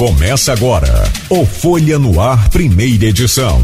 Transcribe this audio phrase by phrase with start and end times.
[0.00, 3.60] Começa agora o Folha no Ar, primeira edição.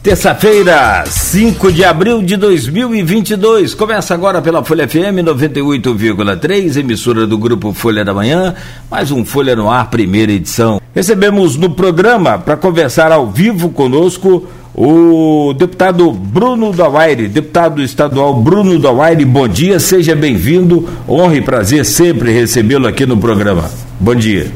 [0.00, 3.74] Terça-feira, 5 de abril de 2022.
[3.74, 8.54] Começa agora pela Folha FM 98,3, emissora do grupo Folha da Manhã.
[8.88, 10.80] Mais um Folha no Ar, primeira edição.
[10.94, 14.46] Recebemos no programa para conversar ao vivo conosco
[14.80, 20.88] o deputado Bruno Dawaire, deputado estadual Bruno Dawaire, bom dia, seja bem-vindo.
[21.08, 23.68] Honra e prazer sempre recebê-lo aqui no programa.
[23.98, 24.52] Bom dia.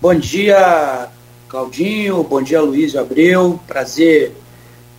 [0.00, 1.08] Bom dia,
[1.46, 2.22] Claudinho.
[2.22, 3.60] Bom dia, Luiz Abreu.
[3.66, 4.32] Prazer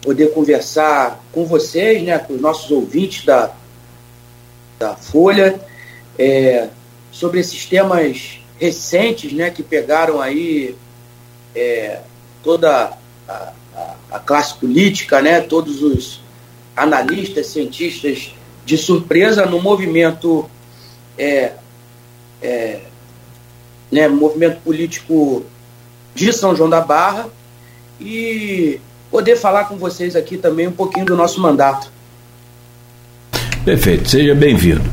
[0.04, 3.50] poder conversar com vocês, né, com os nossos ouvintes da,
[4.78, 5.60] da Folha,
[6.16, 6.68] é,
[7.12, 10.76] sobre esses temas recentes, né, que pegaram aí
[11.56, 12.02] é,
[12.44, 12.96] toda
[13.28, 13.52] a
[14.12, 16.22] a, classe política, né, todos os
[16.76, 18.34] analistas, cientistas
[18.66, 20.50] de surpresa no movimento
[21.18, 21.54] é,
[22.42, 22.80] é,
[23.92, 25.46] né, movimento político
[26.14, 27.28] de São João da Barra
[28.00, 28.80] e
[29.12, 31.92] poder falar com vocês aqui também um pouquinho do nosso mandato.
[33.64, 34.84] Perfeito, seja bem-vindo.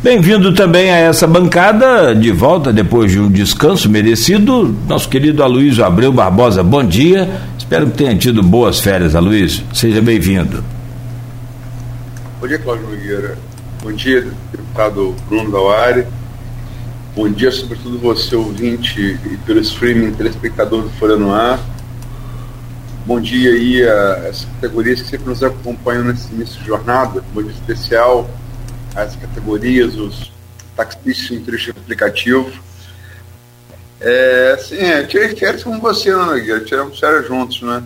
[0.00, 5.84] Bem-vindo também a essa bancada, de volta depois de um descanso merecido, nosso querido Aloysio
[5.84, 6.62] Abreu Barbosa.
[6.62, 9.64] Bom dia, espero que tenha tido boas férias, Aloysio.
[9.74, 10.62] Seja bem-vindo.
[12.40, 13.36] Bom dia, Cláudio Nogueira.
[13.82, 16.06] Bom dia, deputado Bruno Dauari.
[17.16, 21.58] Bom dia, sobretudo você, ouvinte, e pelo streaming, telespectador do Folha no Ar.
[23.04, 27.20] Bom dia aí a categorias que sempre nos acompanham nesse início de jornada.
[27.34, 28.30] Bom dia especial
[28.98, 30.32] as categorias, os
[30.76, 32.50] taxistas trecho aplicativo.
[34.00, 37.82] É, sim, é, tirei férias com você, Ana Nogueira, tiramos férias juntos, né?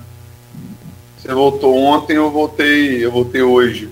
[1.19, 3.91] Você voltou ontem, eu voltei, eu voltei hoje.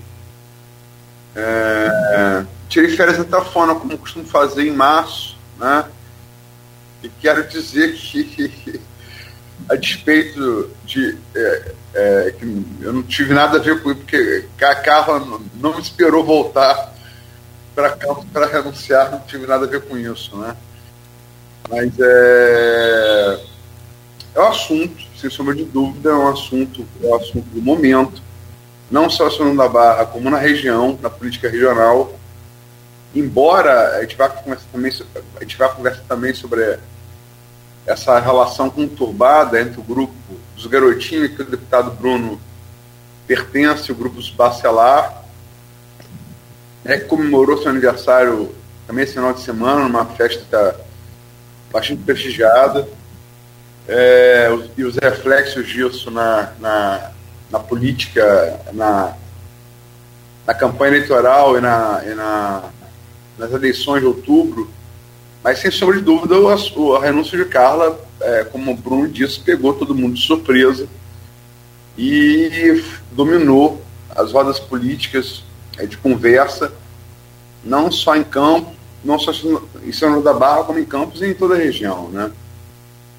[1.37, 5.85] É, tirei férias da forma como costumo fazer em março, né?
[7.03, 8.81] E quero dizer que,
[9.69, 12.45] a despeito de é, é, que
[12.81, 16.90] eu não tive nada a ver com isso, porque a Carla não, não esperou voltar
[17.81, 20.55] para campo para renunciar, não tive nada a ver com isso, né?
[21.71, 23.41] Mas é,
[24.35, 28.23] é um assunto, sem sombra de dúvida, é um assunto, é um assunto do momento,
[28.91, 32.13] não só no da Barra, como na região, na política regional.
[33.15, 34.93] Embora a gente vá conversar também,
[35.37, 36.79] a gente vá conversar também sobre
[37.87, 40.15] essa relação conturbada entre o grupo
[40.55, 42.39] dos garotinhos que o deputado Bruno
[43.27, 45.20] pertence, o grupo Bacelar,
[46.85, 48.55] é, que comemorou seu aniversário
[48.87, 50.81] também esse final de semana, numa festa
[51.73, 52.89] bastante prestigiada.
[53.89, 57.11] É, e os reflexos disso na, na,
[57.51, 59.15] na política, na,
[60.47, 62.65] na campanha eleitoral e, na, e na,
[63.39, 64.71] nas eleições de outubro.
[65.43, 69.41] Mas, sem sombra de dúvida, a, a renúncia de Carla, é, como o Bruno disse,
[69.41, 70.87] pegou todo mundo de surpresa
[71.97, 73.83] e dominou
[74.15, 75.43] as rodas políticas
[75.81, 76.73] é, de conversa,
[77.65, 78.73] não só em campo,
[79.05, 79.33] não só
[79.83, 82.31] em São João da Barra, como em Campos e em toda a região, né?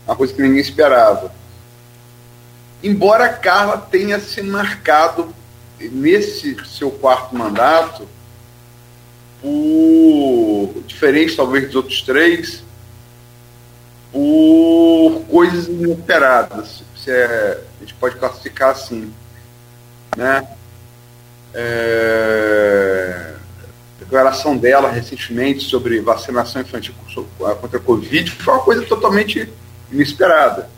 [0.05, 1.31] Uma coisa que ninguém esperava.
[2.83, 5.33] Embora Carla tenha se marcado
[5.79, 8.07] nesse seu quarto mandato,
[9.41, 12.63] por diferente talvez dos outros três,
[14.11, 19.11] por coisas inesperadas, se é, a gente pode classificar assim,
[20.16, 20.47] né?
[21.53, 23.34] É,
[24.00, 26.94] declaração dela recentemente sobre vacinação infantil
[27.38, 29.51] contra a Covid foi uma coisa totalmente
[29.91, 30.69] inesperada.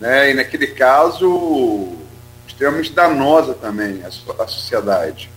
[0.00, 0.30] Né?
[0.30, 1.92] E naquele caso,
[2.46, 5.30] extremamente danosa também à, sociedade.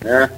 [0.00, 0.30] Né?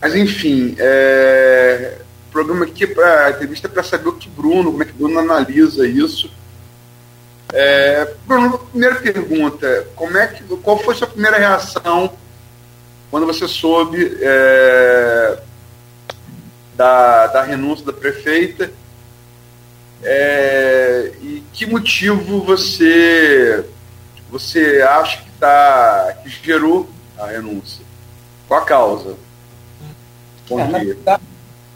[0.00, 1.98] Mas, enfim, é,
[2.28, 4.92] o programa aqui, pra, a entrevista é para saber o que Bruno, como é que
[4.92, 6.30] Bruno analisa isso
[7.52, 12.10] é, Bruno, primeira pergunta, como é que, qual foi a sua primeira reação
[13.12, 15.38] quando você soube é,
[16.74, 18.72] da, da renúncia da prefeita?
[20.02, 23.66] É, e que motivo você
[24.30, 26.88] você acha que tá que gerou
[27.18, 27.84] a renúncia?
[28.48, 29.14] Qual a causa?
[30.48, 30.96] Bom é, dia.
[31.04, 31.20] Na,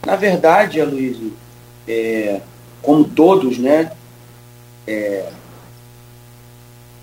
[0.07, 1.37] na verdade, Aloysio,
[1.87, 2.41] é,
[2.81, 3.91] como todos, né?
[4.87, 5.29] É,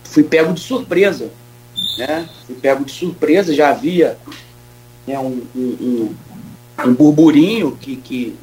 [0.02, 1.30] fui pego de surpresa.
[1.96, 2.28] Né?
[2.46, 4.18] Fui pego de surpresa, já havia
[5.06, 6.14] né, um, um,
[6.84, 8.36] um, burburinho que, que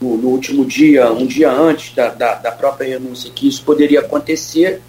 [0.00, 4.00] no, no, último dia, um dia antes da, da, da própria renúncia, que isso poderia
[4.00, 4.80] acontecer.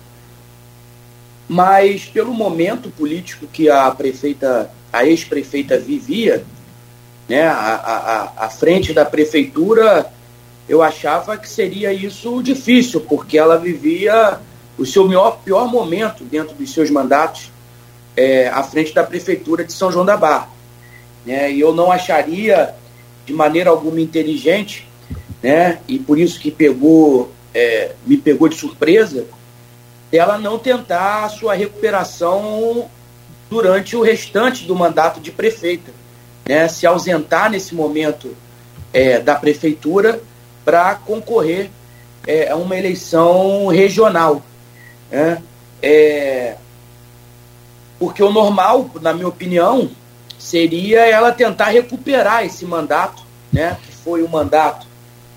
[1.48, 6.46] Mas pelo momento político que a prefeita, a ex-prefeita vivia,
[7.28, 10.12] né, a, a, a frente da prefeitura
[10.72, 14.40] eu achava que seria isso difícil, porque ela vivia
[14.78, 17.52] o seu pior, pior momento dentro dos seus mandatos
[18.16, 20.50] é, à frente da Prefeitura de São João da Barra.
[21.26, 21.52] Né?
[21.52, 22.74] E eu não acharia
[23.26, 24.88] de maneira alguma inteligente,
[25.42, 25.80] né?
[25.88, 29.26] e por isso que pegou, é, me pegou de surpresa,
[30.12, 32.90] ela não tentar a sua recuperação
[33.50, 35.92] durante o restante do mandato de prefeita.
[36.46, 36.68] Né?
[36.68, 38.36] Se ausentar nesse momento
[38.94, 40.22] é, da prefeitura
[40.66, 41.70] para concorrer
[42.28, 44.44] é, a uma eleição regional.
[45.10, 45.42] Né?
[45.82, 46.56] É,
[48.02, 49.92] porque o normal, na minha opinião,
[50.40, 53.22] seria ela tentar recuperar esse mandato,
[53.54, 54.88] né, que foi o mandato,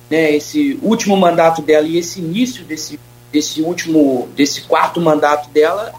[0.08, 2.98] né, esse último mandato dela e esse início desse,
[3.30, 5.92] desse último, desse quarto mandato dela,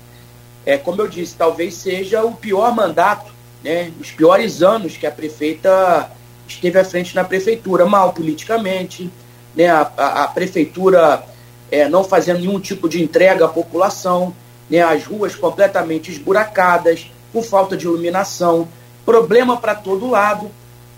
[0.65, 3.31] é como eu disse, talvez seja o pior mandato,
[3.63, 6.09] né, os piores anos que a prefeita
[6.47, 9.11] esteve à frente na prefeitura, mal politicamente,
[9.55, 11.23] né, a, a, a prefeitura
[11.69, 14.33] é, não fazendo nenhum tipo de entrega à população,
[14.69, 18.67] né, as ruas completamente esburacadas, com falta de iluminação,
[19.05, 20.49] problema para todo lado,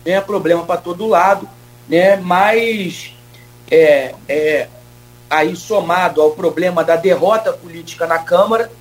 [0.05, 1.47] né, problema para todo lado,
[1.87, 3.13] né, mas
[3.69, 4.67] é, é,
[5.29, 8.71] aí somado ao problema da derrota política na Câmara,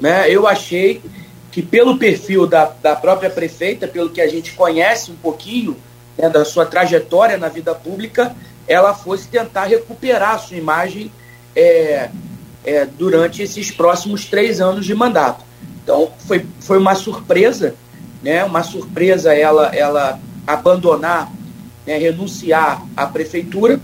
[0.00, 1.02] né, eu achei
[1.50, 5.76] que pelo perfil da, da própria prefeita, pelo que a gente conhece um pouquinho
[6.18, 8.34] né, da sua trajetória na vida pública,
[8.66, 11.12] ela fosse tentar recuperar a sua imagem
[11.54, 12.10] é,
[12.64, 15.44] é, durante esses próximos três anos de mandato.
[15.82, 17.74] Então, foi, foi uma surpresa,
[18.22, 21.30] né, uma surpresa ela, ela abandonar,
[21.86, 23.78] né, renunciar à prefeitura,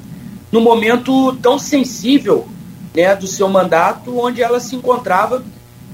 [0.51, 2.49] no momento tão sensível
[2.95, 5.45] né, do seu mandato, onde ela se encontrava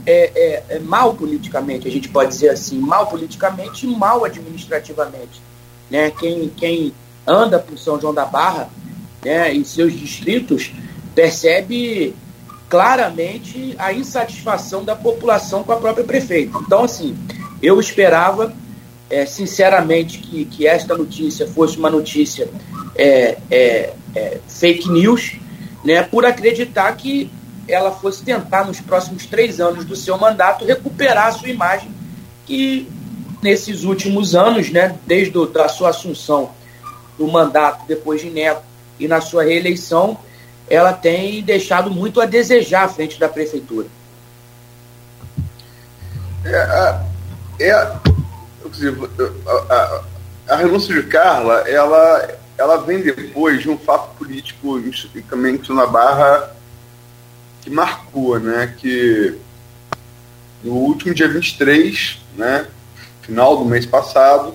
[0.07, 5.43] é, é, é, mal politicamente, a gente pode dizer assim, mal politicamente e mal administrativamente.
[5.91, 6.11] Né?
[6.13, 6.93] Quem, quem
[7.27, 8.71] anda por São João da Barra
[9.25, 10.73] né, e seus distritos
[11.15, 12.15] percebe
[12.69, 16.59] claramente a insatisfação da população com a própria prefeita.
[16.59, 17.17] Então, assim,
[17.63, 18.53] eu esperava,
[19.09, 22.49] é, sinceramente, que, que esta notícia fosse uma notícia
[22.97, 25.37] é, é, é, fake news,
[25.85, 27.31] né, por acreditar que
[27.69, 31.91] ela fosse tentar, nos próximos três anos do seu mandato, recuperar a sua imagem,
[32.45, 32.89] que
[33.43, 36.51] nesses últimos anos, né, desde a sua assunção
[37.19, 38.63] do mandato depois de Neto
[38.99, 40.19] e na sua reeleição,
[40.69, 43.87] ela tem deixado muito a desejar à frente da prefeitura.
[46.45, 47.01] É,
[47.61, 48.01] é, a,
[49.71, 50.03] a,
[50.49, 54.81] a, renúncia de Carla, ela, ela vem depois de um fato político
[55.29, 56.55] também na Barra
[57.63, 58.73] que marcou, né?
[58.79, 59.37] Que
[60.63, 62.67] no último dia 23, né?
[63.23, 64.55] Final do mês passado,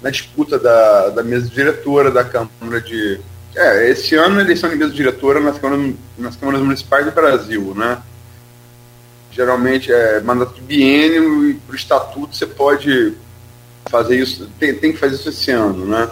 [0.00, 3.20] na disputa da, da mesa diretora da Câmara de
[3.54, 7.74] é, esse ano a eleição de mesa diretora nas câmaras, nas câmaras municipais do Brasil,
[7.74, 7.98] né?
[9.32, 13.14] Geralmente é mandato de biênio e por estatuto você pode
[13.90, 16.08] fazer isso, tem, tem que fazer isso esse ano, né?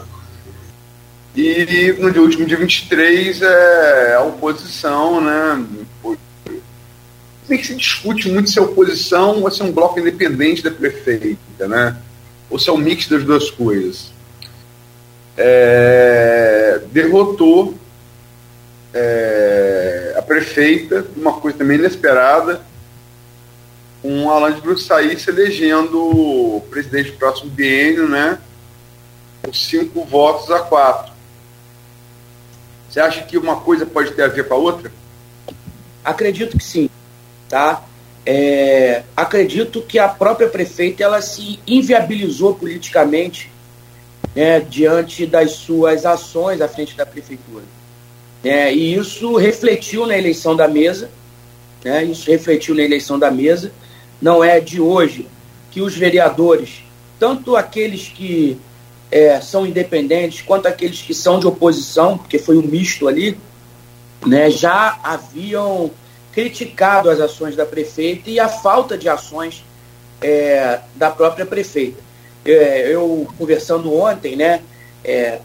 [1.37, 5.65] E no dia último, dia 23, é a oposição, né?
[7.47, 10.71] Tem que se discute muito se é oposição ou se é um bloco independente da
[10.71, 11.97] prefeita, né?
[12.51, 14.11] Ou se é um mix das duas coisas
[15.39, 16.28] é,
[16.93, 17.75] derrotou
[18.95, 22.63] é, a prefeita, uma coisa também inesperada,
[24.03, 28.39] com Alain de Brussaí se elegendo o presidente do próximo biênio, né?
[29.43, 31.13] Com cinco votos a quatro.
[32.89, 34.91] Você acha que uma coisa pode ter a ver com a outra?
[36.05, 36.89] Acredito que sim,
[37.49, 37.83] tá?
[38.25, 43.51] É, acredito que a própria prefeita ela se inviabilizou politicamente
[44.39, 47.65] né, diante das suas ações à frente da prefeitura.
[48.45, 51.11] É, e isso refletiu na eleição da mesa,
[51.85, 53.73] né, isso refletiu na eleição da mesa.
[54.23, 55.27] Não é de hoje
[55.73, 56.85] que os vereadores,
[57.19, 58.57] tanto aqueles que
[59.11, 63.37] é, são independentes, quanto aqueles que são de oposição, porque foi um misto ali,
[64.25, 65.91] né, já haviam
[66.31, 69.65] criticado as ações da prefeita e a falta de ações
[70.23, 72.08] é, da própria prefeita
[72.45, 74.63] é, eu conversando ontem, né,
[75.05, 75.41] é,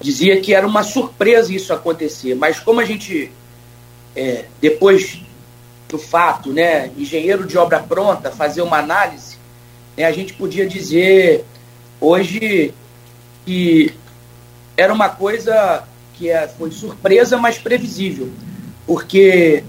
[0.00, 3.30] dizia que era uma surpresa isso acontecer, mas como a gente,
[4.14, 5.20] é, depois
[5.88, 9.36] do fato, né, engenheiro de obra pronta, fazer uma análise,
[9.96, 11.44] né, a gente podia dizer
[12.00, 12.74] hoje
[13.44, 13.94] que
[14.76, 18.30] era uma coisa que é, foi surpresa, mas previsível,
[18.86, 19.64] porque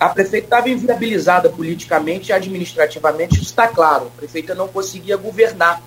[0.00, 4.06] a prefeita estava inviabilizada politicamente e administrativamente, isso está claro.
[4.06, 5.82] A prefeita não conseguia governar,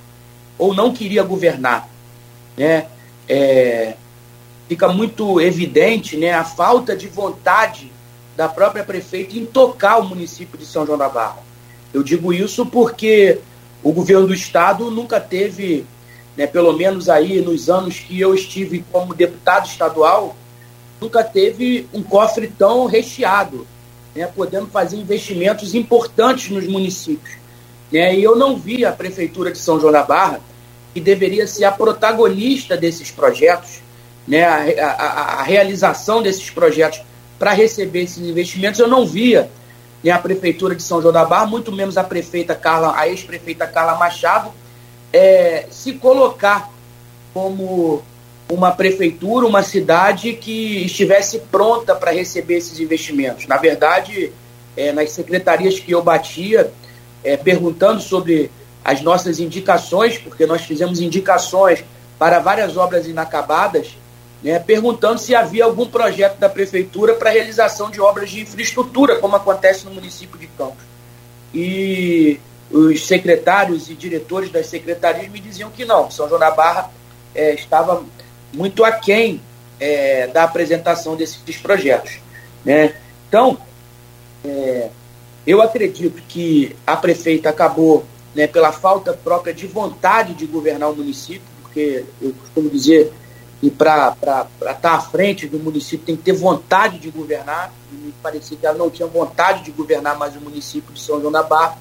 [0.55, 1.89] ou não queria governar.
[2.55, 2.85] Né?
[3.27, 3.95] É,
[4.69, 7.91] fica muito evidente né, a falta de vontade
[8.37, 11.39] da própria prefeita em tocar o município de São João da Barra.
[11.91, 13.39] Eu digo isso porque
[13.81, 15.87] o governo do estado nunca teve,
[16.37, 20.35] né, pelo menos aí nos anos que eu estive como deputado estadual,
[21.01, 23.67] nunca teve um cofre tão recheado,
[24.15, 27.35] né, podendo fazer investimentos importantes nos municípios.
[27.91, 30.41] Né, e eu não vi a prefeitura de São João da Barra,
[30.93, 33.81] que deveria ser a protagonista desses projetos,
[34.27, 37.01] né, a, a, a realização desses projetos
[37.39, 39.49] para receber esses investimentos, eu não via
[40.03, 43.65] né, a prefeitura de São João da Barra, muito menos a prefeita Carla, a ex-prefeita
[43.67, 44.51] Carla Machado,
[45.11, 46.69] é, se colocar
[47.33, 48.03] como
[48.49, 53.47] uma prefeitura, uma cidade que estivesse pronta para receber esses investimentos.
[53.47, 54.31] Na verdade,
[54.75, 56.71] é, nas secretarias que eu batia,
[57.23, 58.51] é, perguntando sobre
[58.83, 61.83] as nossas indicações, porque nós fizemos indicações
[62.19, 63.97] para várias obras inacabadas,
[64.43, 69.37] né, perguntando se havia algum projeto da prefeitura para realização de obras de infraestrutura, como
[69.37, 70.83] acontece no município de Campos.
[71.53, 76.91] E os secretários e diretores das secretarias me diziam que não, São João da Barra
[77.33, 78.03] é, estava
[78.53, 79.41] muito aquém
[79.79, 82.19] é, da apresentação desses projetos.
[82.63, 82.95] Né?
[83.27, 83.57] Então,
[84.45, 84.89] é,
[85.45, 90.95] eu acredito que a prefeita acabou, né, pela falta própria de vontade de governar o
[90.95, 93.11] município, porque eu costumo dizer
[93.59, 97.95] que para estar tá à frente do município tem que ter vontade de governar, e
[97.95, 101.31] me parecia que ela não tinha vontade de governar mais o município de São João
[101.31, 101.77] da Barra,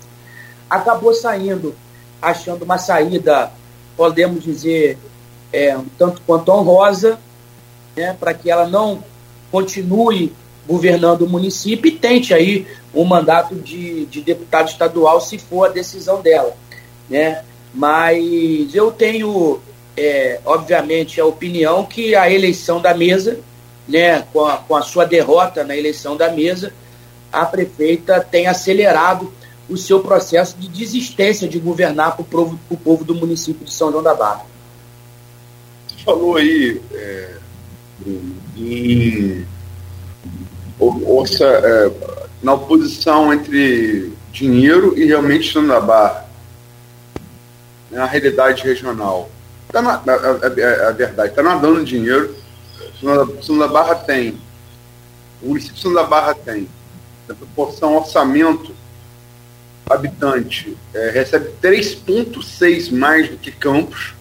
[0.68, 1.74] acabou saindo,
[2.20, 3.50] achando uma saída,
[3.96, 4.98] podemos dizer,
[5.52, 7.18] é, um tanto quanto honrosa,
[7.94, 9.04] né, para que ela não
[9.50, 10.32] continue
[10.66, 15.72] governando o município e tente aí um mandato de, de deputado estadual, se for a
[15.72, 16.56] decisão dela.
[17.08, 17.42] Né?
[17.74, 19.60] Mas eu tenho,
[19.96, 23.40] é, obviamente, a opinião que a eleição da mesa,
[23.86, 26.72] né, com, a, com a sua derrota na eleição da mesa,
[27.30, 29.32] a prefeita tem acelerado
[29.68, 34.02] o seu processo de desistência de governar para o povo do município de São João
[34.02, 34.51] da Barra
[36.04, 37.36] falou aí é,
[38.56, 39.46] em
[40.78, 41.90] ouça, é,
[42.42, 46.26] na oposição entre dinheiro e realmente estando na barra,
[47.90, 49.30] na realidade regional.
[49.70, 52.36] Tá na, a, a, a, verdade, está nadando dinheiro.
[53.02, 54.38] Da Barra tem,
[55.42, 56.68] o município da Barra tem,
[57.26, 58.72] na proporção orçamento
[59.90, 64.14] habitante, é, recebe 3,6 mais do que Campos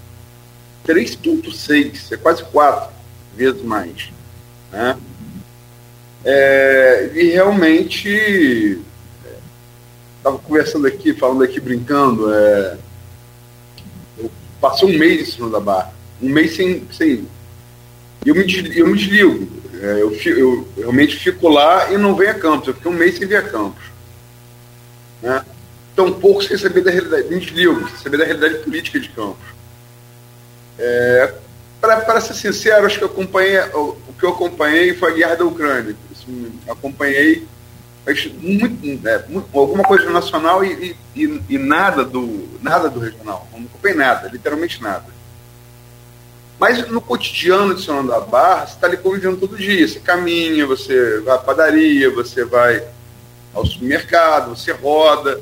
[0.87, 2.91] 3,6, é quase quatro
[3.35, 4.09] vezes mais.
[4.71, 4.97] Né?
[6.23, 8.79] É, e realmente,
[10.17, 12.77] estava conversando aqui, falando aqui, brincando, é,
[14.19, 16.87] eu passei um mês em cima da barra, um mês sem.
[16.91, 17.25] sem
[18.23, 19.61] eu, me, eu me desligo.
[19.81, 22.67] É, eu, eu, eu, realmente fico lá e não venho a campos.
[22.67, 23.83] Eu fiquei um mês sem vir a campos.
[25.23, 25.43] Né?
[25.95, 27.27] Tão pouco sem saber da realidade.
[27.29, 29.50] Me desligo, sem saber da realidade política de campos.
[30.83, 31.33] É,
[31.79, 35.45] Para ser sincero, acho que acompanhei, o, o, que eu acompanhei foi a guerra da
[35.45, 35.95] Ucrânia.
[36.11, 37.47] Assim, acompanhei
[38.39, 39.23] muito, é,
[39.53, 43.47] alguma coisa nacional e, e, e, nada, do, nada do regional.
[43.51, 45.05] Não acompanhei nada, literalmente nada.
[46.59, 49.87] Mas no cotidiano de São da Barra, você está ali convivendo todo dia.
[49.87, 52.83] Você caminha, você vai à padaria, você vai
[53.53, 55.41] ao supermercado, você roda,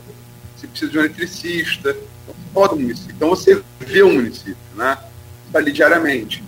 [0.56, 3.14] você precisa de um eletricista, então roda o município.
[3.16, 4.98] Então você vê o município, né?
[5.54, 6.44] Ali diariamente.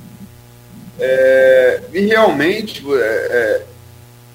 [1.00, 3.65] É, e realmente é,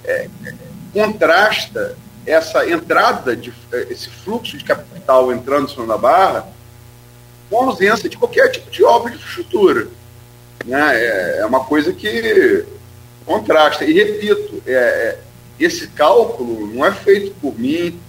[0.04, 0.54] é, é,
[0.92, 1.96] contrasta
[2.26, 6.48] essa entrada, de, é, esse fluxo de capital entrando no da Barra
[7.48, 9.86] com a ausência de qualquer tipo de obra de infraestrutura.
[10.64, 11.00] Né?
[11.00, 12.64] É, é uma coisa que
[13.24, 13.84] contrasta.
[13.84, 14.62] E repito,
[15.60, 18.00] esse cálculo não é feito por mim,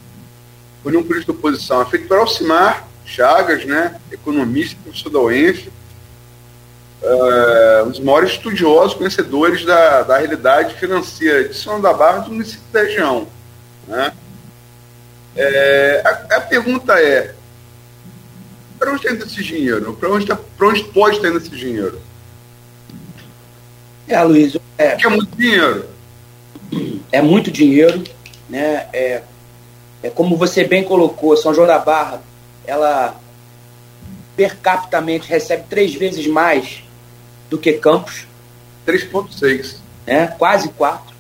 [0.82, 5.70] por nenhum político de oposição, é feito por Alcimar Chagas, né, economista, professor da UENF,
[7.08, 12.32] uh, um dos maiores estudiosos, conhecedores da, da realidade financeira de São da Barra do
[12.32, 13.28] município da região.
[13.88, 14.14] Né?
[15.36, 17.34] É, a, a, pergunta é:
[18.78, 19.94] para onde está indo esse dinheiro?
[19.94, 22.02] Para onde, tá, onde pode estar indo esse dinheiro?
[24.08, 24.58] É, Luiz.
[24.78, 25.86] É, Porque é muito dinheiro.
[27.12, 28.04] É muito dinheiro.
[28.50, 28.88] Né?
[28.94, 29.22] É,
[30.04, 32.22] é como você bem colocou, São João da Barra,
[32.66, 33.20] ela
[34.36, 36.84] per capitamente recebe três vezes mais
[37.50, 38.28] do que Campos.
[38.86, 39.78] 3,6.
[40.06, 40.28] Né?
[40.28, 41.16] Quase 4.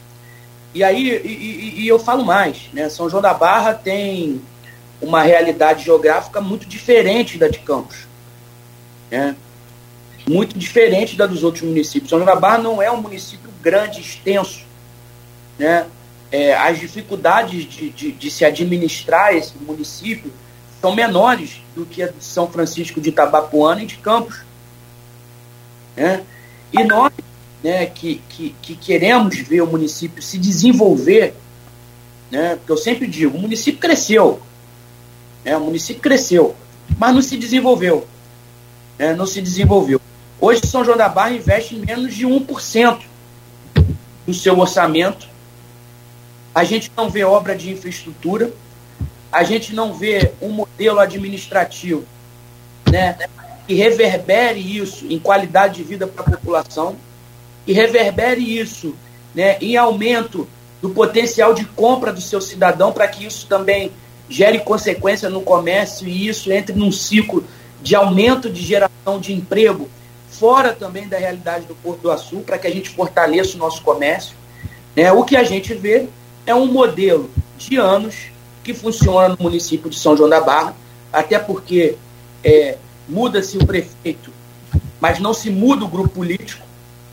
[0.73, 2.87] E aí, e, e, e, eu falo mais, né?
[2.89, 4.41] São João da Barra tem
[5.01, 8.07] uma realidade geográfica muito diferente da de Campos.
[9.09, 9.35] Né?
[10.27, 12.09] muito diferente da dos outros municípios.
[12.09, 14.65] São João da Barra não é um município grande, extenso.
[15.57, 15.85] Né?
[16.31, 20.31] É, as dificuldades de, de, de, se administrar esse município
[20.81, 24.41] são menores do que a de São Francisco de Itabapuana e de Campos.
[25.97, 26.23] Né?
[26.71, 27.11] E nós,
[27.63, 31.33] né, que, que, que queremos ver o município se desenvolver,
[32.29, 34.39] né, porque eu sempre digo, o município cresceu,
[35.43, 36.55] né, o município cresceu,
[36.99, 38.07] mas não se desenvolveu.
[38.99, 39.99] Né, não se desenvolveu.
[40.39, 43.01] Hoje São João da Barra investe menos de 1%
[44.25, 45.27] do seu orçamento.
[46.53, 48.51] A gente não vê obra de infraestrutura,
[49.31, 52.05] a gente não vê um modelo administrativo
[52.91, 53.17] né,
[53.67, 56.95] que reverbere isso em qualidade de vida para a população,
[57.65, 58.95] e reverbere isso
[59.35, 60.47] né, em aumento
[60.81, 63.91] do potencial de compra do seu cidadão, para que isso também
[64.29, 67.43] gere consequência no comércio e isso entre num ciclo
[67.81, 69.89] de aumento de geração de emprego,
[70.29, 73.81] fora também da realidade do Porto do Açul, para que a gente fortaleça o nosso
[73.81, 74.35] comércio.
[74.95, 75.11] Né?
[75.11, 76.07] O que a gente vê
[76.45, 78.15] é um modelo de anos
[78.63, 80.75] que funciona no município de São João da Barra,
[81.11, 81.95] até porque
[82.43, 84.31] é, muda-se o prefeito,
[84.99, 86.65] mas não se muda o grupo político,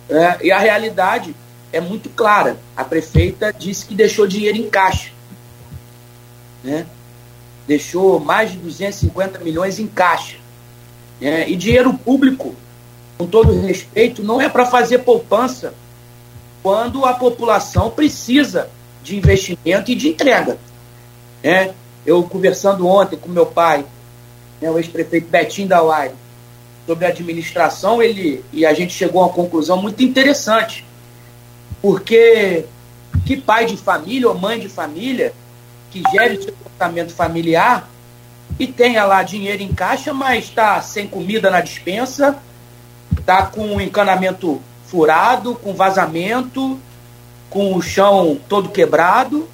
[0.09, 0.39] né?
[0.43, 1.35] e a realidade
[1.73, 2.57] é muito clara.
[2.77, 5.11] A prefeita disse que deixou dinheiro em caixa.
[6.63, 6.87] Né?
[7.67, 10.37] Deixou mais de 250 milhões em caixa.
[11.21, 11.49] Né?
[11.49, 12.55] E dinheiro público,
[13.19, 15.75] com todo respeito, não é para fazer poupança
[16.63, 18.71] quando a população precisa
[19.03, 20.57] de investimento e de entrega.
[21.43, 21.75] Né?
[22.07, 23.85] Eu conversando ontem com meu pai,
[24.65, 26.11] né, o ex-prefeito Betinho da Uai,
[26.87, 30.85] sobre a administração, ele e a gente chegou a uma conclusão muito interessante.
[31.83, 32.65] Porque
[33.27, 35.35] que pai de família ou mãe de família
[35.91, 37.89] que gere seu comportamento familiar
[38.59, 42.39] e tenha lá dinheiro em caixa, mas está sem comida na dispensa,
[43.19, 46.79] está com o encanamento furado, com vazamento,
[47.51, 49.49] com o chão todo quebrado.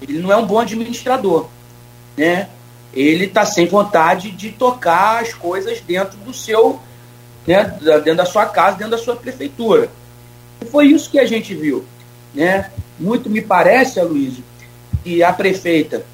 [0.00, 1.48] Ele não é um bom administrador,
[2.16, 2.48] né?
[2.92, 6.80] Ele está sem vontade de tocar as coisas dentro do seu,
[7.46, 9.90] né, dentro da sua casa, dentro da sua prefeitura.
[10.60, 11.84] E foi isso que a gente viu.
[12.34, 12.70] Né?
[12.98, 14.44] Muito me parece, Aloysio,
[15.02, 16.04] que a prefeita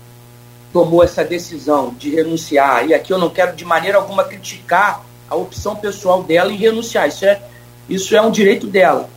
[0.72, 5.34] tomou essa decisão de renunciar, e aqui eu não quero de maneira alguma criticar a
[5.34, 7.40] opção pessoal dela em renunciar, isso é,
[7.88, 9.08] isso é um direito dela.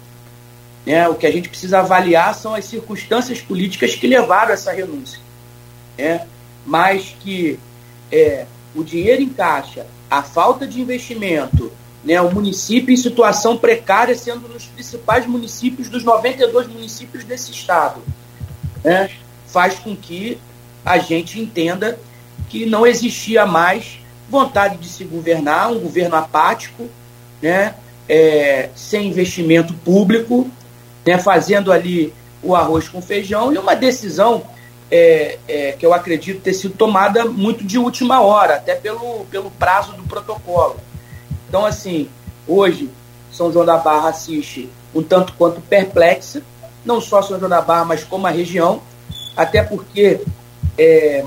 [0.86, 1.08] Né?
[1.08, 5.20] O que a gente precisa avaliar são as circunstâncias políticas que levaram essa renúncia.
[5.98, 6.26] Né?
[6.66, 7.60] Mas que
[8.12, 8.46] é,
[8.76, 11.72] o dinheiro em caixa, a falta de investimento,
[12.04, 18.02] né, o município em situação precária, sendo nos principais municípios dos 92 municípios desse estado,
[18.84, 19.10] né,
[19.48, 20.38] faz com que
[20.84, 22.00] a gente entenda
[22.50, 26.90] que não existia mais vontade de se governar, um governo apático,
[27.42, 27.76] né,
[28.10, 30.50] é, sem investimento público,
[31.06, 34.44] né, fazendo ali o arroz com feijão e uma decisão
[34.92, 39.50] é, é, que eu acredito ter sido tomada muito de última hora, até pelo, pelo
[39.52, 40.76] prazo do protocolo.
[41.48, 42.10] Então, assim,
[42.46, 42.90] hoje,
[43.32, 46.42] São João da Barra assiste um tanto quanto perplexa,
[46.84, 48.82] não só São João da Barra, mas como a região,
[49.36, 50.22] até porque
[50.78, 51.24] é,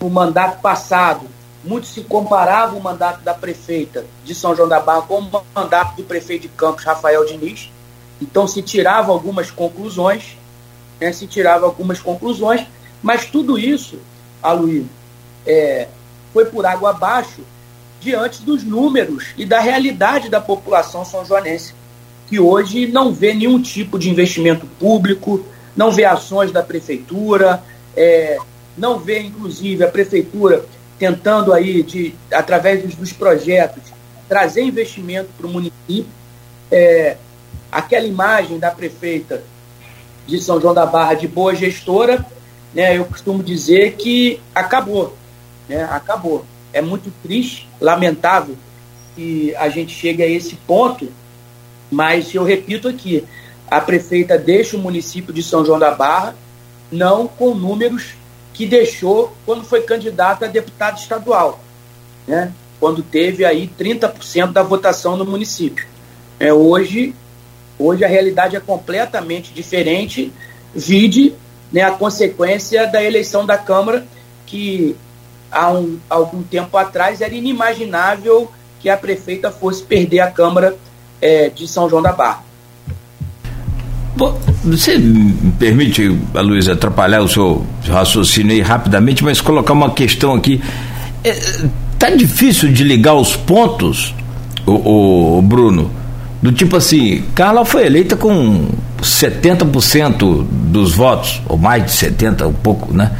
[0.00, 1.26] o mandato passado,
[1.62, 5.96] muito se comparava o mandato da prefeita de São João da Barra com o mandato
[5.96, 7.70] do prefeito de Campos, Rafael Diniz.
[8.22, 10.38] Então se tirava algumas conclusões,
[11.00, 12.66] né, se tirava algumas conclusões,
[13.02, 13.98] mas tudo isso,
[14.42, 14.88] Aloysio,
[15.46, 15.88] é,
[16.32, 17.42] foi por água abaixo
[18.00, 21.74] diante dos números e da realidade da população são joanense,
[22.28, 25.44] que hoje não vê nenhum tipo de investimento público,
[25.76, 27.62] não vê ações da prefeitura,
[27.96, 28.38] é,
[28.76, 30.64] não vê, inclusive, a prefeitura
[30.98, 33.82] tentando aí, de, através dos, dos projetos,
[34.28, 36.06] trazer investimento para o município.
[36.70, 37.16] É,
[37.70, 39.42] aquela imagem da prefeita
[40.26, 42.24] de São João da Barra de boa gestora
[42.76, 45.16] né, eu costumo dizer que acabou,
[45.66, 46.44] né, acabou.
[46.74, 48.54] É muito triste, lamentável
[49.14, 51.10] que a gente chegue a esse ponto,
[51.90, 53.24] mas eu repito aqui,
[53.66, 56.36] a prefeita deixa o município de São João da Barra
[56.92, 58.10] não com números
[58.52, 61.58] que deixou quando foi candidata a deputado estadual,
[62.26, 62.52] né?
[62.78, 65.86] quando teve aí 30% da votação no município.
[66.38, 67.14] É, hoje,
[67.78, 70.30] hoje a realidade é completamente diferente,
[70.74, 71.34] vide
[71.72, 74.06] né, a consequência da eleição da Câmara,
[74.46, 74.96] que
[75.50, 78.50] há um, algum tempo atrás era inimaginável
[78.80, 80.76] que a prefeita fosse perder a Câmara
[81.20, 82.44] é, de São João da Barra.
[84.64, 90.62] Você me permite, Luiz, atrapalhar o seu raciocínio aí rapidamente, mas colocar uma questão aqui.
[91.22, 91.34] É,
[91.98, 94.14] tá difícil de ligar os pontos
[94.66, 95.90] o, o Bruno,
[96.46, 98.68] do tipo assim, Carla foi eleita com
[99.02, 103.10] 70% dos votos, ou mais de 70%, um pouco, né?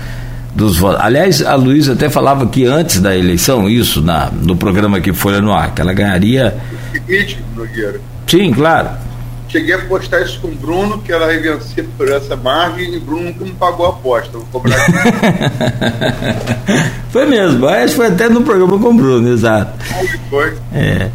[0.54, 1.00] Dos votos.
[1.00, 5.40] Aliás, a Luísa até falava que antes da eleição, isso, na, no programa que foi
[5.40, 6.56] no ar, que ela ganharia.
[6.92, 8.00] Seguinte, Nogueira.
[8.28, 8.90] Sim, claro.
[9.48, 12.96] Cheguei a postar isso com o Bruno, que ela ia vencer por essa margem, e
[12.98, 14.38] o Bruno nunca me pagou a aposta.
[14.38, 14.76] Vou cobrar
[17.10, 19.72] Foi mesmo, que foi até no programa com o Bruno, exato.
[19.96, 20.56] Aí foi.
[20.72, 21.10] É.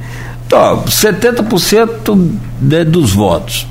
[0.52, 2.30] Então, 70%
[2.62, 3.66] né, dos votos.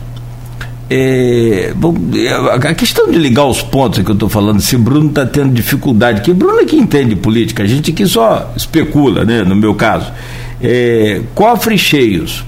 [0.88, 1.75] É,
[2.16, 2.33] é,
[2.69, 6.23] a questão de ligar os pontos que eu estou falando, se Bruno está tendo dificuldade,
[6.23, 10.11] que Bruno é que entende política, a gente aqui só especula, né, no meu caso.
[10.59, 12.47] É, cofres cheios.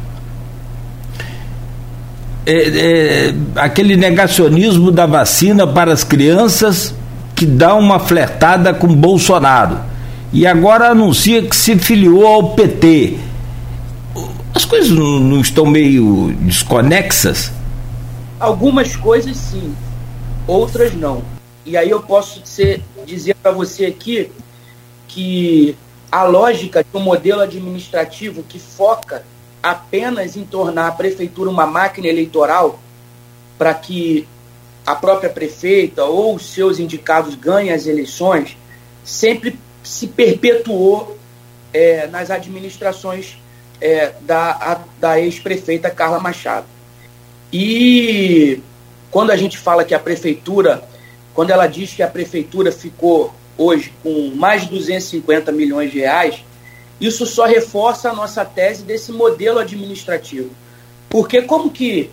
[2.46, 6.94] É, é, aquele negacionismo da vacina para as crianças
[7.36, 9.78] que dá uma flertada com Bolsonaro.
[10.32, 13.18] E agora anuncia que se filiou ao PT.
[14.54, 17.50] As coisas não, não estão meio desconexas?
[18.38, 19.74] Algumas coisas sim,
[20.46, 21.22] outras não.
[21.64, 24.30] E aí eu posso ser, dizer para você aqui
[25.08, 25.76] que
[26.10, 29.24] a lógica de um modelo administrativo que foca
[29.62, 32.78] apenas em tornar a prefeitura uma máquina eleitoral
[33.56, 34.26] para que
[34.84, 38.56] a própria prefeita ou os seus indicados ganhem as eleições,
[39.04, 41.16] sempre se perpetuou
[41.72, 43.38] é, nas administrações
[43.82, 46.66] é, da, da ex-prefeita Carla Machado.
[47.52, 48.60] E
[49.10, 50.84] quando a gente fala que a prefeitura,
[51.34, 56.44] quando ela diz que a prefeitura ficou hoje com mais de 250 milhões de reais,
[57.00, 60.50] isso só reforça a nossa tese desse modelo administrativo.
[61.10, 62.08] Porque como que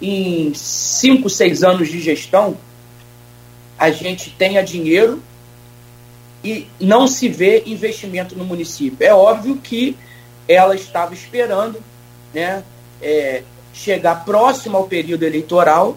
[0.00, 2.56] em cinco, seis anos de gestão
[3.78, 5.22] a gente tenha dinheiro
[6.42, 9.06] e não se vê investimento no município?
[9.06, 9.94] É óbvio que
[10.48, 11.82] ela estava esperando
[12.32, 12.62] né,
[13.00, 15.96] é, chegar próximo ao período eleitoral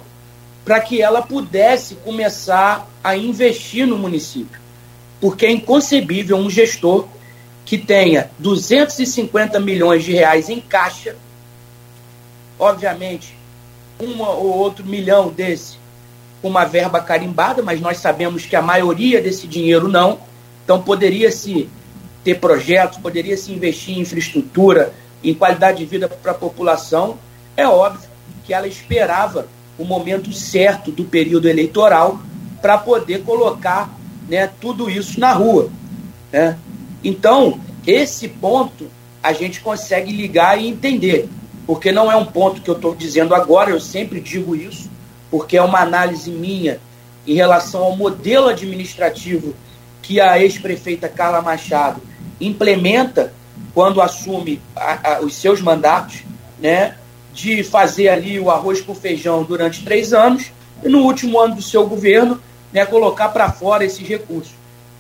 [0.63, 4.60] para que ela pudesse começar a investir no município.
[5.21, 7.08] Porque é inconcebível um gestor
[7.63, 11.15] que tenha 250 milhões de reais em caixa,
[12.60, 13.36] obviamente,
[13.99, 15.77] um ou outro milhão desse
[16.41, 20.19] com uma verba carimbada, mas nós sabemos que a maioria desse dinheiro não.
[20.63, 21.67] Então poderia se
[22.25, 24.91] ter projetos, poderia se investir em infraestrutura,
[25.23, 27.19] em qualidade de vida para a população,
[27.55, 28.09] é óbvio
[28.43, 32.19] que ela esperava o momento certo do período eleitoral
[32.61, 33.95] para poder colocar
[34.27, 35.69] né, tudo isso na rua.
[36.33, 36.57] Né?
[37.03, 38.88] Então, esse ponto
[39.21, 41.29] a gente consegue ligar e entender,
[41.67, 44.89] porque não é um ponto que eu estou dizendo agora, eu sempre digo isso,
[45.29, 46.79] porque é uma análise minha
[47.27, 49.53] em relação ao modelo administrativo
[50.01, 52.01] que a ex-prefeita Carla Machado
[52.39, 53.34] implementa
[53.74, 56.24] quando assume a, a, os seus mandatos,
[56.60, 56.95] né?
[57.34, 61.62] de fazer ali o arroz com feijão durante três anos e no último ano do
[61.62, 64.54] seu governo né, colocar para fora esses recursos.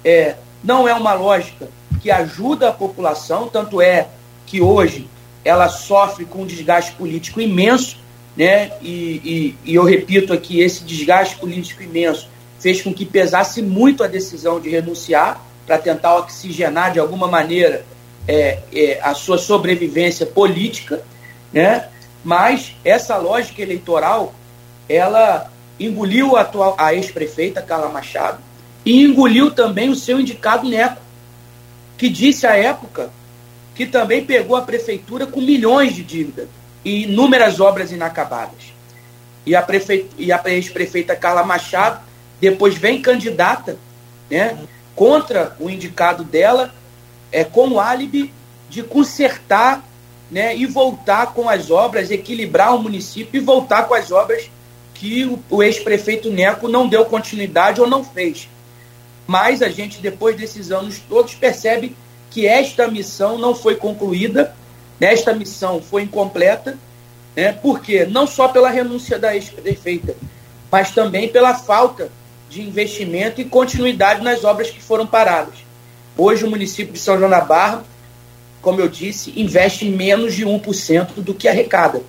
[0.03, 1.69] É, não é uma lógica
[2.01, 4.07] que ajuda a população, tanto é
[4.45, 5.09] que hoje
[5.43, 7.97] ela sofre com um desgaste político imenso,
[8.35, 8.71] né?
[8.81, 14.03] E, e, e eu repito aqui, esse desgaste político imenso fez com que pesasse muito
[14.03, 17.85] a decisão de renunciar para tentar oxigenar de alguma maneira
[18.27, 21.01] é, é, a sua sobrevivência política,
[21.51, 21.87] né?
[22.23, 24.33] Mas essa lógica eleitoral,
[24.89, 28.39] ela engoliu a, atual, a ex-prefeita Carla Machado
[28.85, 31.01] e engoliu também o seu indicado Neco,
[31.97, 33.11] que disse à época
[33.75, 36.47] que também pegou a prefeitura com milhões de dívida
[36.83, 38.73] e inúmeras obras inacabadas.
[39.45, 40.07] E a, prefe...
[40.17, 42.01] e a ex-prefeita Carla Machado
[42.39, 43.77] depois vem candidata
[44.29, 44.57] né,
[44.95, 46.73] contra o indicado dela,
[47.31, 48.33] é, com o álibi
[48.69, 49.83] de consertar
[50.31, 54.49] né, e voltar com as obras, equilibrar o município e voltar com as obras
[54.93, 58.49] que o, o ex-prefeito Neco não deu continuidade ou não fez.
[59.27, 61.95] Mas a gente, depois desses anos todos, percebe
[62.31, 64.55] que esta missão não foi concluída,
[64.99, 66.77] esta missão foi incompleta,
[67.35, 70.15] né, porque não só pela renúncia da ex-prefeita,
[70.71, 72.09] mas também pela falta
[72.49, 75.55] de investimento e continuidade nas obras que foram paradas.
[76.17, 77.83] Hoje, o município de São João da Barra
[78.65, 82.01] como eu disse, investe menos de 1% do que arrecada.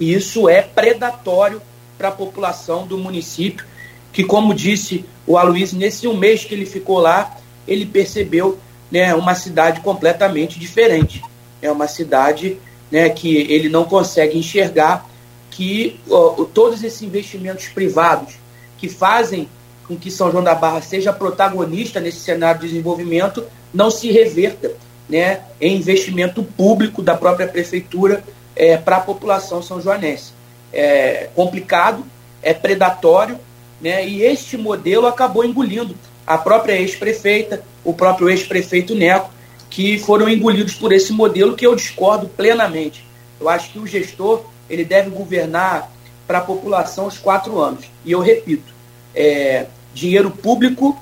[0.00, 1.62] E isso é predatório
[1.96, 3.64] para a população do município,
[4.12, 8.58] que, como disse o Aloysio, nesse um mês que ele ficou lá, ele percebeu
[8.90, 11.22] né, uma cidade completamente diferente.
[11.62, 12.58] É uma cidade
[12.90, 15.08] né, que ele não consegue enxergar
[15.48, 18.34] que ó, todos esses investimentos privados
[18.78, 19.48] que fazem
[19.90, 24.70] com que São João da Barra seja protagonista nesse cenário de desenvolvimento não se reverta
[25.08, 28.22] né, em investimento público da própria prefeitura
[28.54, 30.32] é, para a população são joanense.
[30.72, 32.04] É complicado,
[32.40, 33.36] é predatório,
[33.80, 39.32] né, e este modelo acabou engolindo a própria ex-prefeita, o próprio ex-prefeito Neco,
[39.68, 43.04] que foram engolidos por esse modelo que eu discordo plenamente.
[43.40, 45.90] Eu acho que o gestor ele deve governar
[46.28, 47.86] para a população os quatro anos.
[48.04, 48.72] E eu repito,
[49.14, 51.00] é, dinheiro público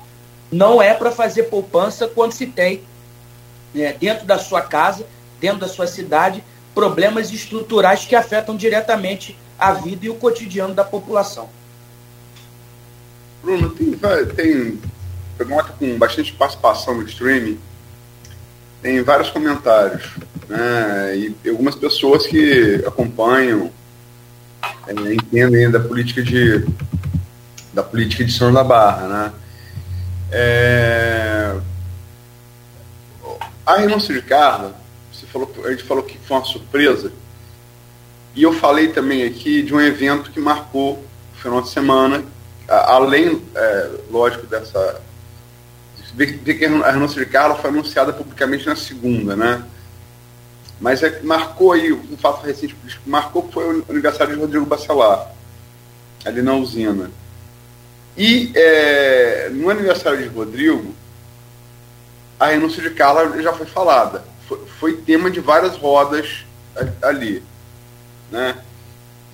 [0.51, 2.81] não é para fazer poupança quando se tem
[3.73, 5.05] né, dentro da sua casa,
[5.39, 10.83] dentro da sua cidade, problemas estruturais que afetam diretamente a vida e o cotidiano da
[10.83, 11.49] população.
[13.43, 13.91] Bruno, tem,
[14.35, 14.79] tem
[15.37, 17.59] pergunta com bastante participação no streaming,
[18.81, 20.09] tem vários comentários,
[20.47, 23.71] né, e algumas pessoas que acompanham,
[24.87, 26.65] é, entendem da política de
[27.79, 29.33] da política de São da Barra, né?
[30.31, 31.55] É,
[33.65, 34.75] a renúncia de Carla,
[35.11, 37.11] você falou, a gente falou que foi uma surpresa,
[38.35, 42.23] e eu falei também aqui de um evento que marcou o final de semana,
[42.67, 45.01] além, é, lógico, dessa.
[46.13, 49.63] Ver que a renúncia de Carla foi anunciada publicamente na segunda, né?
[50.81, 55.31] Mas é, marcou aí, um fato recente marcou que foi o aniversário de Rodrigo Bacelar,
[56.25, 57.11] ali na usina.
[58.17, 60.93] E é, no aniversário de Rodrigo,
[62.39, 64.23] a renúncia de Carla já foi falada.
[64.47, 66.45] Foi, foi tema de várias rodas
[67.01, 67.43] ali.
[68.31, 68.57] Né?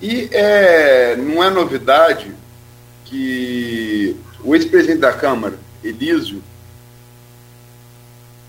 [0.00, 2.32] E é, não é novidade
[3.04, 6.42] que o ex-presidente da Câmara, Elísio,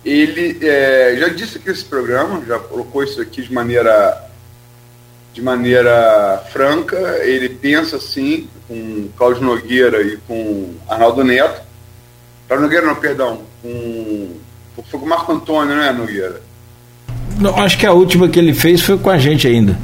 [0.03, 4.25] ele é, já disse aqui nesse programa, já colocou isso aqui de maneira
[5.33, 11.61] de maneira franca, ele pensa assim com Cláudio Nogueira e com Arnaldo Neto.
[12.47, 14.35] Cláudio Nogueira não, perdão, com
[14.89, 16.41] foi com o Marco Antônio, né, Nogueira?
[17.39, 19.77] Não, acho que a última que ele fez foi com a gente ainda.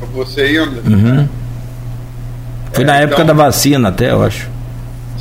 [0.00, 0.80] Com você ainda?
[0.88, 1.28] Uhum.
[2.72, 4.48] Foi é, na época então, da vacina até, eu acho.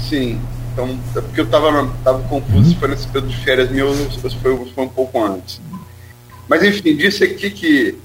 [0.09, 0.39] Sim.
[0.73, 3.95] Então, é porque eu estava tava confuso se foi nesse período de férias meu ou
[4.11, 5.61] se foi, foi um pouco antes.
[6.47, 7.97] Mas enfim, disse aqui que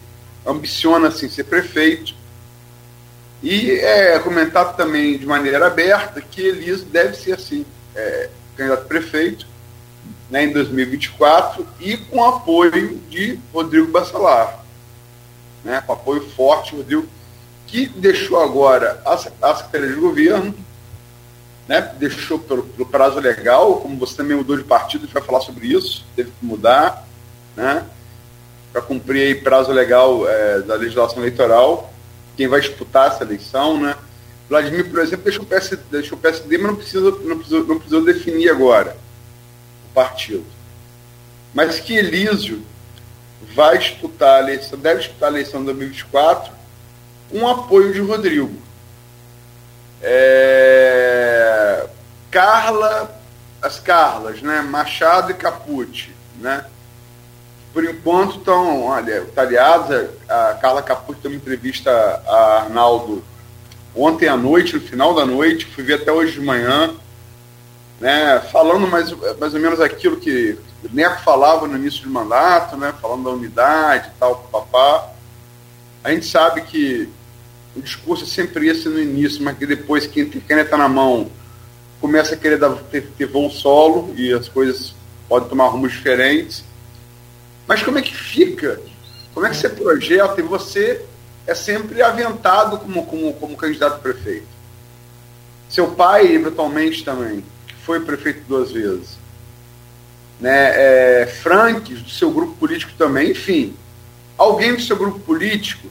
[0.47, 2.15] ambiciona assim, ser prefeito.
[3.49, 8.87] E é comentado também de maneira aberta que Elias deve ser assim, é, candidato a
[8.87, 9.47] prefeito
[10.29, 14.65] né, em 2024 e com apoio de Rodrigo Bacelar.
[15.63, 17.09] Né, com apoio forte Rodrigo,
[17.69, 20.53] que deixou agora a, a Secretaria de Governo,
[21.69, 25.23] né, deixou pelo, pelo, prazo legal, como você também mudou de partido, a gente vai
[25.23, 27.07] falar sobre isso, teve que mudar,
[27.55, 27.85] né,
[28.73, 31.93] para cumprir aí prazo legal é, da legislação eleitoral,
[32.37, 33.97] quem vai disputar essa eleição, né.
[34.49, 37.79] Vladimir, por exemplo, deixou o PSD, deixou o PSD mas não precisa, não, precisa, não
[37.79, 38.97] precisa definir agora
[39.97, 40.45] partido.
[41.55, 42.63] Mas que Elísio
[43.55, 46.53] vai disputar a eleição, deve disputar a eleição de 2024
[47.31, 48.55] com apoio de Rodrigo.
[50.03, 51.87] É...
[52.31, 53.19] Carla,
[53.63, 54.61] as Carlas, né?
[54.61, 56.67] Machado e Capucci, né?
[57.77, 61.91] Por enquanto estão, olha, aliados, a Carla Capucci deu uma entrevista
[62.27, 63.23] a Arnaldo
[63.95, 66.95] ontem à noite, no final da noite, fui ver até hoje de manhã
[68.01, 72.79] né, falando mais, mais ou menos aquilo que o Neco falava no início do mandato,
[72.79, 75.11] né, falando da unidade e tal, papá.
[76.03, 77.07] A gente sabe que
[77.77, 81.31] o discurso é sempre esse no início, mas que depois quem tem caneta na mão
[82.01, 84.95] começa a querer dar, ter, ter voo solo e as coisas
[85.29, 86.65] podem tomar rumos diferentes.
[87.67, 88.81] Mas como é que fica?
[89.35, 91.05] Como é que você projeta e você
[91.47, 94.47] é sempre aventado como, como, como candidato a prefeito?
[95.69, 97.45] Seu pai, eventualmente, também
[97.85, 99.19] foi prefeito duas vezes.
[100.41, 103.77] Né, é, Frank, do seu grupo político também, enfim.
[104.37, 105.89] Alguém do seu grupo político,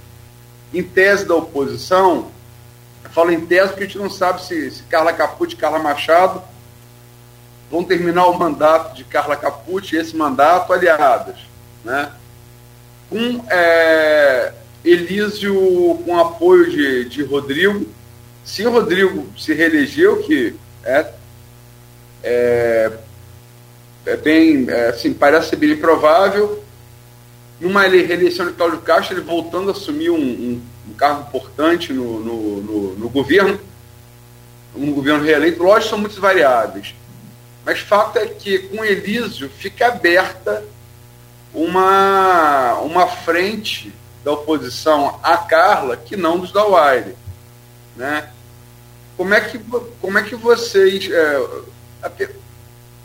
[0.73, 2.31] em tese da oposição,
[3.11, 6.43] fala em tese porque a gente não sabe se, se Carla Capucci e Carla Machado
[7.71, 11.37] vão terminar o mandato de Carla Capucci esse mandato aliadas.
[11.85, 12.11] Né?
[13.09, 14.51] Com é,
[14.83, 17.87] Elísio com apoio de, de Rodrigo.
[18.43, 21.13] Se Rodrigo se reelegeu, que é,
[22.23, 22.91] é,
[24.05, 26.63] é bem, é, assim, parece bem improvável.
[27.59, 32.19] Numa reeleição de Cláudio Castro, ele voltando a assumir um, um, um cargo importante no,
[32.19, 33.59] no, no, no, governo,
[34.75, 36.93] um governo reeleito, lógico, são muitas variáveis.
[37.65, 40.63] Mas fato é que com Elísio fica aberta
[41.55, 47.15] uma, uma frente da oposição a Carla que não dos da Wire.
[47.95, 48.29] Né?
[49.15, 49.59] Como, é que,
[50.01, 51.09] como é que vocês.
[51.09, 51.65] É,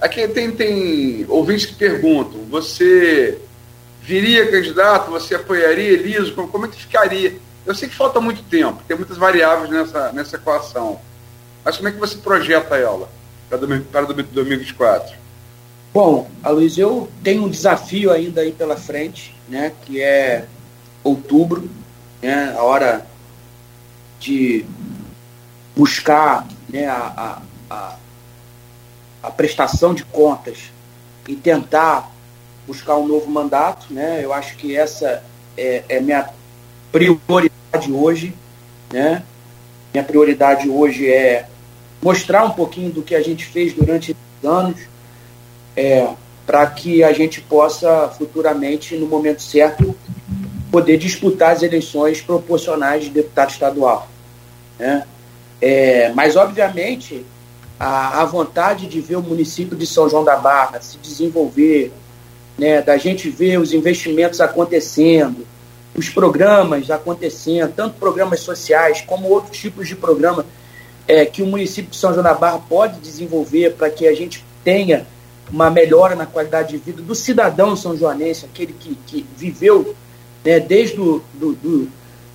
[0.01, 3.39] Aqui tem, tem ouvintes que perguntam: você
[4.01, 7.37] viria candidato, você apoiaria Eliso, como, como é que ficaria?
[7.67, 10.99] Eu sei que falta muito tempo, tem muitas variáveis nessa, nessa equação,
[11.63, 13.11] mas como é que você projeta ela
[13.51, 13.59] para,
[13.93, 15.20] para 2024?
[15.93, 20.47] Bom, Aloysio, eu tenho um desafio ainda aí pela frente, né, que é
[21.03, 21.69] outubro,
[22.23, 23.07] né, a hora
[24.21, 24.65] de
[25.75, 27.97] buscar né, a, a,
[29.23, 30.71] a, prestação de contas
[31.27, 32.13] e tentar
[32.67, 33.87] buscar um novo mandato.
[33.93, 34.21] Né?
[34.23, 35.25] Eu acho que essa
[35.57, 36.29] é, é minha
[36.93, 38.35] prioridade hoje.
[38.93, 39.23] Né?
[39.93, 41.49] Minha prioridade hoje é
[42.03, 44.81] mostrar um pouquinho do que a gente fez durante anos,
[45.77, 46.09] é,
[46.47, 49.95] para que a gente possa futuramente, no momento certo,
[50.71, 54.09] poder disputar as eleições proporcionais de deputado estadual.
[54.79, 55.05] Né?
[55.61, 57.25] É, mas, obviamente,
[57.79, 61.93] a, a, vontade de ver o município de São João da Barra se desenvolver,
[62.59, 65.47] né, da gente ver os investimentos acontecendo,
[65.95, 70.47] os programas acontecendo, tanto programas sociais como outros tipos de programa
[71.07, 74.45] é, que o município de São João da Barra pode desenvolver para que a gente
[74.63, 75.07] tenha
[75.53, 79.95] uma melhora na qualidade de vida do cidadão são joanense, aquele que, que viveu
[80.45, 81.89] né, desde do, do, do,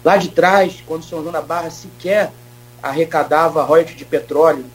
[0.03, 2.31] lá de trás, quando São João da Barra sequer
[2.81, 4.65] arrecadava royalties de petróleo,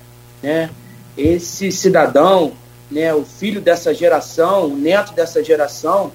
[0.43, 0.71] né?
[1.17, 2.53] Esse cidadão,
[2.91, 6.11] né, o filho dessa geração, o neto dessa geração,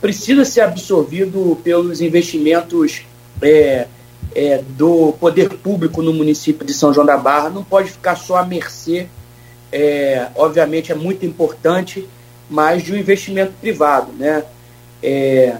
[0.00, 3.02] precisa ser absorvido pelos investimentos
[3.40, 3.86] é,
[4.34, 7.50] é, do poder público no município de São João da Barra.
[7.50, 9.06] Não pode ficar só à mercê,
[9.72, 12.08] é, obviamente é muito importante,
[12.48, 14.44] mas de um investimento privado, né?
[15.02, 15.56] É,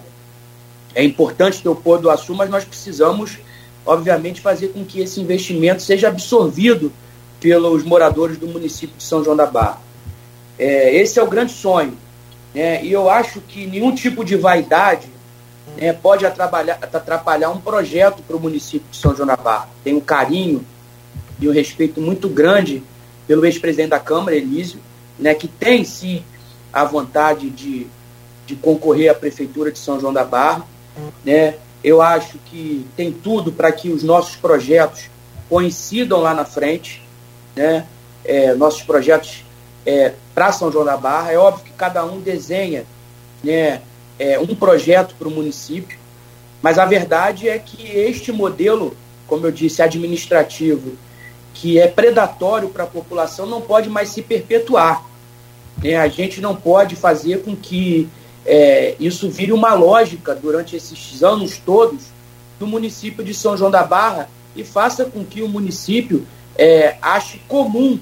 [0.94, 3.38] é importante ter o pôr do açúcar, mas nós precisamos,
[3.84, 6.92] obviamente, fazer com que esse investimento seja absorvido
[7.38, 9.80] pelos moradores do município de São João da Barra.
[10.58, 11.96] É, esse é o grande sonho.
[12.54, 12.84] Né?
[12.84, 15.08] E eu acho que nenhum tipo de vaidade
[15.76, 19.68] né, pode atrapalhar, atrapalhar um projeto para o município de São João da Barra.
[19.84, 20.64] Tenho um carinho
[21.40, 22.82] e um respeito muito grande
[23.28, 24.80] pelo ex-presidente da Câmara, Elísio,
[25.18, 26.24] né, que tem sim
[26.72, 27.86] a vontade de,
[28.46, 30.64] de concorrer à Prefeitura de São João da Barra.
[31.24, 31.56] Né?
[31.84, 35.10] Eu acho que tem tudo para que os nossos projetos
[35.48, 37.02] coincidam lá na frente,
[37.54, 37.86] né?
[38.24, 39.44] É, nossos projetos
[39.86, 41.32] é, para São João da Barra.
[41.32, 42.84] É óbvio que cada um desenha
[43.42, 43.80] né,
[44.18, 45.98] é, um projeto para o município,
[46.60, 50.98] mas a verdade é que este modelo, como eu disse, administrativo,
[51.60, 55.04] que é predatório para a população, não pode mais se perpetuar.
[55.82, 55.96] Né?
[55.96, 58.08] A gente não pode fazer com que
[58.46, 62.04] é, isso vire uma lógica durante esses anos todos
[62.60, 66.24] do município de São João da Barra e faça com que o município
[66.56, 67.98] é, ache comum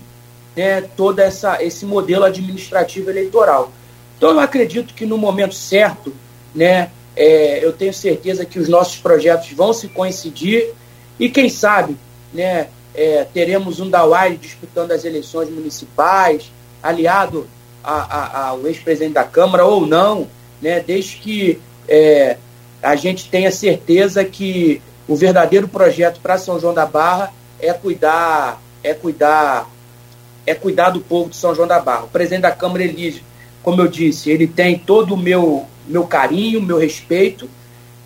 [0.55, 3.73] né, todo essa, esse modelo administrativo eleitoral.
[4.19, 6.15] Então eu acredito que no momento certo,
[6.55, 10.75] né, é, eu tenho certeza que os nossos projetos vão se coincidir
[11.19, 11.97] e quem sabe
[12.35, 16.51] né, é, teremos um Dawai disputando as eleições municipais,
[16.83, 17.47] aliado
[17.85, 20.27] a, a, ao ex-presidente da Câmara ou não,
[20.63, 22.39] né, desde que é,
[22.83, 28.61] a gente tenha certeza que o verdadeiro projeto para São João da Barra é cuidar,
[28.83, 29.71] é cuidar,
[30.47, 32.05] é cuidar do povo de São João da Barra.
[32.05, 33.23] O presidente da Câmara Elísio,
[33.63, 37.49] como eu disse, ele tem todo o meu, meu carinho, meu respeito,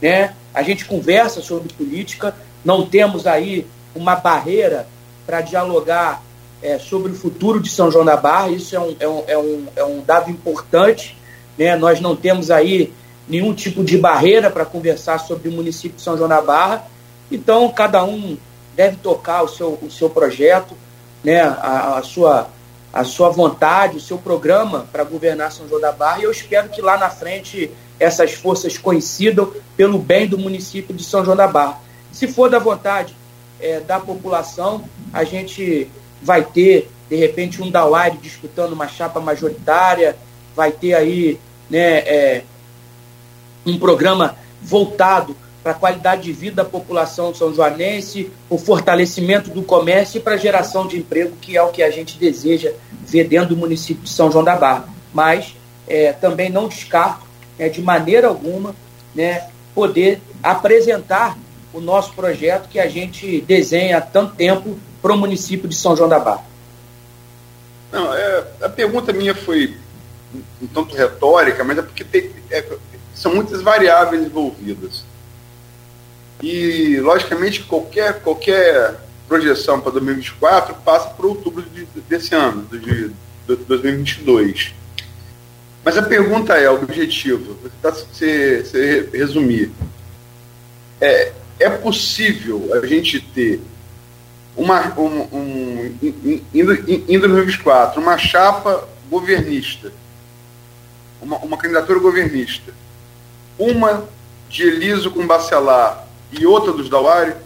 [0.01, 0.35] né?
[0.53, 4.87] A gente conversa sobre política, não temos aí uma barreira
[5.27, 6.23] para dialogar
[6.63, 9.39] é, sobre o futuro de São João da Barra, isso é um, é um, é
[9.39, 11.17] um, é um dado importante.
[11.57, 11.77] Né?
[11.77, 12.93] Nós não temos aí
[13.29, 16.85] nenhum tipo de barreira para conversar sobre o município de São João da Barra,
[17.31, 18.37] então cada um
[18.75, 20.75] deve tocar o seu, o seu projeto,
[21.23, 21.41] né?
[21.41, 22.49] a, a sua,
[22.93, 26.69] a sua vontade, o seu programa para governar São João da Barra, e eu espero
[26.69, 31.47] que lá na frente essas forças coincidam pelo bem do município de São João da
[31.47, 31.81] Barra.
[32.11, 33.15] Se for da vontade
[33.61, 35.89] é, da população, a gente
[36.23, 40.17] vai ter, de repente, um Dawari disputando uma chapa majoritária,
[40.55, 41.39] vai ter aí
[41.69, 42.43] né, é,
[43.65, 49.63] um programa voltado para a qualidade de vida da população são joanense, o fortalecimento do
[49.63, 52.73] comércio e para a geração de emprego, que é o que a gente deseja
[53.07, 54.89] ver dentro do município de São João da Barra.
[55.13, 55.55] Mas
[55.87, 57.27] é, também não descarto,
[57.59, 58.75] é, de maneira alguma,
[59.15, 61.37] né, poder apresentar
[61.73, 65.97] o nosso projeto que a gente desenha há tanto tempo para o município de São
[65.97, 66.45] João da Barra.
[67.93, 69.77] Não, é, a pergunta minha foi
[70.63, 72.65] um tanto retórica, mas é porque tem, é,
[73.15, 75.05] são muitas variáveis envolvidas.
[76.43, 78.97] E, logicamente, qualquer, qualquer
[79.29, 84.75] projeção para 2024 passa por outubro de, desse ano, de, de 2022.
[85.85, 89.71] Mas a pergunta é objetiva, para você, você resumir.
[91.01, 93.61] É, é possível a gente ter
[94.57, 95.97] uma, um, um,
[96.53, 99.93] indo, indo 2024, uma chapa governista,
[101.21, 102.73] uma, uma candidatura governista,
[103.59, 104.09] uma
[104.49, 107.37] de Eliso com Bacelar e outra dos Dauário?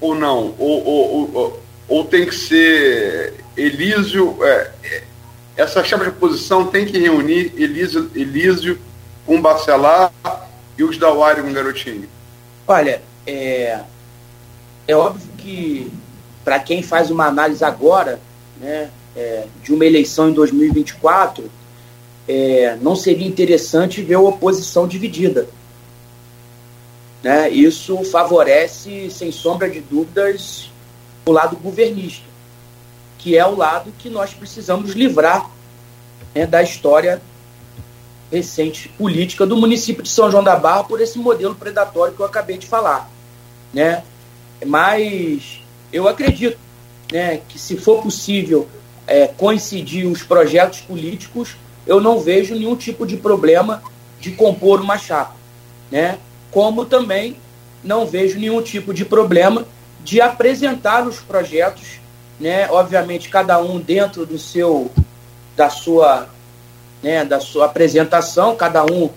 [0.00, 0.54] Ou não?
[0.58, 4.36] Ou, ou, ou, ou tem que ser Elísio.
[4.44, 5.02] É, é,
[5.56, 8.78] essa chapa de oposição tem que reunir Elísio, Elísio
[9.24, 10.12] com Bacelar
[10.76, 12.08] e os Dauário com Garotinho?
[12.66, 13.80] Olha, é,
[14.86, 15.92] é óbvio que
[16.44, 18.20] para quem faz uma análise agora,
[18.60, 21.50] né, é, de uma eleição em 2024,
[22.26, 25.48] é, não seria interessante ver a oposição dividida.
[27.22, 27.50] Né?
[27.50, 30.70] Isso favorece, sem sombra de dúvidas,
[31.24, 32.24] o lado governista,
[33.18, 35.48] que é o lado que nós precisamos livrar
[36.34, 37.22] né, da história
[38.30, 42.26] recente política do município de São João da Barra por esse modelo predatório que eu
[42.26, 43.11] acabei de falar.
[43.72, 44.02] Né?
[44.64, 45.62] Mas
[45.92, 46.58] eu acredito
[47.12, 48.68] né, que se for possível
[49.06, 51.56] é, coincidir os projetos políticos,
[51.86, 53.82] eu não vejo nenhum tipo de problema
[54.20, 55.34] de compor uma chapa.
[55.90, 56.18] Né?
[56.50, 57.36] Como também
[57.82, 59.66] não vejo nenhum tipo de problema
[60.04, 62.00] de apresentar os projetos,
[62.38, 62.70] né?
[62.70, 64.90] obviamente cada um dentro do seu
[65.56, 66.28] da sua
[67.02, 69.10] né, da sua apresentação, cada um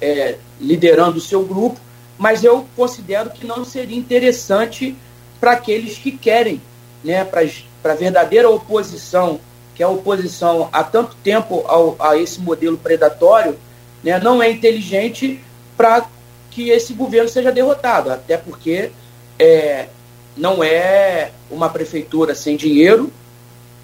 [0.00, 1.80] é, liderando o seu grupo,
[2.22, 4.94] mas eu considero que não seria interessante
[5.40, 6.62] para aqueles que querem,
[7.02, 9.40] né, para a verdadeira oposição,
[9.74, 13.58] que é a oposição há tanto tempo ao, a esse modelo predatório,
[14.04, 15.40] né, não é inteligente
[15.76, 16.06] para
[16.48, 18.92] que esse governo seja derrotado, até porque
[19.36, 19.88] é,
[20.36, 23.12] não é uma prefeitura sem dinheiro,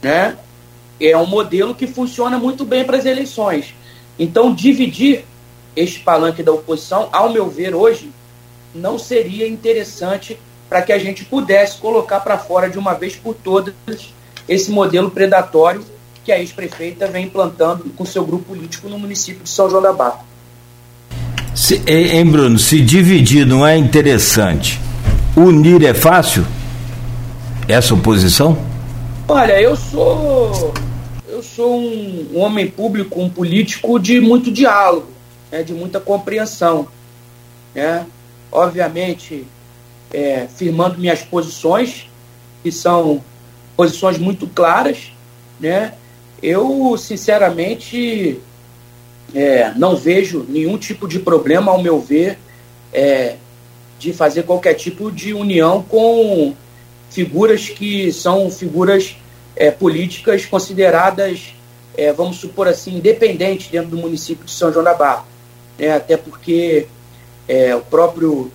[0.00, 0.38] né?
[1.00, 3.74] é um modelo que funciona muito bem para as eleições.
[4.16, 5.24] Então, dividir
[5.74, 8.12] este palanque da oposição, ao meu ver, hoje,
[8.74, 10.38] não seria interessante
[10.68, 13.74] para que a gente pudesse colocar para fora de uma vez por todas
[14.48, 15.84] esse modelo predatório
[16.24, 19.92] que a ex-prefeita vem implantando com seu grupo político no município de São João da
[19.92, 20.20] Barra.
[21.54, 24.78] Se, hein, Bruno, se dividir não é interessante,
[25.36, 26.46] unir é fácil?
[27.66, 28.58] Essa oposição?
[29.26, 30.72] Olha, eu sou
[31.38, 35.06] eu sou um, um homem público, um político de muito diálogo,
[35.52, 36.88] né, de muita compreensão.
[37.74, 38.04] Né?
[38.50, 39.46] Obviamente,
[40.12, 42.08] é, firmando minhas posições,
[42.62, 43.22] que são
[43.76, 45.12] posições muito claras,
[45.60, 45.94] né?
[46.42, 48.40] eu, sinceramente,
[49.34, 52.38] é, não vejo nenhum tipo de problema, ao meu ver,
[52.92, 53.36] é,
[53.98, 56.54] de fazer qualquer tipo de união com
[57.10, 59.16] figuras que são figuras
[59.56, 61.54] é, políticas consideradas,
[61.96, 65.24] é, vamos supor assim, independentes dentro do município de São João da Barra.
[65.76, 65.92] Né?
[65.92, 66.86] Até porque
[67.48, 68.52] é, o próprio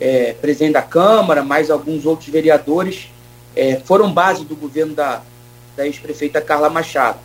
[0.00, 3.08] é, presidente da Câmara, mais alguns outros vereadores,
[3.54, 5.22] é, foram base do governo da,
[5.76, 7.18] da ex-prefeita Carla Machado.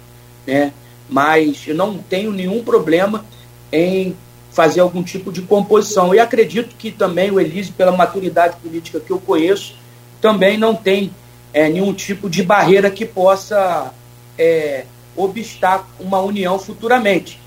[0.45, 0.71] Né?
[1.09, 3.25] Mas eu não tenho nenhum problema
[3.71, 4.15] em
[4.51, 6.13] fazer algum tipo de composição.
[6.13, 9.75] E acredito que também o Elise, pela maturidade política que eu conheço,
[10.21, 11.11] também não tem
[11.53, 13.93] é, nenhum tipo de barreira que possa
[14.37, 14.85] é,
[15.15, 17.39] obstar uma união futuramente.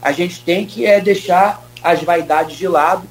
[0.00, 3.02] A gente tem que é, deixar as vaidades de lado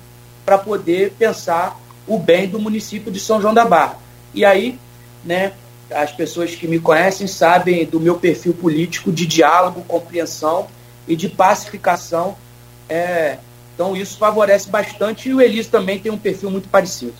[0.45, 3.97] para poder pensar o bem do município de São João da Barra.
[4.33, 4.79] E aí,
[5.23, 5.53] né,
[5.91, 10.67] as pessoas que me conhecem sabem do meu perfil político de diálogo, compreensão
[11.07, 12.35] e de pacificação.
[12.87, 13.37] É,
[13.73, 17.13] então isso favorece bastante e o Elis também tem um perfil muito parecido.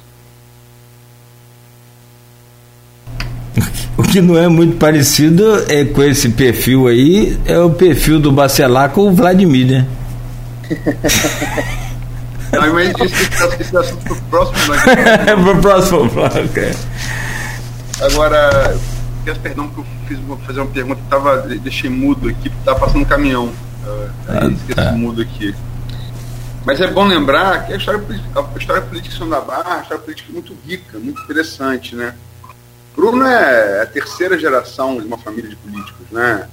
[3.98, 8.32] O que não é muito parecido é com esse perfil aí, é o perfil do
[8.32, 9.88] Bacelar com o Vladimir, né?
[12.52, 12.58] É
[13.78, 14.90] assunto pro próximo bloco.
[14.90, 16.10] É pro próximo.
[16.58, 18.06] É.
[18.06, 18.76] Agora,
[19.24, 23.02] peço perdão que eu fiz, vou fazer uma pergunta, tava, deixei mudo aqui, estava passando
[23.02, 23.52] um caminhão.
[24.28, 24.92] Aí ah, esqueci tá.
[24.94, 25.56] mudo aqui.
[26.66, 28.02] Mas é bom lembrar que a história,
[28.36, 31.96] a história política de São da Barra é uma história política muito rica, muito interessante,
[31.96, 32.16] né?
[32.96, 36.48] Bruno é a terceira geração de uma família de políticos, né?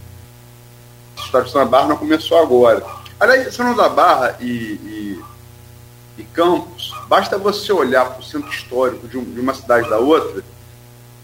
[1.16, 2.84] A história de São da Barra não começou agora.
[3.18, 5.24] Aliás, São da Barra e, e,
[6.18, 9.98] e Campos, basta você olhar para o centro histórico de, um, de, uma cidade da
[9.98, 10.44] outra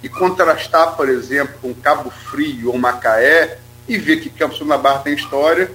[0.03, 5.01] e contrastar, por exemplo, com Cabo Frio ou Macaé e ver que Campos da Barra
[5.01, 5.70] tem história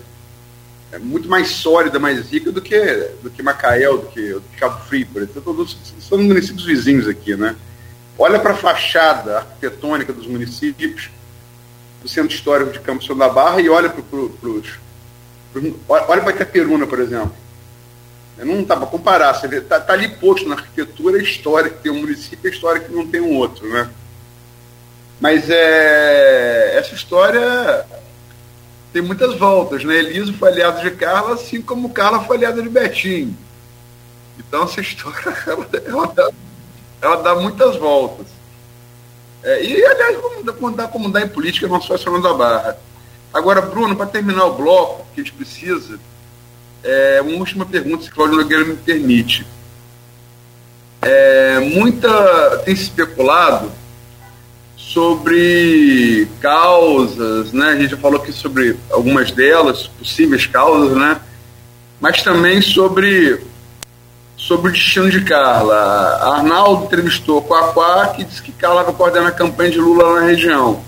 [0.91, 2.79] é muito mais sólida, mais rica do que,
[3.21, 5.41] do que Macaé ou do que, do que Cabo Frio, por exemplo.
[5.41, 7.55] Todos, são municípios vizinhos aqui, né?
[8.17, 11.09] Olha para a fachada arquitetônica dos municípios
[12.01, 14.79] do Centro Histórico de Campos da Barra e olha para os
[15.87, 17.33] Olha para Itaperuna, por exemplo.
[18.37, 19.33] Não dá para comparar.
[19.33, 22.53] Você vê, tá, tá, ali posto na arquitetura a história que tem um município a
[22.53, 23.89] história que não tem um outro, né?
[25.19, 27.85] Mas é, essa história
[28.93, 29.95] tem muitas voltas, né?
[29.95, 33.35] Eliso foi aliado de Carla, assim como Carla foi aliada de Betinho.
[34.37, 36.29] Então essa história ela, ela, dá,
[37.01, 38.27] ela dá, muitas voltas.
[39.43, 40.17] É, e, aliás,
[40.59, 42.77] como dá, como dá em política, não só da Barra.
[43.33, 45.99] Agora, Bruno, para terminar o bloco, que a gente precisa,
[46.83, 49.45] é, uma última pergunta, se Cláudio Nogueira me permite.
[51.01, 53.71] É, muita tem se especulado
[54.75, 57.69] sobre causas, né?
[57.69, 61.19] A gente já falou aqui sobre algumas delas, possíveis causas, né?
[61.99, 63.41] Mas também sobre
[64.37, 65.75] sobre o destino de Carla.
[66.21, 70.81] Arnaldo entrevistou Quaquá, que disse que Carla vai coordenar a campanha de Lula na região.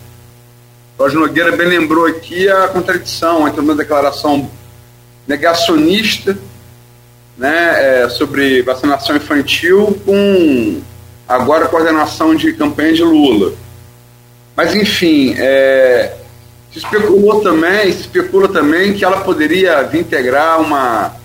[1.00, 4.52] Jorge Nogueira bem lembrou aqui a contradição entre uma declaração
[5.26, 6.38] negacionista
[7.38, 10.82] né, é, sobre vacinação infantil com
[11.26, 13.54] agora coordenação de campanha de Lula.
[14.58, 16.18] Mas, enfim, é,
[16.70, 21.16] se especulou também, se especula também que ela poderia vir integrar uma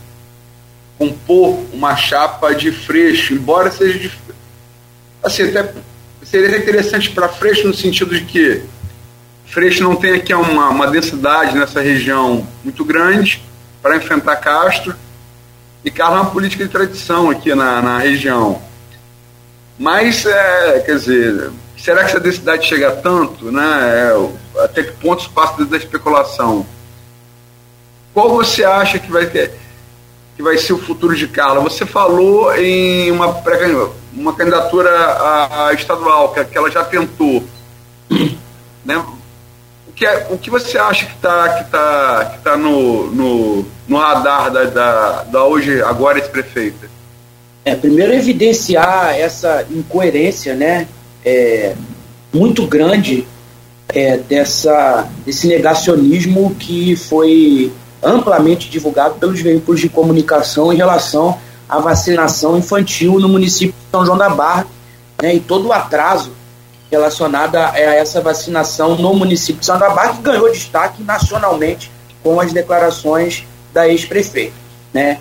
[0.97, 4.13] compor uma chapa de Freixo, embora seja de,
[5.21, 5.75] assim, até
[6.23, 8.63] seria interessante para Freixo no sentido de que
[9.47, 13.43] Freixo não tem aqui uma, uma densidade nessa região muito grande
[13.83, 14.95] para enfrentar Castro
[15.85, 18.63] e Carlos é uma política de tradição aqui na, na região.
[19.79, 23.53] Mas, é, quer dizer, será que essa densidade chega tanto?
[23.53, 23.63] Né?
[23.63, 26.67] É, até que ponto se passa da especulação?
[28.15, 29.53] Qual você acha que vai ter?
[30.37, 31.61] que vai ser o futuro de Carla.
[31.61, 33.27] Você falou em uma,
[34.13, 37.45] uma candidatura a, a estadual, que, que, ela já tentou.
[38.85, 39.03] Né?
[39.95, 43.97] Que é, o que você acha que está que tá, que tá no, no, no
[43.97, 46.89] radar da, da, da hoje, agora, ex-prefeita?
[47.65, 50.89] É, primeiro evidenciar essa incoerência, né?
[51.25, 51.75] É,
[52.33, 53.27] muito grande
[53.89, 57.73] é, dessa, desse negacionismo que foi
[58.03, 61.39] amplamente divulgado pelos veículos de comunicação em relação
[61.69, 64.67] à vacinação infantil no município de São João da Barra
[65.23, 66.33] né, e todo o atraso
[66.91, 71.91] relacionado a, essa vacinação no município de Barra, que ganhou destaque nacionalmente
[72.23, 74.55] com as declarações da ex-prefeita.
[74.93, 75.19] Né?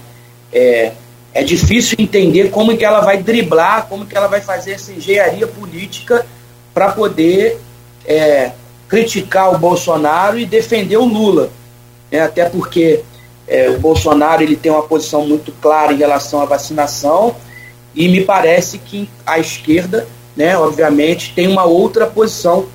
[0.51, 0.91] É,
[1.33, 5.47] é difícil entender como que ela vai driblar, como que ela vai fazer essa engenharia
[5.47, 6.25] política
[6.73, 7.59] para poder
[8.05, 8.51] é,
[8.87, 11.49] criticar o Bolsonaro e defender o Lula.
[12.11, 13.03] É, até porque
[13.47, 17.35] é, o Bolsonaro ele tem uma posição muito clara em relação à vacinação
[17.95, 22.65] e me parece que a esquerda, né, obviamente, tem uma outra posição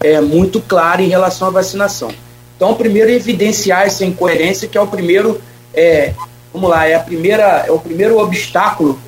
[0.00, 2.10] é, muito clara em relação à vacinação.
[2.56, 5.40] Então, primeiro evidenciar essa incoerência, que é o primeiro
[5.74, 6.12] é,
[6.52, 8.98] vamos lá, é, a primeira, é o primeiro obstáculo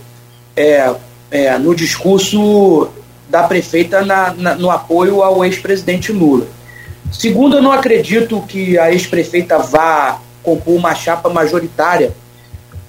[0.56, 0.94] é,
[1.30, 2.88] é, no discurso
[3.28, 6.46] da prefeita na, na, no apoio ao ex-presidente Lula.
[7.12, 12.12] Segundo, eu não acredito que a ex-prefeita vá compor uma chapa majoritária,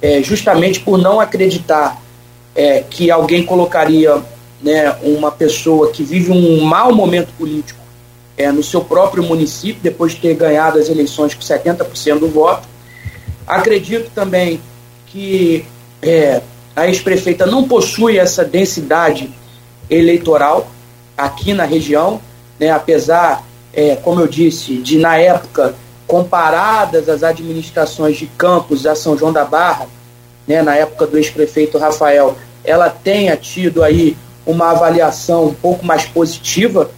[0.01, 2.01] é, justamente por não acreditar
[2.55, 4.21] é, que alguém colocaria
[4.61, 7.79] né, uma pessoa que vive um mau momento político
[8.37, 12.67] é, no seu próprio município, depois de ter ganhado as eleições com 70% do voto,
[13.51, 14.61] Acredito também
[15.07, 15.65] que
[16.01, 16.41] é,
[16.73, 19.29] a ex-prefeita não possui essa densidade
[19.89, 20.71] eleitoral
[21.17, 22.21] aqui na região,
[22.57, 25.75] né, apesar, é, como eu disse, de na época,
[26.07, 29.87] comparadas as administrações de Campos a São João da Barra,
[30.47, 34.15] né, na época do ex-prefeito Rafael, ela tenha tido aí
[34.45, 36.89] uma avaliação um pouco mais positiva,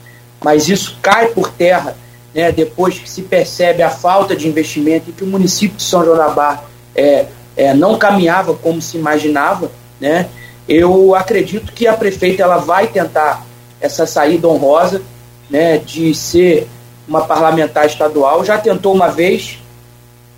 [0.44, 1.96] mas isso cai por terra
[2.34, 6.04] né, depois que se percebe a falta de investimento e que o município de São
[6.04, 6.64] João da Barra
[6.96, 10.28] é, é, não caminhava como se imaginava, né,
[10.68, 13.46] eu acredito que a prefeita ela vai tentar
[13.80, 15.02] essa saída honrosa
[15.50, 16.68] né, de ser
[17.08, 18.46] uma parlamentar estadual.
[18.46, 19.60] Já tentou uma vez,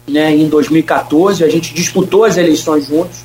[0.07, 3.19] né, em 2014, a gente disputou as eleições juntos,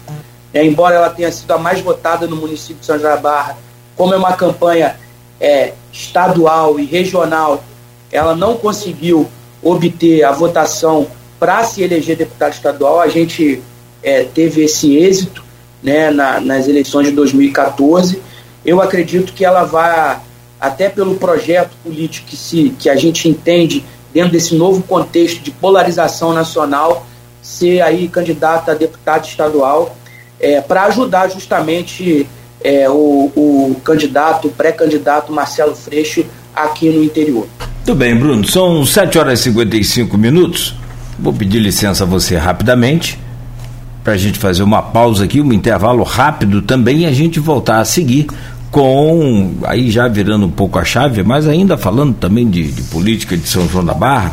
[0.52, 3.58] né, embora ela tenha sido a mais votada no município de São João da Barra,
[4.00, 4.96] como é uma campanha
[5.38, 7.62] é, estadual e regional,
[8.10, 9.28] ela não conseguiu
[9.62, 11.06] obter a votação
[11.38, 12.98] para se eleger deputado estadual.
[12.98, 13.62] A gente
[14.02, 15.44] é, teve esse êxito
[15.82, 18.22] né, na, nas eleições de 2014.
[18.64, 20.18] Eu acredito que ela vai,
[20.58, 23.84] até pelo projeto político que, se, que a gente entende
[24.14, 27.06] dentro desse novo contexto de polarização nacional,
[27.42, 29.94] ser aí candidata a deputado estadual
[30.40, 32.26] é, para ajudar justamente
[32.62, 37.46] é, o, o candidato, pré-candidato Marcelo Freixo aqui no interior.
[37.76, 38.46] Muito bem, Bruno.
[38.46, 40.74] São 7 horas e 55 minutos.
[41.18, 43.18] Vou pedir licença a você rapidamente
[44.02, 47.80] para a gente fazer uma pausa aqui, um intervalo rápido também e a gente voltar
[47.80, 48.26] a seguir
[48.70, 53.36] com, aí já virando um pouco a chave, mas ainda falando também de, de política
[53.36, 54.32] de São João da Barra,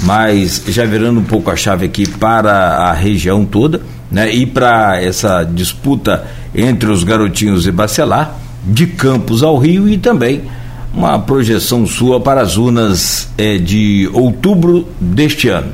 [0.00, 3.80] mas já virando um pouco a chave aqui para a região toda,
[4.12, 4.32] né?
[4.32, 10.42] E para essa disputa entre os garotinhos e Bacelar, de Campos ao Rio e também
[10.94, 15.72] uma projeção sua para as urnas é, de outubro deste ano.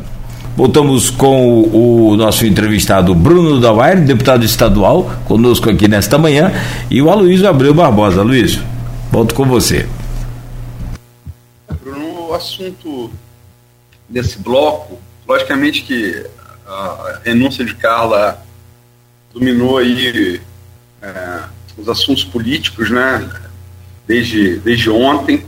[0.57, 6.53] Voltamos com o, o nosso entrevistado Bruno Dauer, deputado estadual, conosco aqui nesta manhã,
[6.91, 8.20] e o Aloysio Abreu Barbosa.
[8.20, 8.62] Aloysio,
[9.11, 9.86] volto com você.
[11.82, 13.11] Bruno, o assunto
[14.09, 16.24] desse bloco, logicamente que
[16.69, 18.45] a renúncia de Carla
[19.33, 20.41] dominou aí
[21.01, 21.43] é,
[21.77, 23.29] os assuntos políticos, né?
[24.07, 25.45] Desde, desde ontem,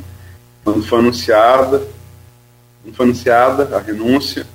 [0.64, 1.86] quando foi anunciada,
[2.82, 4.46] quando foi anunciada a renúncia.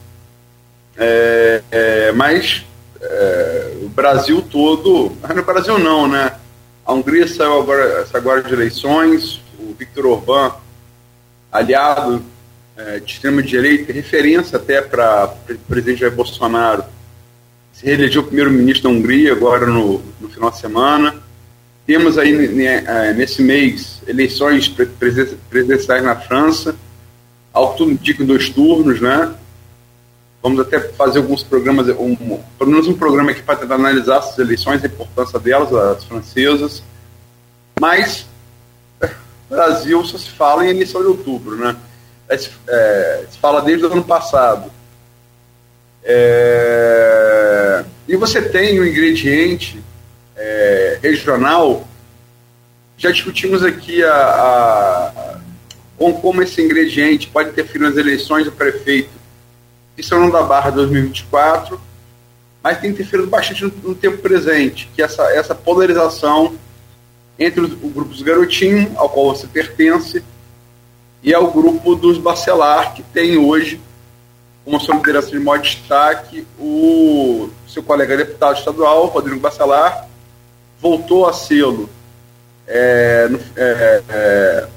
[0.98, 2.66] É, é, mas
[3.02, 6.36] é, o Brasil todo, no Brasil não, né?
[6.86, 10.54] A Hungria saiu agora, saiu agora de eleições, o Viktor Orbán,
[11.52, 12.24] aliado
[12.78, 16.84] é, de extrema-direita, referência até para o presidente Jair Bolsonaro,
[17.72, 21.16] se reelegeu primeiro-ministro da Hungria agora no, no final de semana.
[21.86, 22.34] Temos aí
[22.66, 26.76] é, nesse mês eleições presidenciais na França,
[27.54, 29.34] ao que tudo indica em dois turnos, né?
[30.42, 34.38] Vamos até fazer alguns programas, um, pelo menos um programa aqui para tentar analisar essas
[34.38, 36.84] eleições, a importância delas, as francesas.
[37.80, 38.26] Mas
[39.50, 41.76] Brasil só se fala em eleição de outubro, né?
[42.28, 44.72] É, se, é, fala desde o ano passado.
[46.04, 49.84] É, e você tem um ingrediente
[50.36, 51.88] é, regional.
[52.98, 55.40] Já discutimos aqui a, a,
[55.98, 59.10] com, como esse ingrediente pode interferir nas eleições do prefeito
[59.96, 61.80] de São da Barra 2024,
[62.62, 66.56] mas tem interferido bastante no, no tempo presente, que essa, essa polarização
[67.38, 70.24] entre os, o grupo garotinhos, ao qual você pertence,
[71.26, 73.82] e ao grupo dos Bacelar, que tem hoje
[74.64, 80.08] uma sua liderança de maior destaque o seu colega deputado estadual, Rodrigo Bacelar,
[80.80, 81.90] voltou a sê-lo
[82.68, 84.68] é, é, é,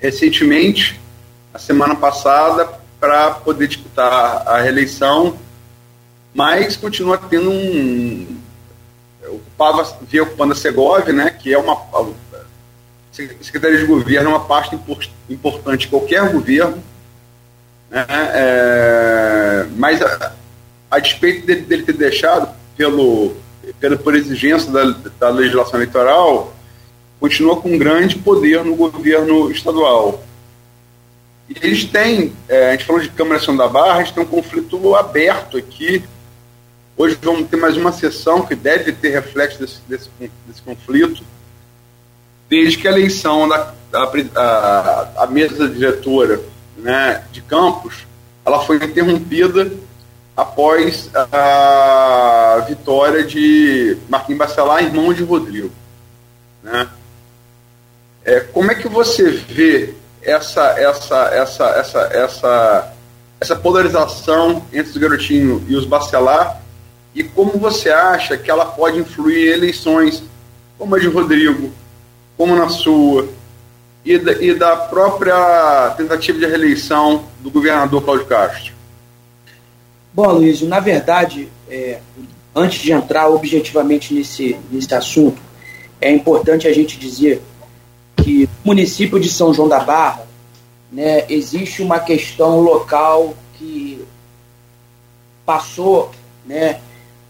[0.00, 1.00] recentemente,
[1.54, 2.68] a semana passada,
[2.98, 5.38] para poder disputar a reeleição,
[6.34, 8.36] mas continua tendo um.
[9.28, 11.76] Ocupava, via ocupando a Segov, né, que é uma.
[13.40, 14.78] Secretaria de Governo é uma parte
[15.28, 16.82] importante de qualquer governo,
[17.90, 20.32] né, é, mas a,
[20.90, 23.34] a despeito dele, dele ter deixado pelo
[23.80, 24.84] pela, por exigência da,
[25.18, 26.54] da legislação eleitoral,
[27.18, 30.22] continua com um grande poder no governo estadual.
[31.48, 34.22] E eles têm, é, a gente falou de Câmara São da Barra, a gente tem
[34.22, 36.02] um conflito aberto aqui.
[36.96, 40.10] Hoje vamos ter mais uma sessão que deve ter reflexo desse, desse,
[40.46, 41.22] desse conflito,
[42.48, 43.74] desde que a eleição da
[44.34, 46.40] a, a, mesa diretora
[46.76, 48.06] né, de campos
[48.44, 49.72] ela foi interrompida
[50.36, 55.70] após a vitória de Marquinhos Bacelar, irmão de Rodrigo.
[56.62, 56.88] Né?
[58.24, 62.94] É, como é que você vê essa, essa, essa, essa, essa,
[63.40, 66.60] essa polarização entre os garotinhos e os Bacelar
[67.14, 70.22] e como você acha que ela pode influir em eleições
[70.76, 71.72] como a de Rodrigo,
[72.36, 73.28] como na sua,
[74.04, 78.74] e da, e da própria tentativa de reeleição do governador Cláudio Castro?
[80.12, 81.98] Bom, Luiz, na verdade, é,
[82.54, 85.40] antes de entrar objetivamente nesse, nesse assunto,
[86.00, 87.42] é importante a gente dizer
[88.16, 90.26] que no município de São João da Barra
[90.90, 94.04] né, existe uma questão local que
[95.44, 96.10] passou
[96.44, 96.80] né,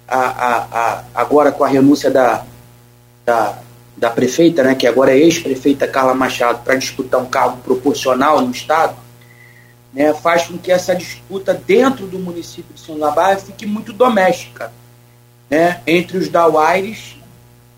[0.07, 2.45] a, a, a, agora com a renúncia da,
[3.25, 3.59] da,
[3.97, 8.51] da prefeita, né, que agora é ex-prefeita Carla Machado, para disputar um cargo proporcional no
[8.51, 8.97] Estado,
[9.93, 14.71] né, faz com que essa disputa dentro do município de São Labarra fique muito doméstica,
[15.49, 17.17] né, entre os Dauaires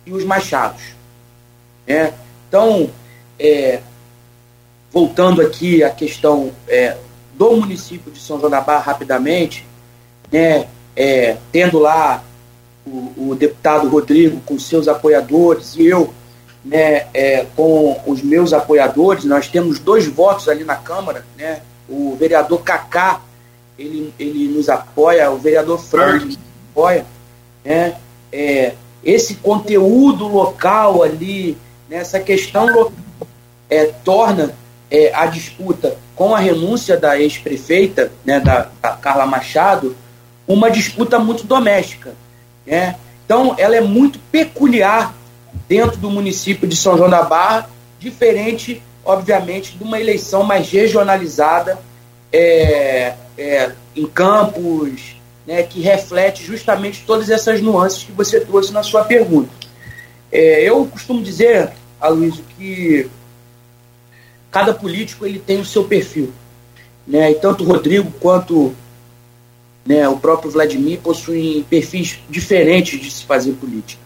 [0.04, 0.82] e os Machados.
[1.86, 2.12] Né?
[2.48, 2.90] Então,
[3.38, 3.80] é,
[4.90, 6.96] voltando aqui à questão é,
[7.34, 9.64] do município de São João da Barra rapidamente,
[10.32, 10.66] né,
[10.96, 12.24] é, tendo lá
[12.88, 16.12] o, o, deputado Rodrigo com seus apoiadores e eu
[16.64, 22.16] né, é, com os meus apoiadores, nós temos dois votos ali na Câmara, né, o
[22.18, 23.20] vereador Cacá,
[23.78, 26.38] ele, ele nos apoia, o vereador Frank nos
[26.70, 27.06] apoia,
[27.64, 27.96] né?
[28.30, 28.74] É,
[29.04, 31.56] esse conteúdo local ali,
[31.88, 32.92] nessa questão local,
[33.70, 34.52] é, torna
[34.90, 39.96] é, a disputa com a renúncia da ex-prefeita, né, da, da, Carla Machado,
[40.46, 42.12] uma disputa muito doméstica.
[42.68, 42.96] Né?
[43.24, 45.14] Então, ela é muito peculiar
[45.66, 51.78] dentro do município de São João da Barra, diferente, obviamente, de uma eleição mais regionalizada
[52.32, 55.16] é, é, em campos,
[55.46, 59.50] né, que reflete justamente todas essas nuances que você trouxe na sua pergunta.
[60.30, 63.08] É, eu costumo dizer, Aloysio, que
[64.50, 66.32] cada político ele tem o seu perfil.
[67.06, 67.30] Né?
[67.30, 68.74] E tanto o Rodrigo quanto
[69.84, 74.02] né, o próprio Vladimir possuem perfis diferentes de se fazer política.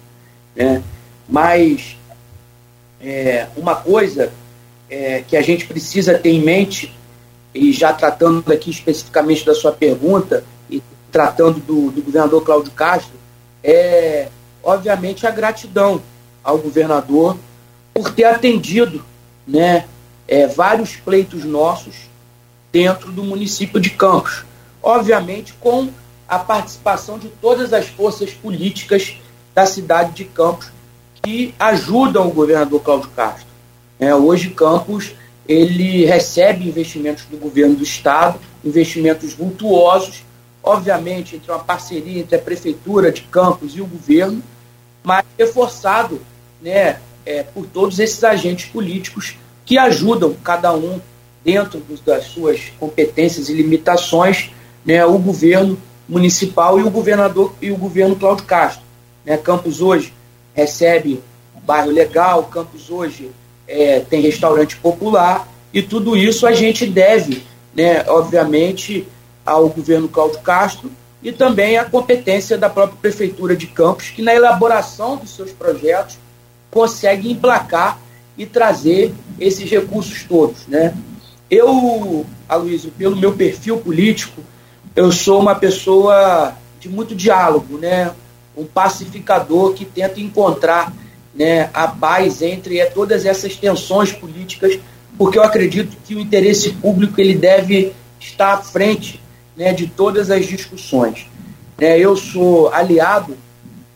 [0.54, 0.82] Né?
[1.28, 1.96] Mas
[3.00, 4.32] é, uma coisa
[4.88, 6.94] é, que a gente precisa ter em mente,
[7.54, 13.14] e já tratando aqui especificamente da sua pergunta, e tratando do, do governador Cláudio Castro,
[13.62, 14.28] é
[14.62, 16.00] obviamente a gratidão
[16.42, 17.36] ao governador
[17.92, 19.04] por ter atendido
[19.46, 19.86] né,
[20.28, 21.94] é, vários pleitos nossos
[22.70, 24.44] dentro do município de Campos
[24.82, 25.88] obviamente com
[26.28, 29.16] a participação de todas as forças políticas
[29.54, 30.70] da cidade de Campos
[31.22, 33.46] que ajudam o governador Cláudio Castro.
[34.00, 35.14] É, hoje Campos
[35.46, 40.24] ele recebe investimentos do governo do estado, investimentos vultuosos,
[40.62, 44.42] obviamente entre uma parceria entre a prefeitura de Campos e o governo,
[45.02, 46.20] mas reforçado,
[46.60, 51.00] né, é, por todos esses agentes políticos que ajudam cada um
[51.44, 54.50] dentro das suas competências e limitações
[54.84, 55.78] né, o governo
[56.08, 58.82] municipal e o governador e o governo Cláudio Castro.
[59.24, 60.12] Né, Campos hoje
[60.54, 61.22] recebe
[61.64, 63.30] bairro legal, Campos hoje
[63.66, 67.42] é, tem restaurante popular e tudo isso a gente deve,
[67.74, 69.06] né, obviamente,
[69.44, 70.90] ao governo Cláudio Castro
[71.22, 76.18] e também à competência da própria prefeitura de Campos, que na elaboração dos seus projetos
[76.70, 77.98] consegue emplacar
[78.36, 80.94] e trazer esses recursos todos, né?
[81.50, 84.42] Eu, Aloysio, pelo meu perfil político,
[84.94, 88.12] eu sou uma pessoa de muito diálogo, né?
[88.56, 90.92] Um pacificador que tenta encontrar
[91.34, 94.78] né, a paz entre é, todas essas tensões políticas,
[95.16, 99.20] porque eu acredito que o interesse público ele deve estar à frente
[99.56, 101.26] né, de todas as discussões.
[101.78, 103.36] É, eu sou aliado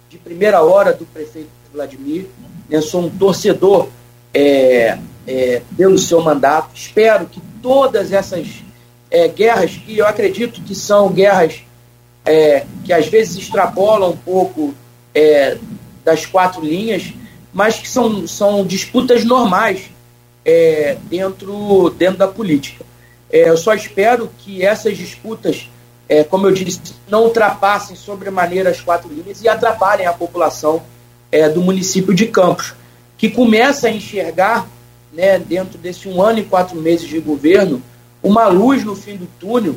[0.09, 2.27] de primeira hora do prefeito Vladimir,
[2.71, 3.89] né, sou um torcedor
[4.33, 6.71] é, é, pelo seu mandato.
[6.75, 8.47] Espero que todas essas
[9.11, 11.61] é, guerras que eu acredito que são guerras
[12.27, 14.75] é, que às vezes extrapolam um pouco
[15.15, 15.57] é,
[16.05, 17.13] das quatro linhas,
[17.53, 19.89] mas que são, são disputas normais
[20.45, 22.85] é, dentro, dentro da política.
[23.31, 25.71] É, eu só espero que essas disputas,
[26.09, 30.83] é, como eu disse, não ultrapassem sobremaneira as quatro linhas e atrapalhem a população
[31.53, 32.73] do município de Campos,
[33.19, 34.67] que começa a enxergar,
[35.13, 37.83] né, dentro desse um ano e quatro meses de governo,
[38.23, 39.77] uma luz no fim do túnel,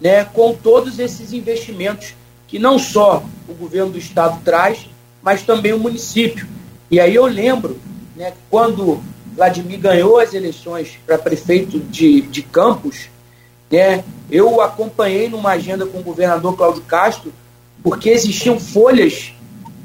[0.00, 2.14] né, com todos esses investimentos
[2.46, 4.88] que não só o governo do estado traz,
[5.22, 6.46] mas também o município.
[6.90, 7.78] E aí eu lembro,
[8.16, 9.02] né, quando
[9.34, 13.08] Vladimir ganhou as eleições para prefeito de, de Campos,
[13.70, 17.32] né, eu acompanhei numa agenda com o governador Cláudio Castro,
[17.82, 19.32] porque existiam folhas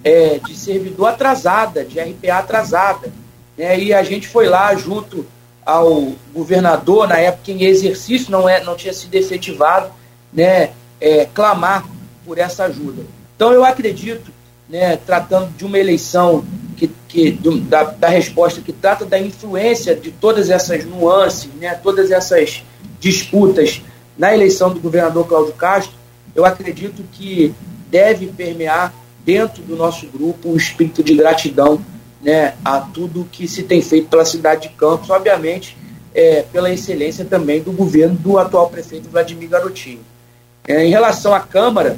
[0.03, 3.11] é, de servidor atrasada, de RPA atrasada.
[3.57, 5.25] Né, e a gente foi lá junto
[5.65, 9.91] ao governador, na época em exercício, não, é, não tinha sido efetivado,
[10.31, 11.85] né, é, clamar
[12.25, 13.03] por essa ajuda.
[13.35, 14.31] Então eu acredito,
[14.69, 16.45] né, tratando de uma eleição
[16.77, 21.75] que, que do, da, da resposta que trata da influência de todas essas nuances, né,
[21.75, 22.63] todas essas
[22.99, 23.81] disputas
[24.17, 25.95] na eleição do governador Cláudio Castro,
[26.35, 27.53] eu acredito que
[27.89, 28.93] deve permear
[29.25, 31.83] dentro do nosso grupo o espírito de gratidão
[32.23, 35.77] né, a tudo que se tem feito pela cidade de Campos, obviamente
[36.13, 40.01] é, pela excelência também do governo do atual prefeito Vladimir Garotinho.
[40.65, 41.97] É, em relação à Câmara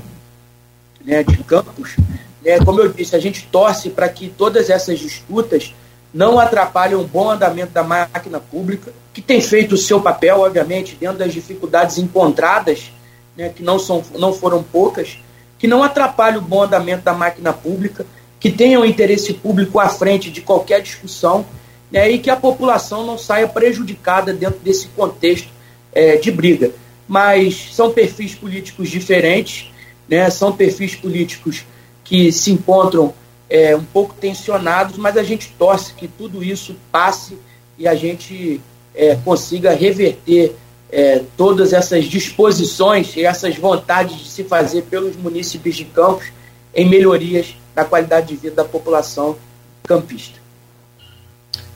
[1.03, 1.95] né, de Campos,
[2.43, 5.75] né, como eu disse, a gente torce para que todas essas disputas
[6.13, 10.95] não atrapalhem o bom andamento da máquina pública, que tem feito o seu papel, obviamente,
[10.95, 12.91] dentro das dificuldades encontradas,
[13.35, 15.19] né, que não, são, não foram poucas,
[15.59, 18.05] que não atrapalhe o bom andamento da máquina pública,
[18.45, 21.43] que tenham o interesse público à frente de qualquer discussão
[21.91, 25.47] né, e que a população não saia prejudicada dentro desse contexto
[25.91, 26.71] é, de briga.
[27.07, 29.71] Mas são perfis políticos diferentes,
[30.07, 31.65] né, são perfis políticos
[32.03, 33.15] que se encontram
[33.49, 37.39] é, um pouco tensionados, mas a gente torce que tudo isso passe
[37.79, 38.61] e a gente
[38.93, 40.55] é, consiga reverter
[40.91, 46.27] é, todas essas disposições e essas vontades de se fazer pelos municípios de Campos
[46.75, 49.37] em melhorias da qualidade de vida da população
[49.83, 50.39] campista.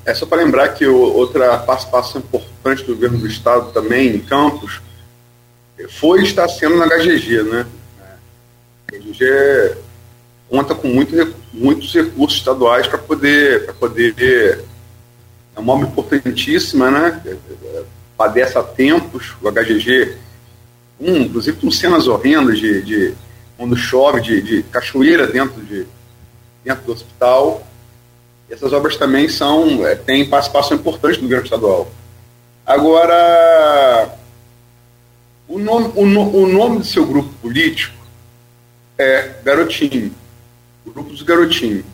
[0.06, 4.82] É só para lembrar que outra participação importante do governo do estado também em Campos
[6.00, 7.66] foi e está sendo na HGG, né?
[8.88, 9.78] A HGG
[10.50, 14.66] conta com muito, muitos recursos estaduais para poder, para poder.
[15.56, 17.22] É uma obra importantíssima, né?
[18.18, 20.18] Padece há tempos, o HGG,
[21.00, 23.14] um, inclusive com cenas horrendas de, de
[23.60, 25.86] quando chove, de, de cachoeira dentro, de,
[26.64, 27.62] dentro do hospital.
[28.50, 31.92] Essas obras também são, é, têm participação importante do governo estadual.
[32.66, 34.16] Agora,
[35.46, 37.94] o nome, o, no, o nome do seu grupo político
[38.98, 40.16] é Garotinho
[40.86, 41.86] grupo dos garotinhos.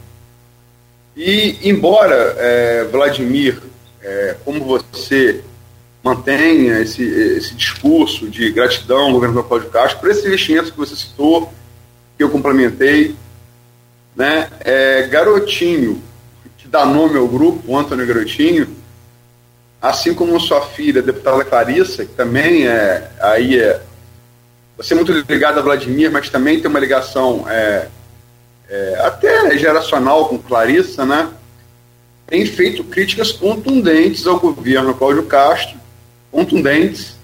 [1.16, 3.62] E, embora é, Vladimir,
[4.02, 5.44] é, como você
[6.06, 10.78] mantenha esse, esse discurso de gratidão ao governo do Cláudio Castro por esses investimentos que
[10.78, 11.52] você citou,
[12.16, 13.16] que eu complementei,
[14.16, 16.00] né, é, Garotinho,
[16.60, 18.68] que dá nome ao grupo, Antônio Garotinho,
[19.82, 23.82] assim como sua filha, a deputada Clarissa, que também é, aí é,
[24.78, 27.88] você é muito ligado a Vladimir, mas também tem uma ligação é,
[28.70, 31.30] é, até geracional com Clarissa, né,
[32.28, 35.84] tem feito críticas contundentes ao governo Cláudio Castro,
[36.36, 37.16] contundentes.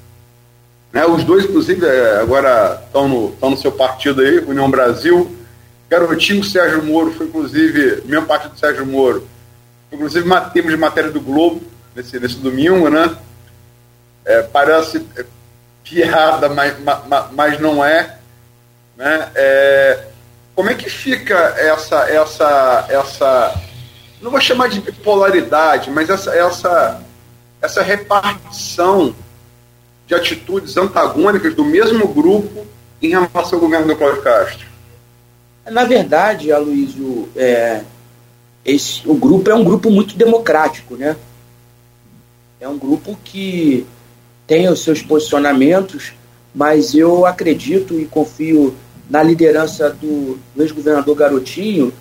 [0.93, 5.35] Né, os dois, inclusive, é, agora estão no, no seu partido aí, União Brasil.
[5.89, 9.27] Garotinho Sérgio Moro foi, inclusive, meu partido Sérgio Moro,
[9.91, 11.61] inclusive temos de matéria do Globo
[11.93, 13.13] nesse, nesse domingo, né?
[14.23, 15.05] É, parece
[15.83, 18.17] piada, mas, mas, mas não é.
[18.95, 19.29] Né?
[19.35, 20.05] É,
[20.55, 23.61] como é que fica essa, essa, essa,
[24.21, 27.01] não vou chamar de bipolaridade, mas essa, essa,
[27.61, 29.13] essa repartição
[30.07, 32.65] de atitudes antagônicas do mesmo grupo
[33.01, 34.67] em relação ao governo do Cláudio Castro?
[35.69, 37.83] Na verdade, Aloysio, é,
[38.65, 41.15] esse, o grupo é um grupo muito democrático, né?
[42.59, 43.85] É um grupo que
[44.47, 46.13] tem os seus posicionamentos,
[46.53, 48.75] mas eu acredito e confio
[49.09, 51.93] na liderança do, do ex-governador Garotinho,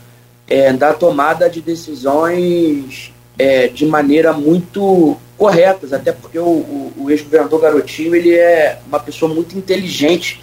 [0.48, 7.10] é, da tomada de decisões é, de maneira muito corretas, até porque o, o, o
[7.10, 10.38] ex-governador Garotinho ele é uma pessoa muito inteligente,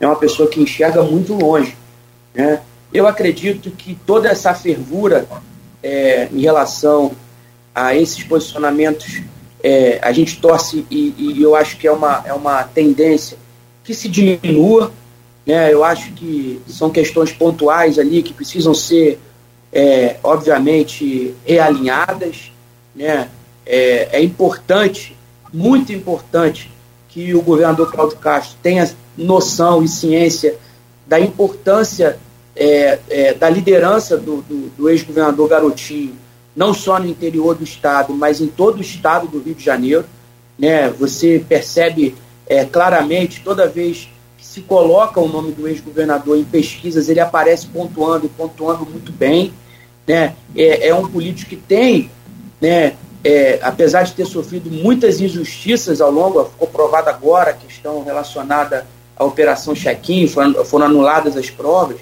[0.00, 1.76] é uma pessoa que enxerga muito longe.
[2.34, 2.60] Né?
[2.92, 5.28] Eu acredito que toda essa fervura
[5.80, 7.12] é, em relação
[7.72, 9.22] a esses posicionamentos,
[9.62, 13.38] é, a gente torce e, e, eu acho que é uma, é uma tendência
[13.84, 14.92] que se diminua,
[15.46, 15.72] né?
[15.72, 19.20] Eu acho que são questões pontuais ali que precisam ser,
[19.72, 22.50] é, obviamente, realinhadas.
[22.94, 23.28] Né?
[23.64, 25.16] É, é importante,
[25.52, 26.70] muito importante,
[27.08, 30.56] que o governador Cláudio Castro tenha noção e ciência
[31.06, 32.18] da importância
[32.56, 36.14] é, é, da liderança do, do, do ex-governador Garotinho,
[36.54, 40.04] não só no interior do estado, mas em todo o estado do Rio de Janeiro.
[40.58, 40.88] Né?
[40.90, 42.14] Você percebe
[42.46, 44.08] é, claramente, toda vez
[44.38, 49.52] se coloca o nome do ex-governador em pesquisas, ele aparece pontuando, pontuando muito bem.
[50.06, 50.34] Né?
[50.54, 52.10] É, é um político que tem,
[52.60, 52.94] né,
[53.24, 58.86] é, apesar de ter sofrido muitas injustiças ao longo, ficou provada agora a questão relacionada
[59.16, 61.96] à Operação Check-in, foram, foram, anuladas as provas,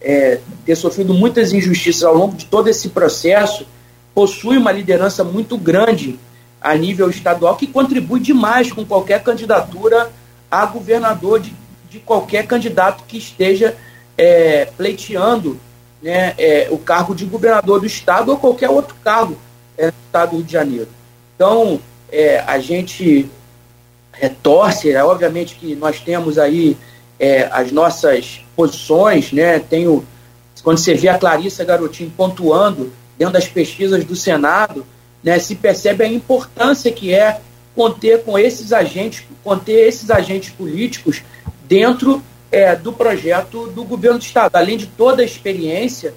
[0.00, 3.66] é, ter sofrido muitas injustiças ao longo de todo esse processo,
[4.14, 6.18] possui uma liderança muito grande
[6.60, 10.10] a nível estadual que contribui demais com qualquer candidatura
[10.50, 11.52] a governador de
[11.94, 13.76] de qualquer candidato que esteja
[14.18, 15.60] é, pleiteando
[16.02, 19.38] né, é, o cargo de governador do estado ou qualquer outro cargo
[19.76, 20.88] é, do estado do Rio de Janeiro.
[21.34, 23.28] Então, é, a gente
[24.12, 26.76] retorce, é, obviamente que nós temos aí
[27.18, 30.06] é, as nossas posições, né, tenho,
[30.62, 34.86] quando você vê a Clarissa Garotinho pontuando dentro das pesquisas do Senado,
[35.22, 37.40] né, se percebe a importância que é
[37.74, 41.22] conter com esses agentes, conter esses agentes políticos
[41.66, 42.22] dentro
[42.52, 46.14] é, do projeto do governo do Estado, além de toda a experiência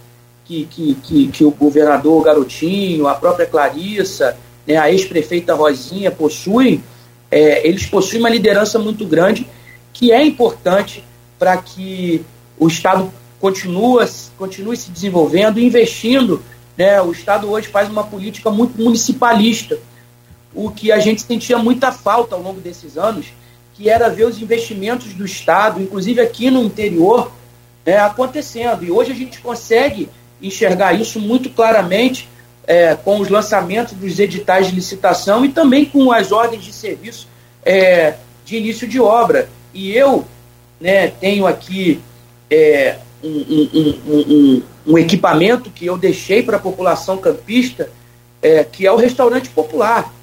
[0.48, 6.84] que, que, que, que o governador Garotinho, a própria Clarissa, né, a ex-prefeita Rosinha possuem,
[7.30, 9.45] é, eles possuem uma liderança muito grande
[9.91, 11.04] que é importante
[11.38, 12.24] para que
[12.58, 16.41] o Estado continue, continue se desenvolvendo, investindo.
[16.78, 19.78] Né, o Estado hoje faz uma política muito municipalista,
[20.54, 23.28] o que a gente sentia muita falta ao longo desses anos,
[23.74, 27.32] que era ver os investimentos do Estado, inclusive aqui no interior,
[27.86, 28.84] é, acontecendo.
[28.84, 30.10] E hoje a gente consegue
[30.41, 32.29] enxergar isso muito claramente
[32.65, 37.27] é, com os lançamentos dos editais de licitação e também com as ordens de serviço
[37.65, 38.15] é,
[38.45, 39.49] de início de obra.
[39.73, 40.25] E eu
[40.79, 42.01] né, tenho aqui
[42.51, 47.89] é, um, um, um, um, equipamento que eu deixei para a população campista
[48.41, 50.13] é, que é o restaurante popular.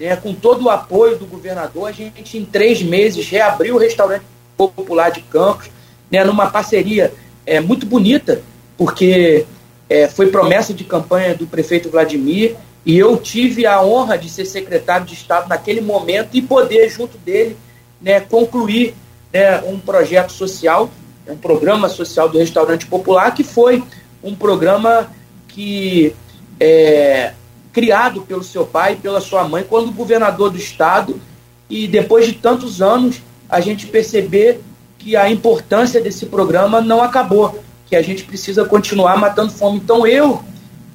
[0.00, 0.14] Né?
[0.16, 4.24] Com todo o apoio do governador, a gente em três meses reabriu o restaurante
[4.56, 5.70] popular de Campos,
[6.10, 7.12] né, numa parceria
[7.44, 8.42] é, muito bonita,
[8.76, 9.44] porque
[9.88, 14.44] é, foi promessa de campanha do prefeito Vladimir, e eu tive a honra de ser
[14.44, 17.56] secretário de Estado naquele momento e poder, junto dele,
[18.00, 18.94] né, concluir
[19.32, 20.88] né, um projeto social,
[21.28, 23.82] um programa social do Restaurante Popular, que foi
[24.22, 25.10] um programa
[25.48, 26.14] que
[26.60, 27.32] é
[27.72, 31.20] criado pelo seu pai e pela sua mãe quando governador do estado.
[31.68, 34.60] E depois de tantos anos a gente perceber
[34.98, 39.78] que a importância desse programa não acabou, que a gente precisa continuar matando fome.
[39.78, 40.42] Então eu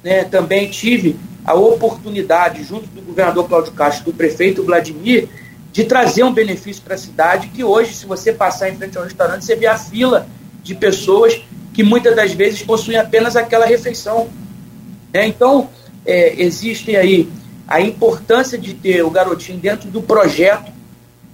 [0.02, 5.28] né, também tive a oportunidade, junto do governador Cláudio Castro, do prefeito Vladimir,
[5.72, 9.04] de trazer um benefício para a cidade, que hoje, se você passar em frente ao
[9.04, 10.26] restaurante, você vê a fila
[10.62, 14.28] de pessoas que muitas das vezes possuem apenas aquela refeição.
[15.12, 15.26] Né?
[15.26, 15.70] Então,
[16.04, 17.28] é, existe aí
[17.66, 20.70] a importância de ter o garotinho dentro do projeto,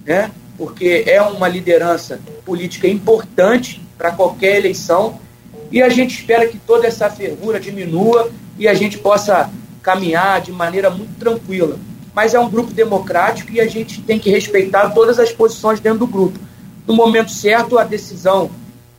[0.05, 0.31] né?
[0.57, 5.19] porque é uma liderança política importante para qualquer eleição,
[5.71, 9.49] e a gente espera que toda essa fervura diminua e a gente possa
[9.81, 11.77] caminhar de maneira muito tranquila.
[12.13, 15.99] Mas é um grupo democrático e a gente tem que respeitar todas as posições dentro
[15.99, 16.39] do grupo.
[16.87, 18.49] No momento certo, a decisão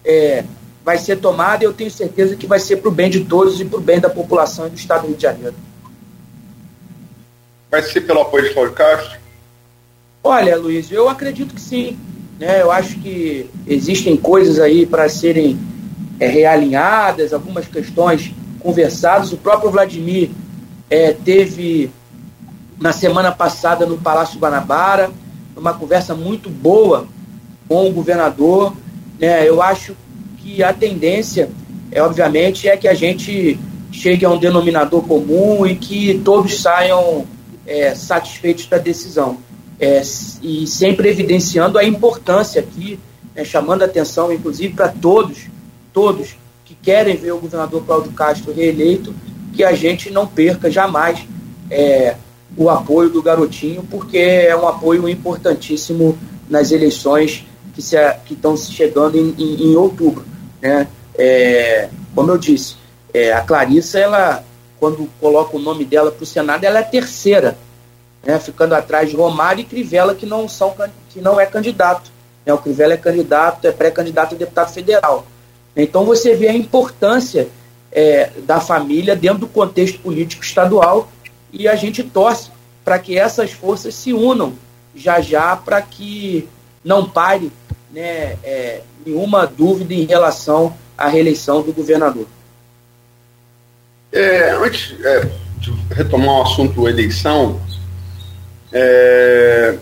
[0.05, 0.45] é,
[0.85, 3.61] vai ser tomada e eu tenho certeza que vai ser para o bem de todos
[3.61, 5.55] e para o bem da população e do Estado do Rio de Janeiro.
[7.71, 9.19] Vai ser pelo apoio de Cláudio Castro?
[10.23, 11.99] Olha, Luiz, eu acredito que sim.
[12.39, 12.63] Né?
[12.63, 15.59] Eu acho que existem coisas aí para serem
[16.21, 19.33] é, realinhadas, algumas questões conversadas.
[19.33, 20.31] O próprio Vladimir
[20.91, 21.91] é, teve
[22.79, 25.11] na semana passada no Palácio Guanabara,
[25.57, 27.07] uma conversa muito boa
[27.67, 28.75] com o governador.
[29.19, 29.49] Né?
[29.49, 29.97] Eu acho
[30.39, 31.51] que a tendência,
[31.91, 33.59] é, obviamente, é que a gente
[33.91, 37.27] chegue a um denominador comum e que todos saiam
[37.67, 39.39] é, satisfeitos da decisão.
[39.79, 40.03] É,
[40.43, 42.99] e sempre evidenciando a importância aqui,
[43.35, 45.49] né, chamando a atenção, inclusive, para todos,
[45.93, 49.15] todos que querem ver o governador Cláudio Castro reeleito,
[49.53, 51.27] que a gente não perca jamais
[51.71, 52.17] é,
[52.57, 56.19] o apoio do garotinho, porque é um apoio importantíssimo
[56.49, 57.81] nas eleições que,
[58.33, 60.25] estão chegando em, em, em outubro.
[60.61, 60.87] Né?
[61.17, 62.77] É, como eu disse,
[63.13, 64.45] é, a Clarissa, ela,
[64.79, 67.57] quando coloca o nome dela para o Senado, ela é terceira,
[68.25, 68.39] né?
[68.39, 70.75] ficando atrás de Romário e Crivella, que não, são,
[71.09, 72.11] que não é candidato.
[72.45, 72.53] Né?
[72.53, 75.27] O Crivella é candidato, é pré-candidato a deputado federal.
[75.77, 77.49] Então você vê a importância
[77.93, 81.11] é, da família dentro do contexto político estadual
[81.53, 82.51] e a gente torce
[82.85, 84.55] para que essas forças se unam
[84.95, 86.49] já já para que
[86.85, 87.53] não pare
[87.93, 92.27] né, é, nenhuma dúvida em relação à reeleição do governador.
[94.13, 97.61] É, antes é, de retomar o assunto eleição,
[98.73, 99.79] é,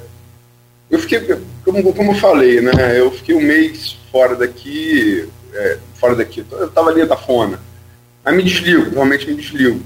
[0.91, 1.21] eu fiquei,
[1.65, 5.29] como, como eu falei, né, eu fiquei um mês fora daqui,
[5.59, 7.59] é, fora daqui, eu estava ali da Fona,
[8.25, 9.83] aí me desligo, realmente me desligo.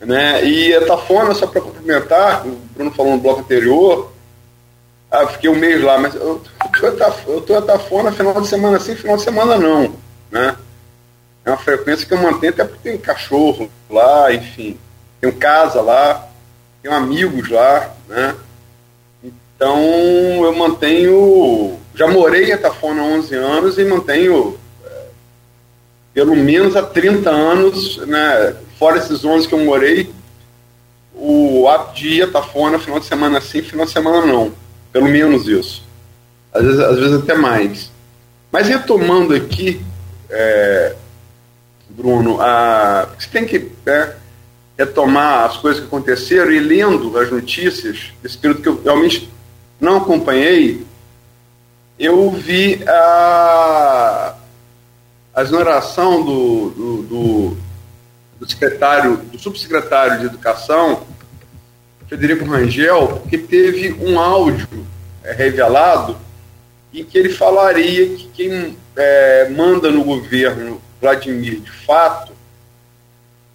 [0.00, 4.10] Né, e a Tafona, só para complementar, o Bruno falou no bloco anterior,
[5.10, 6.40] ah, fiquei um mês lá, mas eu,
[7.26, 9.94] eu tô Tafona final de semana sim, final de semana não,
[10.30, 10.56] né?
[11.44, 14.78] É uma frequência que eu mantenho até porque tem cachorro lá, enfim,
[15.20, 16.28] tenho casa lá,
[16.80, 18.36] tenho amigos lá, né?
[19.22, 19.76] Então
[20.44, 24.59] eu mantenho, já morei em Tafona há 11 anos e mantenho
[26.12, 28.56] pelo menos há 30 anos, né?
[28.78, 30.10] Fora esses 11 que eu morei,
[31.14, 34.52] o ato de ir a Tafona final de semana sim, final de semana não
[34.92, 35.82] pelo menos isso.
[36.52, 37.90] Às vezes, às vezes até mais.
[38.50, 39.80] Mas retomando aqui,
[40.28, 40.94] é,
[41.88, 44.14] Bruno, a, você tem que é,
[44.76, 49.30] retomar as coisas que aconteceram e lendo as notícias, esse período que eu realmente
[49.80, 50.84] não acompanhei,
[51.98, 54.34] eu vi a,
[55.40, 57.56] a exoneração do, do, do,
[58.38, 61.06] do secretário, do subsecretário de Educação,
[62.06, 64.68] Federico Rangel, que teve um áudio
[65.24, 66.18] é, revelado
[66.92, 72.32] em que ele falaria que quem é, manda no governo Vladimir de fato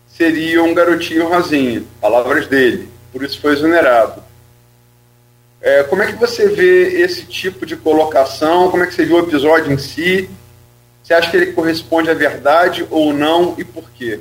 [0.08, 4.24] seria um garotinho rasinho, palavras dele, por isso foi exonerado.
[5.62, 8.72] É, como é que você vê esse tipo de colocação?
[8.72, 10.30] Como é que você viu o episódio em si?
[11.06, 14.20] Você acha que ele corresponde à verdade ou não e por quê?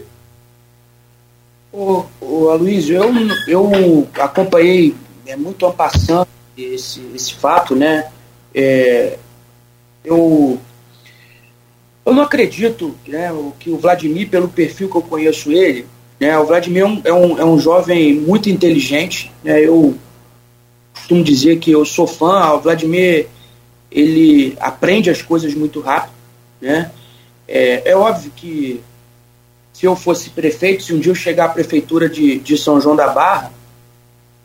[1.73, 3.11] O, o Aloysio, eu,
[3.49, 4.95] eu acompanhei
[5.27, 8.11] é, muito passando esse, esse fato, né?
[8.55, 9.17] É,
[10.05, 10.61] eu,
[12.05, 15.87] eu não acredito né, que o Vladimir, pelo perfil que eu conheço ele,
[16.21, 16.39] Né?
[16.39, 19.33] O Vladimir é um, é um, é um jovem muito inteligente.
[19.43, 19.65] Né?
[19.65, 19.97] Eu
[20.93, 22.53] costumo dizer que eu sou fã.
[22.53, 23.27] O Vladimir
[23.91, 26.14] ele aprende as coisas muito rápido.
[26.65, 26.91] Né?
[27.47, 28.81] É, é óbvio que
[29.71, 32.97] se eu fosse prefeito, se um dia eu chegar à prefeitura de, de São João
[32.97, 33.53] da Barra,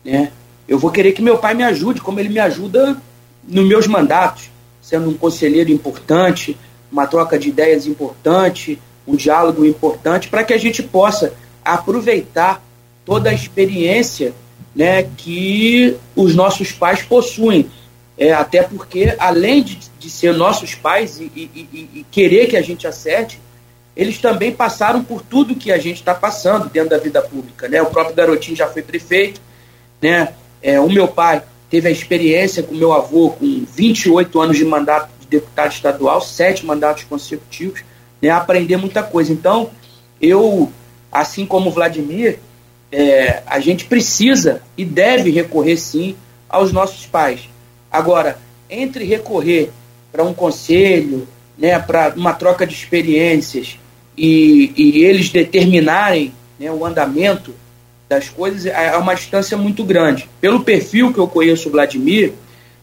[0.04, 0.30] né,
[0.68, 3.00] eu vou querer que meu pai me ajude, como ele me ajuda
[3.42, 4.50] nos meus mandatos,
[4.82, 6.58] sendo um conselheiro importante,
[6.92, 11.32] uma troca de ideias importante, um diálogo importante, para que a gente possa
[11.64, 12.62] aproveitar
[13.06, 14.34] toda a experiência
[14.76, 17.70] né, que os nossos pais possuem.
[18.18, 22.56] É, até porque, além de, de ser nossos pais e, e, e, e, querer que
[22.56, 23.38] a gente acerte,
[23.94, 27.68] eles também passaram por tudo que a gente está passando dentro da vida pública.
[27.68, 27.82] Né?
[27.82, 29.42] O próprio garotinho já foi prefeito.
[30.00, 30.32] Né?
[30.62, 35.10] É, o meu pai teve a experiência com meu avô com 28 anos de mandato
[35.20, 37.84] de deputado estadual, sete mandatos consecutivos,
[38.22, 38.30] né?
[38.30, 39.30] aprender muita coisa.
[39.30, 39.70] Então,
[40.18, 40.72] eu
[41.12, 42.38] assim como Vladimir,
[42.90, 46.16] é, a gente precisa e deve recorrer sim
[46.48, 47.48] aos nossos pais.
[47.90, 48.38] Agora,
[48.68, 49.70] entre recorrer
[50.12, 53.78] para um conselho, né, para uma troca de experiências
[54.16, 57.54] e, e eles determinarem né, o andamento
[58.08, 60.28] das coisas, é, é uma distância muito grande.
[60.40, 62.32] Pelo perfil que eu conheço o Vladimir,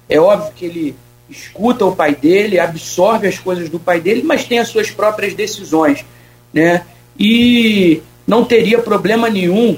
[0.07, 0.95] é óbvio que ele
[1.29, 5.33] escuta o pai dele, absorve as coisas do pai dele, mas tem as suas próprias
[5.33, 6.05] decisões.
[6.53, 6.85] Né?
[7.19, 9.77] E não teria problema nenhum,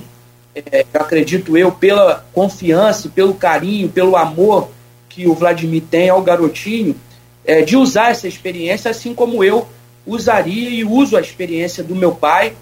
[0.56, 4.70] é, acredito eu, pela confiança, pelo carinho, pelo amor
[5.08, 6.96] que o Vladimir tem ao garotinho,
[7.46, 9.68] é, de usar essa experiência, assim como eu
[10.06, 12.54] usaria e uso a experiência do meu pai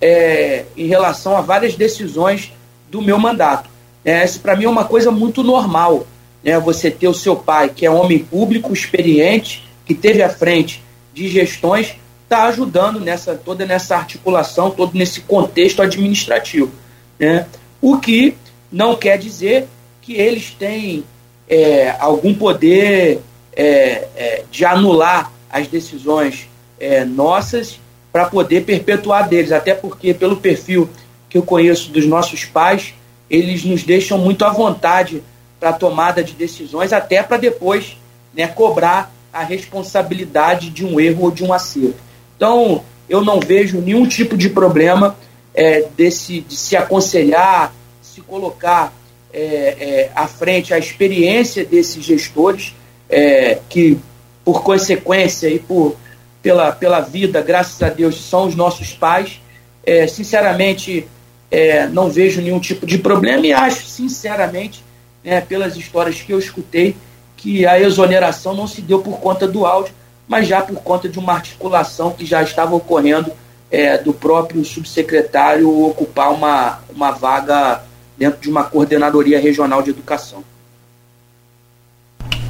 [0.00, 2.52] é, em relação a várias decisões
[2.90, 3.68] do meu mandato.
[4.04, 6.06] É, isso para mim é uma coisa muito normal,
[6.42, 6.58] né?
[6.60, 10.82] Você ter o seu pai, que é homem público, experiente, que teve à frente
[11.12, 16.72] de gestões está ajudando nessa toda nessa articulação, todo nesse contexto administrativo.
[17.18, 17.46] Né?
[17.80, 18.34] O que
[18.72, 19.68] não quer dizer
[20.02, 21.04] que eles têm
[21.48, 23.20] é, algum poder
[23.56, 26.48] é, é, de anular as decisões
[26.78, 27.78] é, nossas
[28.12, 30.88] para poder perpetuar deles, até porque, pelo perfil
[31.28, 32.94] que eu conheço dos nossos pais,
[33.28, 35.22] eles nos deixam muito à vontade
[35.58, 37.96] para tomada de decisões, até para depois
[38.32, 41.96] né, cobrar a responsabilidade de um erro ou de um acerto.
[42.36, 45.16] Então, eu não vejo nenhum tipo de problema
[45.52, 48.92] é, desse, de se aconselhar, se colocar
[49.32, 52.74] é, é, à frente a experiência desses gestores,
[53.08, 53.98] é, que,
[54.44, 55.96] por consequência e por,
[56.42, 59.40] pela, pela vida, graças a Deus, são os nossos pais.
[59.84, 61.06] É, sinceramente,
[61.50, 64.84] é, não vejo nenhum tipo de problema e acho, sinceramente,
[65.22, 66.96] né, pelas histórias que eu escutei,
[67.36, 69.94] que a exoneração não se deu por conta do áudio,
[70.26, 73.30] mas já por conta de uma articulação que já estava ocorrendo
[73.70, 77.82] é, do próprio subsecretário ocupar uma, uma vaga
[78.16, 80.44] dentro de uma coordenadoria regional de educação.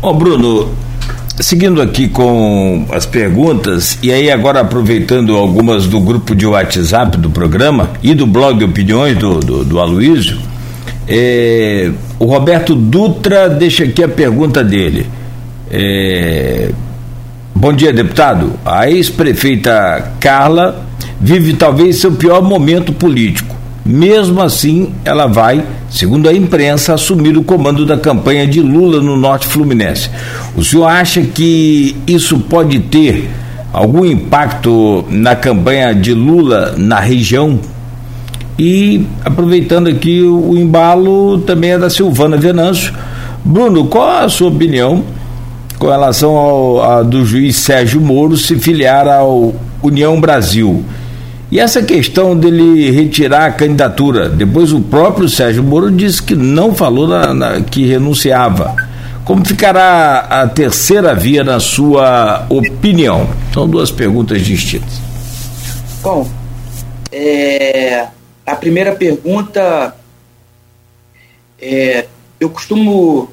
[0.06, 0.68] Oh, Bruno,
[1.40, 7.30] seguindo aqui com as perguntas, e aí agora aproveitando algumas do grupo de WhatsApp do
[7.30, 10.38] programa e do blog Opiniões do, do, do Aloysio,
[11.08, 15.06] é, o Roberto Dutra deixa aqui a pergunta dele.
[15.70, 16.70] É,
[17.54, 18.52] Bom dia, deputado.
[18.62, 20.84] A ex-prefeita Carla
[21.18, 23.53] vive talvez seu pior momento político.
[23.84, 29.16] Mesmo assim, ela vai, segundo a imprensa, assumir o comando da campanha de Lula no
[29.16, 30.08] Norte Fluminense.
[30.56, 33.28] O senhor acha que isso pode ter
[33.72, 37.58] algum impacto na campanha de Lula na região?
[38.58, 42.94] E aproveitando aqui o embalo também é da Silvana Venâncio.
[43.44, 45.04] Bruno, qual a sua opinião
[45.78, 50.82] com relação ao do juiz Sérgio Moro se filiar ao União Brasil.
[51.54, 56.74] E essa questão dele retirar a candidatura, depois o próprio Sérgio Moro disse que não
[56.74, 58.74] falou na, na, que renunciava.
[59.24, 63.30] Como ficará a terceira via na sua opinião?
[63.52, 64.94] São duas perguntas distintas.
[66.02, 66.28] Bom,
[67.12, 68.08] é,
[68.44, 69.94] a primeira pergunta,
[71.62, 72.06] é,
[72.40, 73.30] eu costumo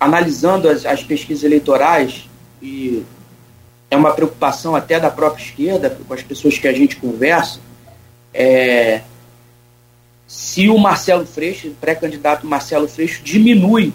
[0.00, 2.26] analisando as, as pesquisas eleitorais,
[2.62, 3.02] e
[3.94, 7.60] é uma preocupação até da própria esquerda, com as pessoas que a gente conversa,
[8.32, 9.02] é,
[10.26, 13.92] se o Marcelo Freixo, o pré-candidato Marcelo Freixo, diminui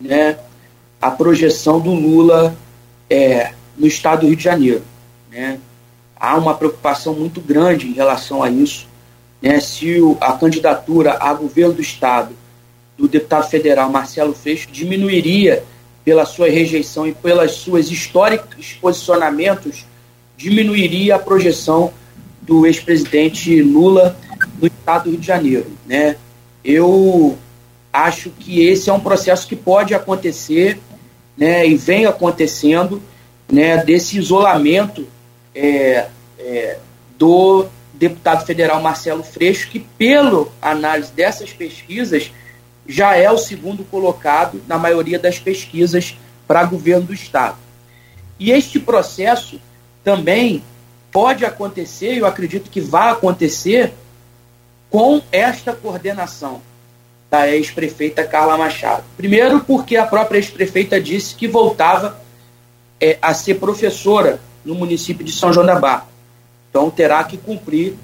[0.00, 0.38] né,
[1.00, 2.56] a projeção do Lula
[3.08, 4.82] é, no estado do Rio de Janeiro.
[5.30, 5.60] Né?
[6.18, 8.88] Há uma preocupação muito grande em relação a isso.
[9.40, 9.60] Né?
[9.60, 12.34] Se o, a candidatura a governo do estado
[12.98, 15.62] do deputado federal Marcelo Freixo diminuiria
[16.06, 19.84] pela sua rejeição e pelas suas históricos posicionamentos,
[20.36, 21.92] diminuiria a projeção
[22.40, 24.16] do ex-presidente Lula
[24.60, 25.66] no estado do Rio de Janeiro.
[25.84, 26.14] Né?
[26.64, 27.36] Eu
[27.92, 30.78] acho que esse é um processo que pode acontecer
[31.36, 33.02] né, e vem acontecendo
[33.50, 35.08] né, desse isolamento
[35.52, 36.06] é,
[36.38, 36.78] é,
[37.18, 42.30] do deputado federal Marcelo Freixo, que, pela análise dessas pesquisas,
[42.88, 47.56] já é o segundo colocado na maioria das pesquisas para governo do Estado.
[48.38, 49.60] E este processo
[50.04, 50.62] também
[51.10, 53.92] pode acontecer, eu acredito que vai acontecer,
[54.90, 56.62] com esta coordenação
[57.30, 59.02] da ex-prefeita Carla Machado.
[59.16, 62.20] Primeiro, porque a própria ex-prefeita disse que voltava
[63.00, 66.06] é, a ser professora no município de São João da Barra.
[66.70, 67.94] Então, terá que cumprir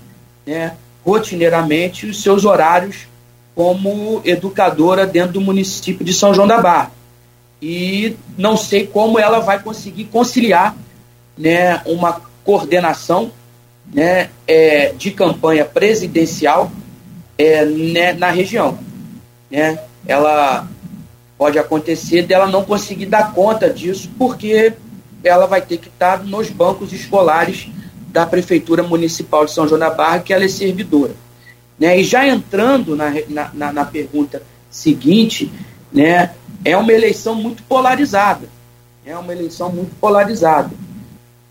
[0.47, 3.07] né, rotineiramente os seus horários
[3.55, 6.91] como educadora dentro do município de São João da Barra.
[7.61, 10.77] E não sei como ela vai conseguir conciliar
[11.37, 13.31] né, uma coordenação
[13.93, 16.73] né, é, de campanha presidencial
[17.39, 18.79] é, né, na região.
[19.51, 19.79] Né?
[20.07, 20.67] Ela
[21.39, 24.73] pode acontecer dela não conseguir dar conta disso, porque
[25.23, 27.69] ela vai ter que estar nos bancos escolares
[28.09, 31.13] da Prefeitura Municipal de São João da Barra, que ela é servidora.
[31.83, 31.99] Né?
[31.99, 33.13] E já entrando na,
[33.53, 34.41] na, na pergunta
[34.71, 35.51] seguinte,
[35.93, 36.31] né,
[36.65, 38.49] é uma eleição muito polarizada.
[39.05, 40.71] É uma eleição muito polarizada.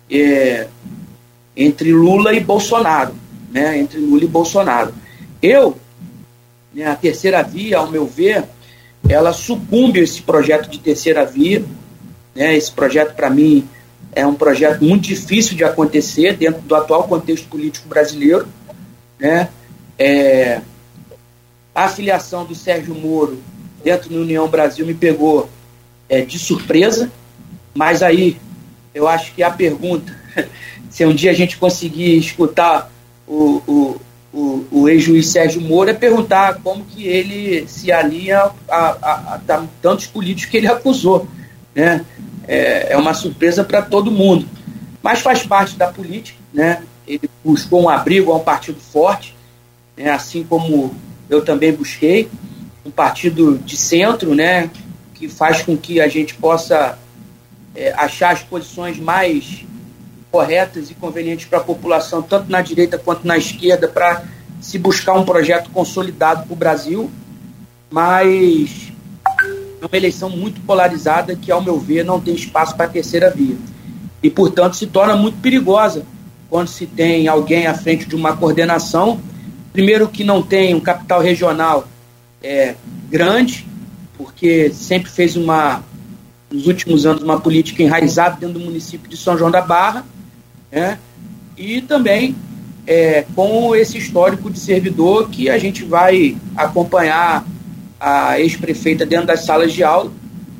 [0.09, 0.69] É,
[1.53, 3.13] entre Lula e Bolsonaro.
[3.51, 4.93] Né, entre Lula e Bolsonaro.
[5.41, 5.77] Eu,
[6.73, 8.45] né, a terceira via, ao meu ver,
[9.09, 11.61] ela sucumbe a esse projeto de terceira via.
[12.33, 13.67] Né, esse projeto, para mim,
[14.13, 18.47] é um projeto muito difícil de acontecer dentro do atual contexto político brasileiro.
[19.19, 19.49] Né?
[20.03, 20.61] É,
[21.75, 23.39] a afiliação do Sérgio Moro
[23.83, 25.47] dentro da União Brasil me pegou
[26.09, 27.11] é, de surpresa,
[27.75, 28.35] mas aí
[28.95, 30.11] eu acho que a pergunta,
[30.89, 32.91] se um dia a gente conseguir escutar
[33.27, 34.01] o, o,
[34.33, 39.35] o, o ex-juiz Sérgio Moro, é perguntar como que ele se alinha a, a, a,
[39.35, 41.27] a tantos políticos que ele acusou.
[41.75, 42.03] Né?
[42.47, 44.47] É, é uma surpresa para todo mundo.
[45.03, 46.81] Mas faz parte da política, né?
[47.07, 49.39] ele buscou um abrigo a um partido forte,
[50.01, 50.11] né?
[50.11, 50.93] assim como
[51.29, 52.29] eu também busquei
[52.85, 54.69] um partido de centro, né,
[55.13, 56.97] que faz com que a gente possa
[57.75, 59.63] é, achar as posições mais
[60.31, 64.23] corretas e convenientes para a população, tanto na direita quanto na esquerda, para
[64.59, 67.11] se buscar um projeto consolidado para o Brasil,
[67.89, 68.91] mas
[69.81, 73.29] é uma eleição muito polarizada que, ao meu ver, não tem espaço para a terceira
[73.29, 73.57] via.
[74.23, 76.05] E, portanto, se torna muito perigosa
[76.49, 79.19] quando se tem alguém à frente de uma coordenação,
[79.71, 81.87] primeiro que não tem um capital regional
[82.43, 82.75] é,
[83.09, 83.67] grande,
[84.17, 85.83] porque sempre fez uma,
[86.51, 90.05] nos últimos anos, uma política enraizada dentro do município de São João da Barra,
[90.71, 90.97] né?
[91.57, 92.35] e também
[92.87, 97.45] é, com esse histórico de servidor que a gente vai acompanhar
[97.99, 100.11] a ex-prefeita dentro das salas de aula,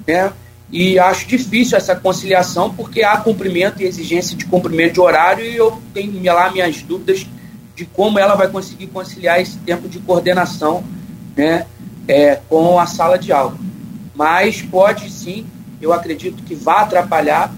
[0.08, 0.32] né?
[0.72, 5.58] E acho difícil essa conciliação, porque há cumprimento e exigência de cumprimento de horário, e
[5.58, 7.26] eu tenho lá minhas dúvidas
[7.76, 10.84] de como ela vai conseguir conciliar esse tempo de coordenação
[11.36, 11.66] né,
[12.08, 13.56] é, com a sala de aula.
[14.16, 15.46] Mas pode sim,
[15.82, 17.54] eu acredito que vai atrapalhar,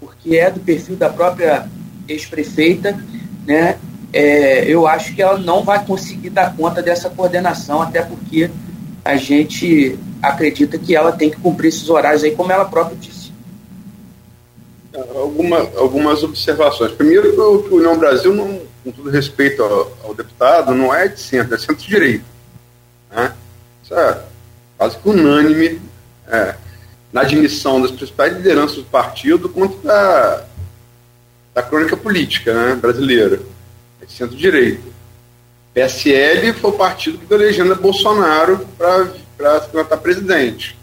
[0.00, 1.68] porque é do perfil da própria
[2.08, 2.98] ex-prefeita,
[3.46, 3.78] né?
[4.12, 8.50] É, eu acho que ela não vai conseguir dar conta dessa coordenação, até porque
[9.02, 13.21] a gente acredita que ela tem que cumprir esses horários aí, como ela própria disse.
[15.14, 16.92] Alguma, algumas observações.
[16.92, 21.54] Primeiro, o União Brasil, não, com todo respeito ao, ao deputado, não é de centro,
[21.54, 22.24] é centro-direita.
[23.10, 23.32] Né?
[23.82, 24.22] Isso é
[24.76, 25.80] quase que unânime
[26.28, 26.56] é,
[27.12, 30.44] na admissão das principais lideranças do partido quanto da,
[31.54, 33.40] da crônica política né, brasileira.
[34.02, 34.92] É centro-direita.
[35.72, 40.76] PSL foi o partido que deu legenda Bolsonaro para se candidatar presidente.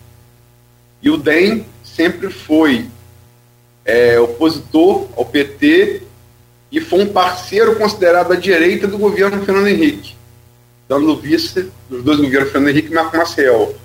[1.02, 2.88] E o DEM sempre foi
[3.90, 6.04] é, opositor ao PT
[6.72, 10.20] e foi um parceiro considerado à direita do governo Fernando Henrique
[10.90, 13.76] dando vice dos dois governos, Fernando Henrique e Marco Maciel.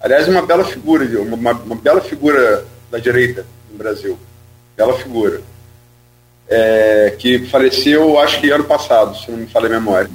[0.00, 4.18] Aliás, uma bela figura, uma, uma bela figura da direita no Brasil.
[4.76, 5.40] Bela figura.
[6.48, 10.10] É, que faleceu, acho que ano passado, se não me falha a memória.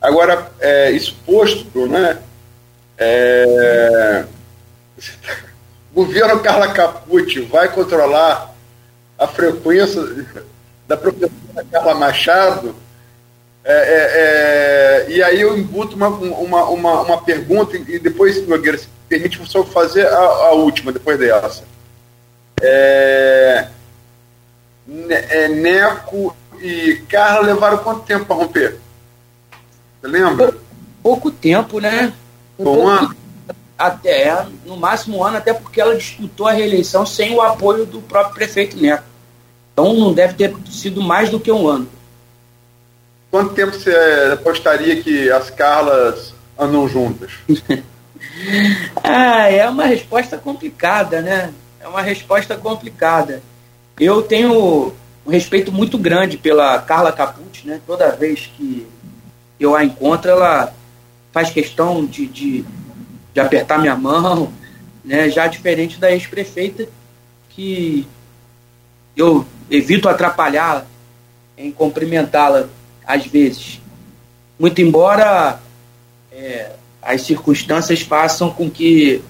[0.00, 2.18] Agora, é, isso posto, né?
[2.96, 4.24] É,
[5.44, 5.45] o
[5.96, 8.54] governo Carla Capucci vai controlar
[9.18, 10.02] a frequência
[10.86, 12.74] da professora Carla Machado
[13.68, 18.78] é, é, é, e aí eu imputo uma, uma, uma, uma pergunta e depois, Nogueira,
[18.78, 21.64] se permite só fazer a, a última, depois dessa.
[22.62, 23.66] É,
[25.08, 28.76] é, Neco e Carla levaram quanto tempo para romper?
[30.00, 30.54] Você lembra?
[31.02, 32.12] Pouco tempo, né?
[32.56, 33.16] Foi um ano?
[33.78, 38.00] Até, no máximo um ano, até porque ela disputou a reeleição sem o apoio do
[38.00, 39.04] próprio prefeito Neto.
[39.72, 41.86] Então não deve ter sido mais do que um ano.
[43.30, 43.94] Quanto tempo você
[44.32, 47.32] apostaria que as Carlas andam juntas?
[49.04, 51.52] ah, é uma resposta complicada, né?
[51.78, 53.42] É uma resposta complicada.
[54.00, 54.94] Eu tenho
[55.26, 57.80] um respeito muito grande pela Carla Capucci, né?
[57.86, 58.86] Toda vez que
[59.58, 60.72] eu a encontro, ela
[61.32, 62.64] faz questão de, de,
[63.36, 64.50] de apertar minha mão,
[65.04, 65.28] né?
[65.28, 66.88] Já diferente da ex-prefeita,
[67.50, 68.08] que
[69.14, 70.86] eu evito atrapalhá-la
[71.56, 72.70] em cumprimentá-la
[73.06, 73.78] às vezes.
[74.58, 75.60] Muito embora
[76.32, 76.70] é,
[77.02, 79.22] as circunstâncias façam com que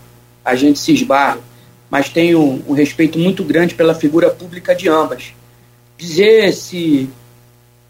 [0.44, 1.40] a gente se esbarre,
[1.90, 5.32] mas tenho um, um respeito muito grande pela figura pública de ambas.
[5.98, 7.10] Dizer se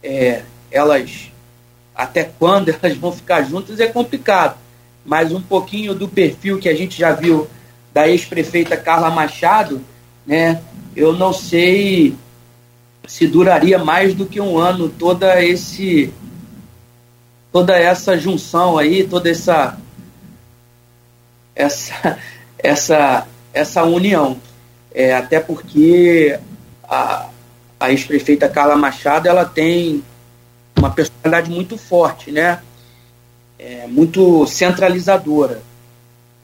[0.03, 1.31] é, elas,
[1.95, 4.57] até quando elas vão ficar juntas é complicado,
[5.07, 7.49] mas um pouquinho do perfil que a gente já viu
[7.95, 9.81] da ex-prefeita Carla Machado,
[10.27, 10.61] né,
[10.95, 12.15] eu não sei
[13.07, 16.13] se duraria mais do que um ano toda esse
[17.53, 19.79] toda essa junção aí, toda essa
[21.55, 22.19] essa
[22.59, 24.39] essa essa união.
[24.93, 26.39] É, até porque
[26.85, 27.29] a,
[27.79, 30.03] a ex-prefeita Carla Machado ela tem
[30.77, 32.61] uma personalidade muito forte, né?
[33.59, 35.63] É, muito centralizadora.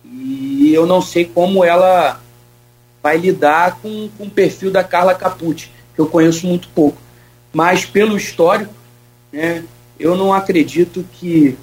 [0.05, 2.21] E eu não sei como ela
[3.03, 6.99] vai lidar com, com o perfil da Carla Capucci, que eu conheço muito pouco.
[7.53, 8.73] Mas pelo histórico,
[9.33, 9.65] né,
[9.99, 11.57] eu não acredito que,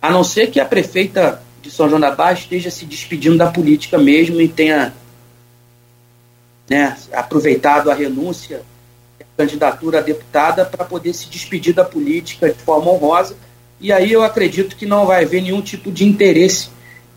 [0.00, 3.50] a não ser que a prefeita de São João da Barra esteja se despedindo da
[3.50, 4.92] política mesmo e tenha
[6.68, 8.62] né, aproveitado a renúncia,
[9.20, 13.36] a candidatura a deputada para poder se despedir da política de forma honrosa.
[13.82, 16.68] E aí eu acredito que não vai haver nenhum tipo de interesse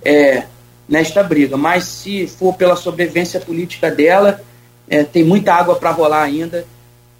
[0.03, 0.45] é,
[0.89, 1.55] nesta briga.
[1.55, 4.41] Mas se for pela sobrevivência política dela,
[4.89, 6.65] é, tem muita água para rolar ainda.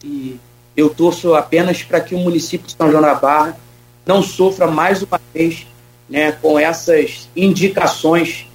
[0.03, 0.39] E
[0.75, 3.55] eu torço apenas para que o município de São João da Barra
[4.03, 5.67] não sofra mais uma vez
[6.09, 8.47] né, com essas indicações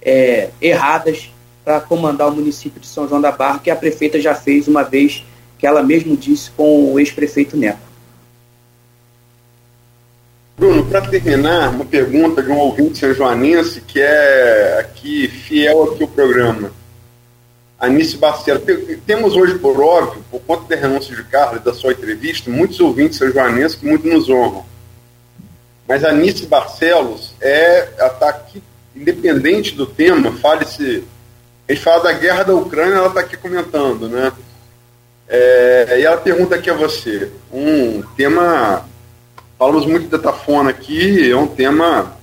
[0.00, 1.28] é, erradas
[1.64, 4.84] para comandar o município de São João da Barra, que a prefeita já fez uma
[4.84, 5.24] vez,
[5.58, 7.85] que ela mesmo disse com o ex-prefeito Neto.
[10.56, 16.08] Bruno, para terminar, uma pergunta de um ouvinte são-joanense que é aqui fiel aqui ao
[16.08, 16.72] programa.
[17.78, 18.62] Anice Barcelo.
[19.06, 23.18] Temos hoje, por óbvio, por conta da renúncia de Carlos da sua entrevista, muitos ouvintes
[23.18, 24.64] são-joanenses que muito nos honram.
[25.86, 28.62] Mas Anice Barcelos é, está aqui,
[28.94, 31.04] independente do tema, fale-se.
[31.68, 34.32] A gente fala da guerra da Ucrânia, ela está aqui comentando, né?
[35.28, 38.88] É, e ela pergunta aqui a você, um tema
[39.58, 42.14] Falamos muito da Tafona aqui, é um tema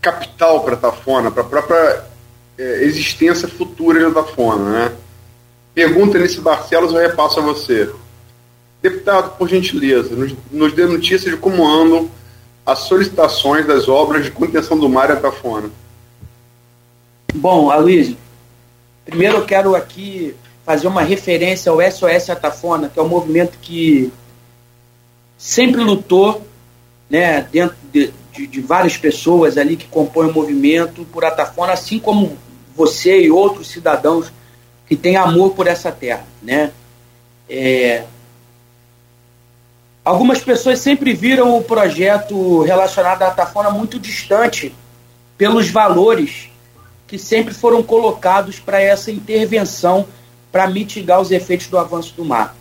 [0.00, 2.04] capital para a Tafona, para a própria
[2.56, 4.70] é, existência futura da Tafona.
[4.70, 4.92] Né?
[5.74, 7.90] Pergunta nesse Barcelos, eu repasso a você.
[8.80, 12.10] Deputado, por gentileza, nos, nos dê notícias de como andam
[12.64, 15.70] as solicitações das obras de contenção do mar e a Tafona.
[17.34, 18.16] Bom, Aloysio,
[19.04, 20.34] primeiro eu quero aqui
[20.64, 24.10] fazer uma referência ao SOS Atafona, que é um movimento que
[25.40, 26.46] sempre lutou,
[27.08, 31.98] né, dentro de, de, de, várias pessoas ali que compõem o movimento por Atafona, assim
[31.98, 32.36] como
[32.76, 34.30] você e outros cidadãos
[34.86, 36.72] que têm amor por essa terra, né?
[37.48, 38.04] É...
[40.04, 44.74] Algumas pessoas sempre viram o projeto relacionado à Atafona muito distante
[45.38, 46.50] pelos valores
[47.06, 50.06] que sempre foram colocados para essa intervenção
[50.52, 52.54] para mitigar os efeitos do avanço do mar.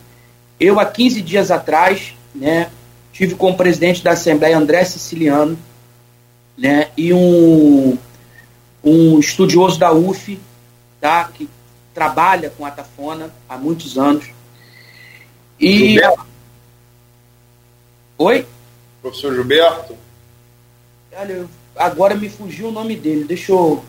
[0.57, 2.71] Eu, há 15 dias atrás, né?
[3.11, 5.57] Tive como presidente da Assembleia André Siciliano,
[6.57, 6.89] né?
[6.95, 7.97] E um,
[8.83, 10.39] um estudioso da UF,
[11.01, 11.25] tá?
[11.25, 11.49] Que
[11.93, 14.25] trabalha com a Tafona há muitos anos.
[15.59, 15.89] E.
[15.89, 16.25] Gilberto.
[18.17, 18.47] Oi?
[19.01, 19.95] Professor Gilberto?
[21.11, 21.45] Olha,
[21.75, 23.25] agora me fugiu o nome dele.
[23.25, 23.83] Deixa eu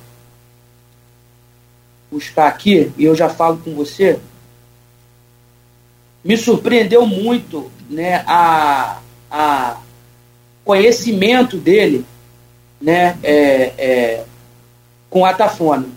[2.11, 4.19] buscar aqui e eu já falo com você
[6.25, 9.77] me surpreendeu muito né, a, a
[10.65, 12.07] conhecimento dele
[12.81, 14.25] né, é, é,
[15.11, 15.89] com a Tafona.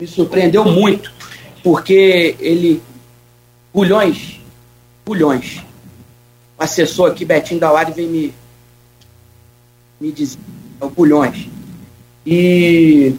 [0.00, 1.12] Me surpreendeu muito,
[1.62, 2.80] porque ele.
[3.74, 4.40] Bulhões,
[5.04, 5.62] bulhões.
[6.56, 8.34] O assessor aqui, Betinho Dauari, vem me,
[10.00, 10.38] me dizer.
[10.80, 11.48] É o bulhões.
[12.24, 13.14] E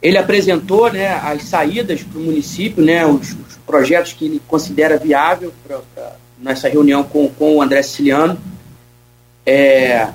[0.00, 4.96] ele apresentou né, as saídas para o município, né, os, os, projetos que ele considera
[4.96, 5.52] viável
[6.38, 8.38] nessa reunião com, com o André Siciliano.
[9.44, 10.08] É,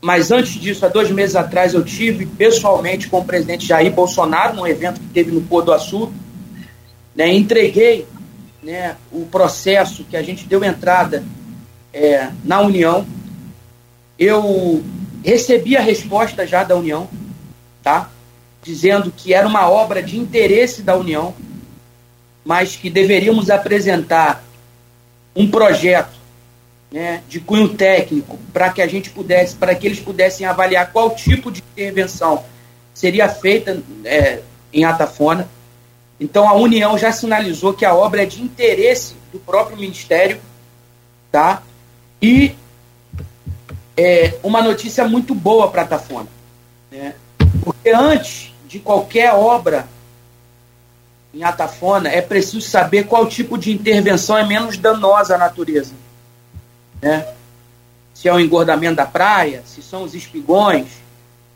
[0.00, 4.56] mas antes disso, há dois meses atrás, eu tive pessoalmente com o presidente Jair Bolsonaro,
[4.56, 6.12] num evento que teve no Pôr do Açúcar.
[7.14, 8.06] Né, entreguei
[8.62, 11.24] né, o processo que a gente deu entrada
[11.92, 13.04] é, na União.
[14.18, 14.82] Eu
[15.24, 17.08] recebi a resposta já da União,
[17.82, 18.10] tá?
[18.62, 21.34] dizendo que era uma obra de interesse da União,
[22.44, 24.44] mas que deveríamos apresentar
[25.34, 26.18] um projeto
[26.90, 31.14] né, de cunho técnico para que a gente pudesse, para que eles pudessem avaliar qual
[31.14, 32.44] tipo de intervenção
[32.92, 34.40] seria feita é,
[34.72, 35.48] em Atafona.
[36.18, 40.40] Então a União já sinalizou que a obra é de interesse do próprio Ministério,
[41.30, 41.62] tá?
[42.20, 42.54] E
[43.96, 46.28] é uma notícia muito boa para Atafona,
[46.90, 47.14] né?
[47.64, 49.88] Porque antes de qualquer obra
[51.32, 55.92] em Atafona, é preciso saber qual tipo de intervenção é menos danosa à natureza.
[57.00, 57.26] Né?
[58.12, 60.88] Se é o engordamento da praia, se são os espigões.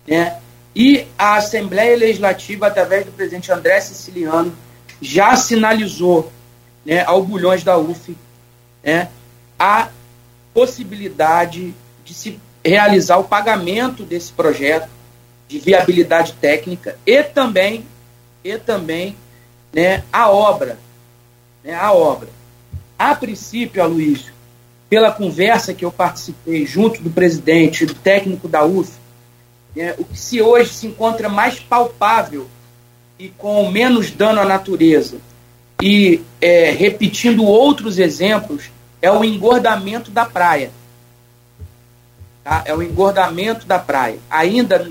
[0.07, 0.39] Né?
[0.75, 4.57] E a Assembleia Legislativa, através do presidente André Siciliano,
[5.01, 6.33] já sinalizou
[6.85, 8.17] né, ao Bulhões da UF
[8.83, 9.09] né,
[9.59, 9.89] a
[10.53, 11.75] possibilidade
[12.05, 14.89] de se realizar o pagamento desse projeto
[15.49, 17.87] de viabilidade técnica e também
[18.43, 19.17] e também
[19.75, 20.79] né, a obra,
[21.63, 22.29] né, a obra.
[22.99, 24.33] A princípio, Aloysio,
[24.89, 28.93] pela conversa que eu participei junto do presidente e do técnico da UF,
[29.75, 32.47] né, o que se hoje se encontra mais palpável
[33.19, 35.17] e com menos dano à natureza
[35.83, 38.71] e é, repetindo outros exemplos
[39.03, 40.71] é o engordamento da praia.
[42.43, 42.63] Tá?
[42.65, 44.19] É o engordamento da praia.
[44.31, 44.91] Ainda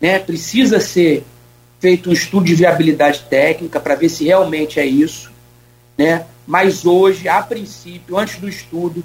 [0.00, 1.24] né, precisa ser
[1.80, 5.30] feito um estudo de viabilidade técnica para ver se realmente é isso,
[5.96, 6.26] né?
[6.46, 9.02] Mas hoje, a princípio, antes do estudo,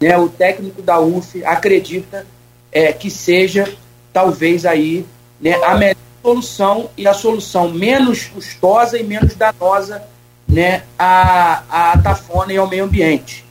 [0.00, 2.26] né, o técnico da UF acredita
[2.70, 3.72] é, que seja
[4.12, 5.06] talvez aí
[5.40, 10.02] né, a melhor solução e a solução menos custosa e menos danosa
[10.46, 13.44] né, à, à tafona e ao meio ambiente.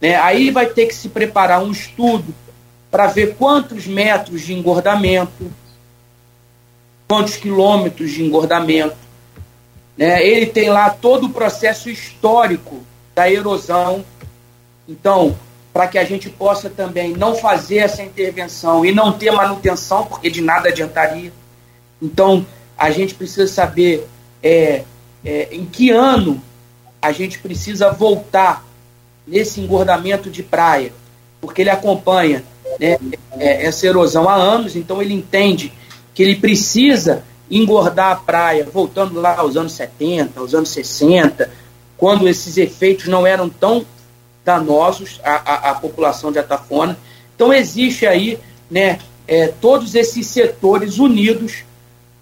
[0.00, 0.16] Né?
[0.16, 2.34] Aí vai ter que se preparar um estudo
[2.90, 5.50] para ver quantos metros de engordamento,
[7.10, 8.96] quantos quilômetros de engordamento.
[9.98, 10.24] Né?
[10.24, 12.84] Ele tem lá todo o processo histórico
[13.16, 14.04] da erosão.
[14.88, 15.36] Então,
[15.72, 20.30] para que a gente possa também não fazer essa intervenção e não ter manutenção, porque
[20.30, 21.32] de nada adiantaria.
[22.00, 22.46] Então,
[22.78, 24.06] a gente precisa saber
[24.40, 24.84] é,
[25.24, 26.40] é, em que ano
[27.02, 28.64] a gente precisa voltar
[29.26, 30.92] nesse engordamento de praia,
[31.40, 32.44] porque ele acompanha
[32.78, 32.98] né,
[33.36, 35.72] é, essa erosão há anos, então ele entende
[36.20, 41.50] que ele precisa engordar a praia, voltando lá aos anos 70, aos anos 60,
[41.96, 43.86] quando esses efeitos não eram tão
[44.44, 46.98] danosos à, à, à população de Atafona.
[47.34, 48.38] Então existe aí
[48.70, 51.64] né, é, todos esses setores unidos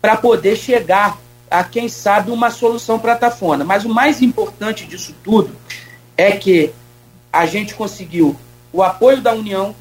[0.00, 1.18] para poder chegar
[1.50, 3.64] a, quem sabe, uma solução para Atafona.
[3.64, 5.50] Mas o mais importante disso tudo
[6.16, 6.70] é que
[7.32, 8.36] a gente conseguiu
[8.72, 9.74] o apoio da União,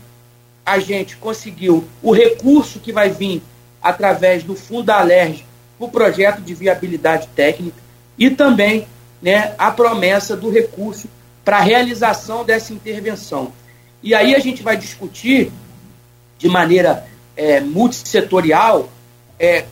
[0.66, 3.44] a gente conseguiu o recurso que vai vir
[3.82, 5.46] através do Fundo Alerj,
[5.80, 7.78] o projeto de viabilidade técnica
[8.18, 8.88] e também
[9.22, 11.08] né, a promessa do recurso
[11.46, 13.54] para a realização dessa intervenção.
[14.02, 15.52] E aí a gente vai discutir
[16.38, 17.06] de maneira
[17.36, 18.90] é, multissetorial
[19.40, 19.66] é,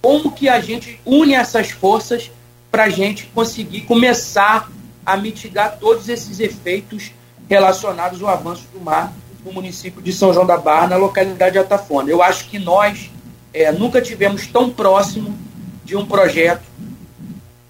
[0.00, 2.30] como que a gente une essas forças
[2.70, 4.70] para a gente conseguir começar
[5.04, 7.12] a mitigar todos esses efeitos
[7.48, 9.12] relacionados ao avanço do mar
[9.44, 12.10] no município de São João da Barra, na localidade de Atafona.
[12.10, 13.10] Eu acho que nós,
[13.52, 15.36] é, nunca tivemos tão próximo
[15.84, 16.62] de um projeto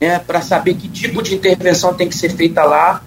[0.01, 3.03] né, para saber que tipo de intervenção tem que ser feita lá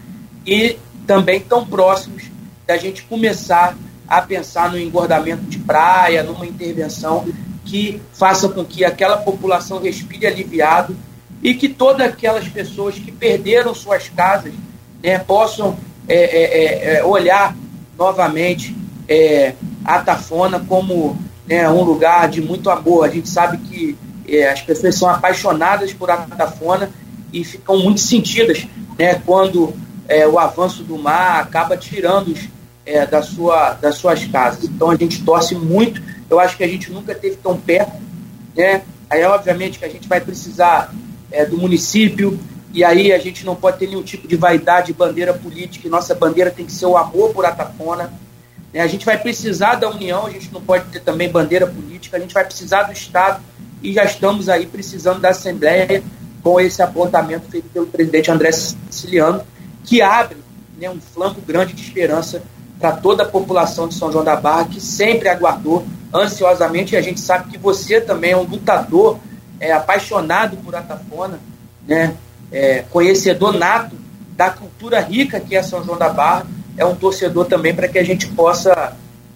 [0.46, 0.78] e
[1.08, 2.24] também tão próximos
[2.66, 3.76] da gente começar
[4.08, 7.26] a pensar no engordamento de praia, numa intervenção
[7.66, 10.96] que faça com que aquela população respire aliviado
[11.42, 14.54] e que todas aquelas pessoas que perderam suas casas
[15.02, 15.78] né, possam
[16.08, 17.56] é, é, é, é olhar
[17.98, 18.76] novamente
[19.08, 21.18] é, a Tafona como
[21.48, 23.06] né, um lugar de muito amor.
[23.06, 23.98] A gente sabe que
[24.28, 26.90] é, as pessoas são apaixonadas por Atafona
[27.32, 28.68] e ficam muito sentidas
[28.98, 29.74] né, quando
[30.08, 32.48] é, o avanço do mar acaba tirando-os
[32.86, 34.66] é, da sua, das suas casas.
[34.66, 36.02] Então a gente torce muito.
[36.30, 37.94] Eu acho que a gente nunca teve tão perto.
[38.56, 38.84] Né?
[39.10, 40.94] Aí, obviamente, que a gente vai precisar
[41.32, 42.40] é, do município,
[42.74, 46.50] e aí a gente não pode ter nenhum tipo de vaidade, bandeira política, nossa bandeira
[46.50, 48.12] tem que ser o amor por Atafona.
[48.74, 48.82] Né?
[48.82, 52.20] A gente vai precisar da União, a gente não pode ter também bandeira política, a
[52.20, 53.42] gente vai precisar do Estado
[53.82, 56.04] e já estamos aí precisando da Assembleia
[56.42, 59.44] com esse apontamento feito pelo presidente André Siciliano,
[59.84, 60.38] que abre
[60.78, 62.42] né, um flanco grande de esperança
[62.80, 67.02] para toda a população de São João da Barra, que sempre aguardou ansiosamente, e a
[67.02, 69.20] gente sabe que você também é um lutador,
[69.60, 71.40] é apaixonado por Atafona,
[71.88, 72.16] né,
[72.52, 73.96] é, conhecedor nato
[74.36, 76.46] da cultura rica que é São João da Barra,
[76.78, 78.96] é um torcedor também para que a gente possa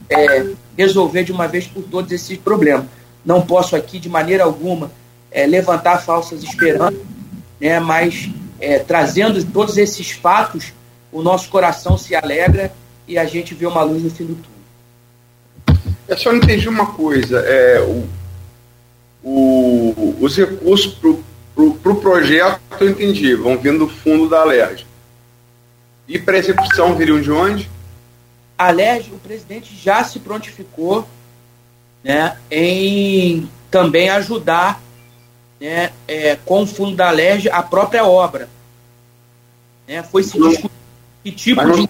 [0.09, 0.47] é,
[0.77, 2.85] resolver de uma vez por todas esses problemas.
[3.25, 4.91] Não posso aqui, de maneira alguma,
[5.31, 6.99] é, levantar falsas esperanças,
[7.59, 10.73] né, mas é, trazendo todos esses fatos,
[11.11, 12.71] o nosso coração se alegra
[13.07, 15.81] e a gente vê uma luz no fim do túnel.
[16.07, 17.39] Eu é, só entendi uma coisa.
[17.39, 18.07] É, o,
[19.23, 21.23] o, os recursos para o
[21.57, 24.85] pro, pro projeto, eu entendi, vão vindo do fundo da Alerj.
[26.07, 27.69] E para execução viriam de onde?
[28.57, 31.07] A Alerj, o presidente já se prontificou
[32.03, 34.81] né, em também ajudar
[35.59, 38.49] né, é, com o fundo da Alerj a própria obra.
[39.87, 40.71] Né, foi se discutir
[41.23, 41.89] que tipo mas não, de.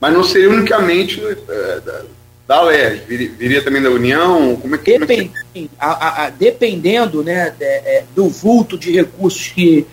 [0.00, 2.02] Mas não seria unicamente é, da,
[2.46, 2.70] da
[3.06, 4.56] viria, viria, também da União?
[4.56, 5.70] Como é que, Depend, como é que...
[5.78, 9.86] A, a, dependendo né, de, é, do vulto de recursos que,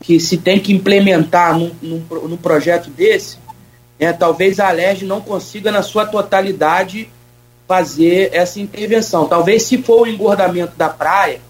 [0.00, 3.38] que se tem que implementar num, num, num projeto desse,
[3.98, 7.08] né, talvez a Alerj não consiga, na sua totalidade,
[7.68, 9.28] fazer essa intervenção.
[9.28, 11.40] Talvez, se for o engordamento da praia,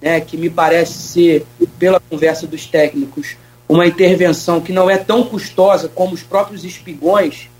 [0.00, 1.46] né, que me parece ser,
[1.78, 3.36] pela conversa dos técnicos,
[3.68, 7.50] uma intervenção que não é tão custosa como os próprios espigões,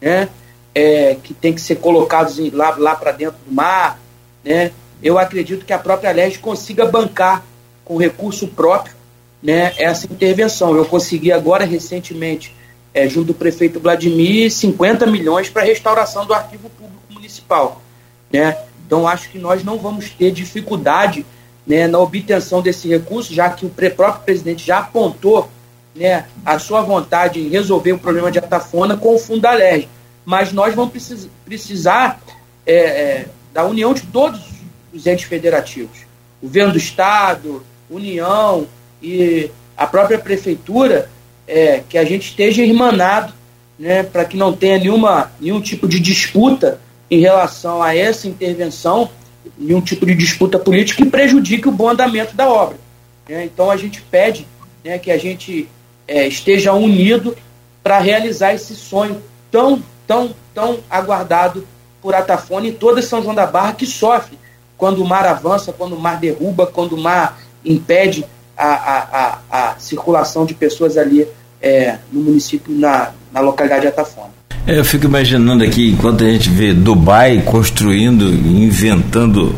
[0.00, 0.28] né,
[0.74, 3.98] é, que tem que ser colocados em, lá, lá para dentro do mar,
[4.44, 4.70] né,
[5.02, 7.44] eu acredito que a própria Leste consiga bancar
[7.84, 8.97] com recurso próprio
[9.42, 10.76] né, essa intervenção.
[10.76, 12.54] Eu consegui agora, recentemente,
[12.92, 17.82] é, junto do prefeito Vladimir, 50 milhões para restauração do arquivo público municipal.
[18.32, 18.56] Né?
[18.86, 21.24] Então, acho que nós não vamos ter dificuldade
[21.66, 25.48] né, na obtenção desse recurso, já que o próprio presidente já apontou
[25.94, 29.88] né, a sua vontade em resolver o problema de Atafona com o LERJ.
[30.24, 32.20] Mas nós vamos precis precisar
[32.66, 34.40] é, é, da união de todos
[34.92, 35.98] os entes federativos.
[36.42, 38.66] Governo do Estado, União
[39.02, 41.10] e a própria Prefeitura,
[41.46, 43.32] é, que a gente esteja irmanado
[43.78, 46.80] né, para que não tenha nenhuma, nenhum tipo de disputa
[47.10, 49.10] em relação a essa intervenção
[49.56, 52.76] nenhum tipo de disputa política que prejudique o bom andamento da obra.
[53.28, 53.44] Né?
[53.44, 54.46] Então a gente pede
[54.84, 55.68] né, que a gente
[56.06, 57.36] é, esteja unido
[57.82, 61.66] para realizar esse sonho tão, tão, tão aguardado
[62.02, 64.38] por Atafone e toda São João da Barra que sofre
[64.76, 68.24] quando o mar avança, quando o mar derruba, quando o mar impede
[68.58, 71.26] a, a, a, circulação de pessoas ali
[71.62, 74.30] é, no município, na, na localidade de Atafone.
[74.66, 79.54] Eu fico imaginando aqui, enquanto a gente vê Dubai construindo, inventando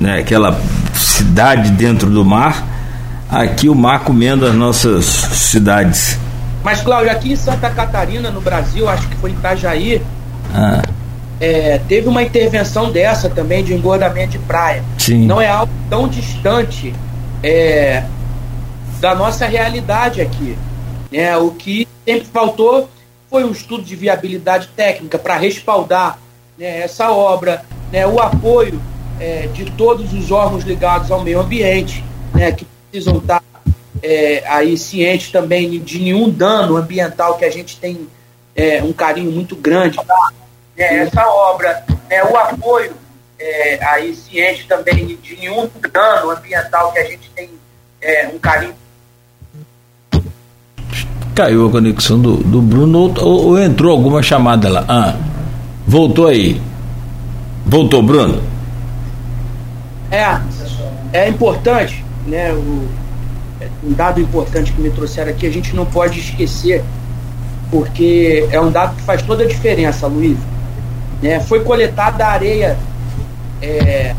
[0.00, 0.58] né, aquela
[0.94, 2.66] cidade dentro do mar,
[3.30, 6.18] aqui o mar comendo as nossas cidades.
[6.64, 10.02] Mas, Cláudio, aqui em Santa Catarina, no Brasil, acho que foi em Itajaí,
[10.52, 10.82] ah.
[11.40, 14.82] é, teve uma intervenção dessa também de engordamento de praia.
[14.98, 15.26] Sim.
[15.26, 16.92] Não é algo tão distante
[17.42, 18.04] é,
[19.00, 20.56] da nossa realidade aqui.
[21.10, 21.36] Né?
[21.36, 22.88] O que sempre faltou
[23.28, 26.18] foi um estudo de viabilidade técnica para respaldar
[26.58, 28.80] né, essa obra, né, o apoio
[29.20, 33.42] é, de todos os órgãos ligados ao meio ambiente, né, que precisam estar
[34.02, 38.08] é, aí cientes também de nenhum dano ambiental que a gente tem
[38.54, 39.98] é, um carinho muito grande.
[40.76, 42.94] Né, essa obra, né, o apoio
[43.38, 47.50] é, aí ciente também de nenhum dano ambiental que a gente tem
[48.00, 48.74] é, um carinho
[51.36, 54.86] Caiu a conexão do, do Bruno ou, ou entrou alguma chamada lá?
[54.88, 55.14] Ah,
[55.86, 56.58] voltou aí.
[57.66, 58.42] Voltou, Bruno?
[60.10, 60.40] É,
[61.12, 62.54] é importante, né?
[62.54, 62.88] O,
[63.84, 66.82] um dado importante que me trouxeram aqui, a gente não pode esquecer,
[67.70, 70.38] porque é um dado que faz toda a diferença, Luiz.
[71.22, 71.38] Né?
[71.40, 72.78] Foi coletada a areia
[73.60, 74.14] é,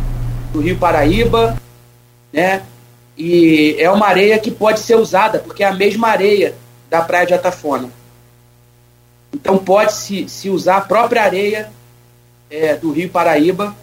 [0.51, 1.57] do Rio Paraíba,
[2.31, 2.63] né?
[3.17, 6.53] E é uma areia que pode ser usada, porque é a mesma areia
[6.89, 7.89] da praia de Atafona.
[9.33, 11.69] Então pode-se se usar a própria areia
[12.49, 13.75] é, do Rio Paraíba,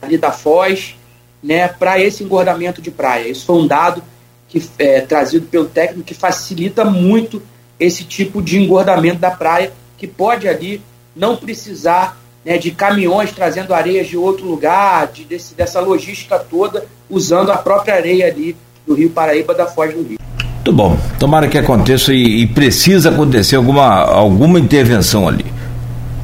[0.00, 0.96] ali da Foz,
[1.42, 3.28] né, para esse engordamento de praia.
[3.28, 4.02] Isso foi um dado
[4.48, 7.42] que é, trazido pelo técnico que facilita muito
[7.80, 10.80] esse tipo de engordamento da praia, que pode ali
[11.16, 16.84] não precisar né, de caminhões trazendo areias de outro lugar, de, desse, dessa logística toda,
[17.08, 18.56] usando a própria areia ali
[18.86, 20.18] do Rio Paraíba, da Foz do Rio.
[20.64, 20.96] Muito bom.
[21.18, 25.44] Tomara que aconteça e, e, precisa acontecer alguma, alguma intervenção ali.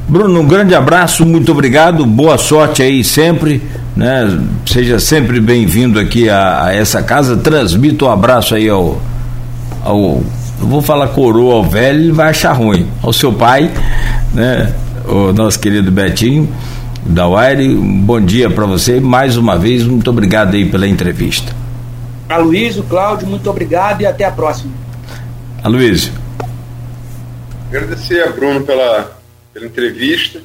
[0.07, 3.61] Bruno, um grande abraço, muito obrigado, boa sorte aí sempre,
[3.95, 4.39] né?
[4.65, 7.37] Seja sempre bem-vindo aqui a, a, essa casa.
[7.37, 8.99] Transmito um abraço aí ao,
[9.83, 10.23] ao
[10.57, 12.87] vou falar coroa ao velho, ele vai achar ruim.
[13.03, 13.69] Ao seu pai,
[14.33, 14.73] né?
[15.09, 16.47] O nosso querido Betinho
[17.03, 18.99] da Wire, um bom dia para você.
[18.99, 21.51] Mais uma vez, muito obrigado aí pela entrevista.
[22.29, 24.71] Aloysio, Cláudio, muito obrigado e até a próxima.
[25.63, 26.13] Aloysio.
[27.69, 29.19] Agradecer a Bruno pela,
[29.51, 30.43] pela entrevista.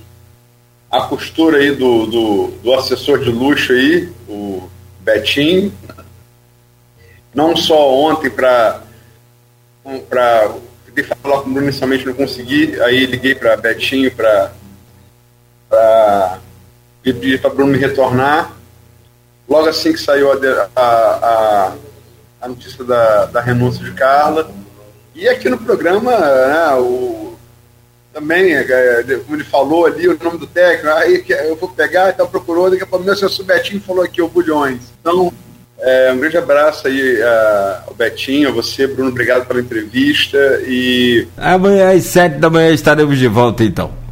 [0.90, 4.66] A costura aí do, do, do assessor de luxo aí, o
[5.00, 5.70] Betinho.
[7.34, 8.80] Não só ontem para
[11.02, 14.52] para falar com o Bruno inicialmente não consegui, aí liguei para Betinho para
[17.02, 18.52] pedir para Bruno me retornar.
[19.48, 21.72] Logo assim que saiu a, a,
[22.40, 24.50] a, notícia da, da renúncia de Carla.
[25.14, 27.36] E aqui no programa, né, o,
[28.12, 32.26] também, é, como ele falou ali, o nome do técnico, aí eu vou pegar, então
[32.26, 34.80] procurou, daqui a pouco meu senhor Betinho falou aqui, o Bulhões.
[35.00, 35.32] Então,
[35.78, 37.18] é, um grande abraço aí
[37.86, 41.26] ao Betinho, a você, Bruno, obrigado pela entrevista e...
[41.36, 44.03] Amanhã às sete da manhã estaremos de volta então.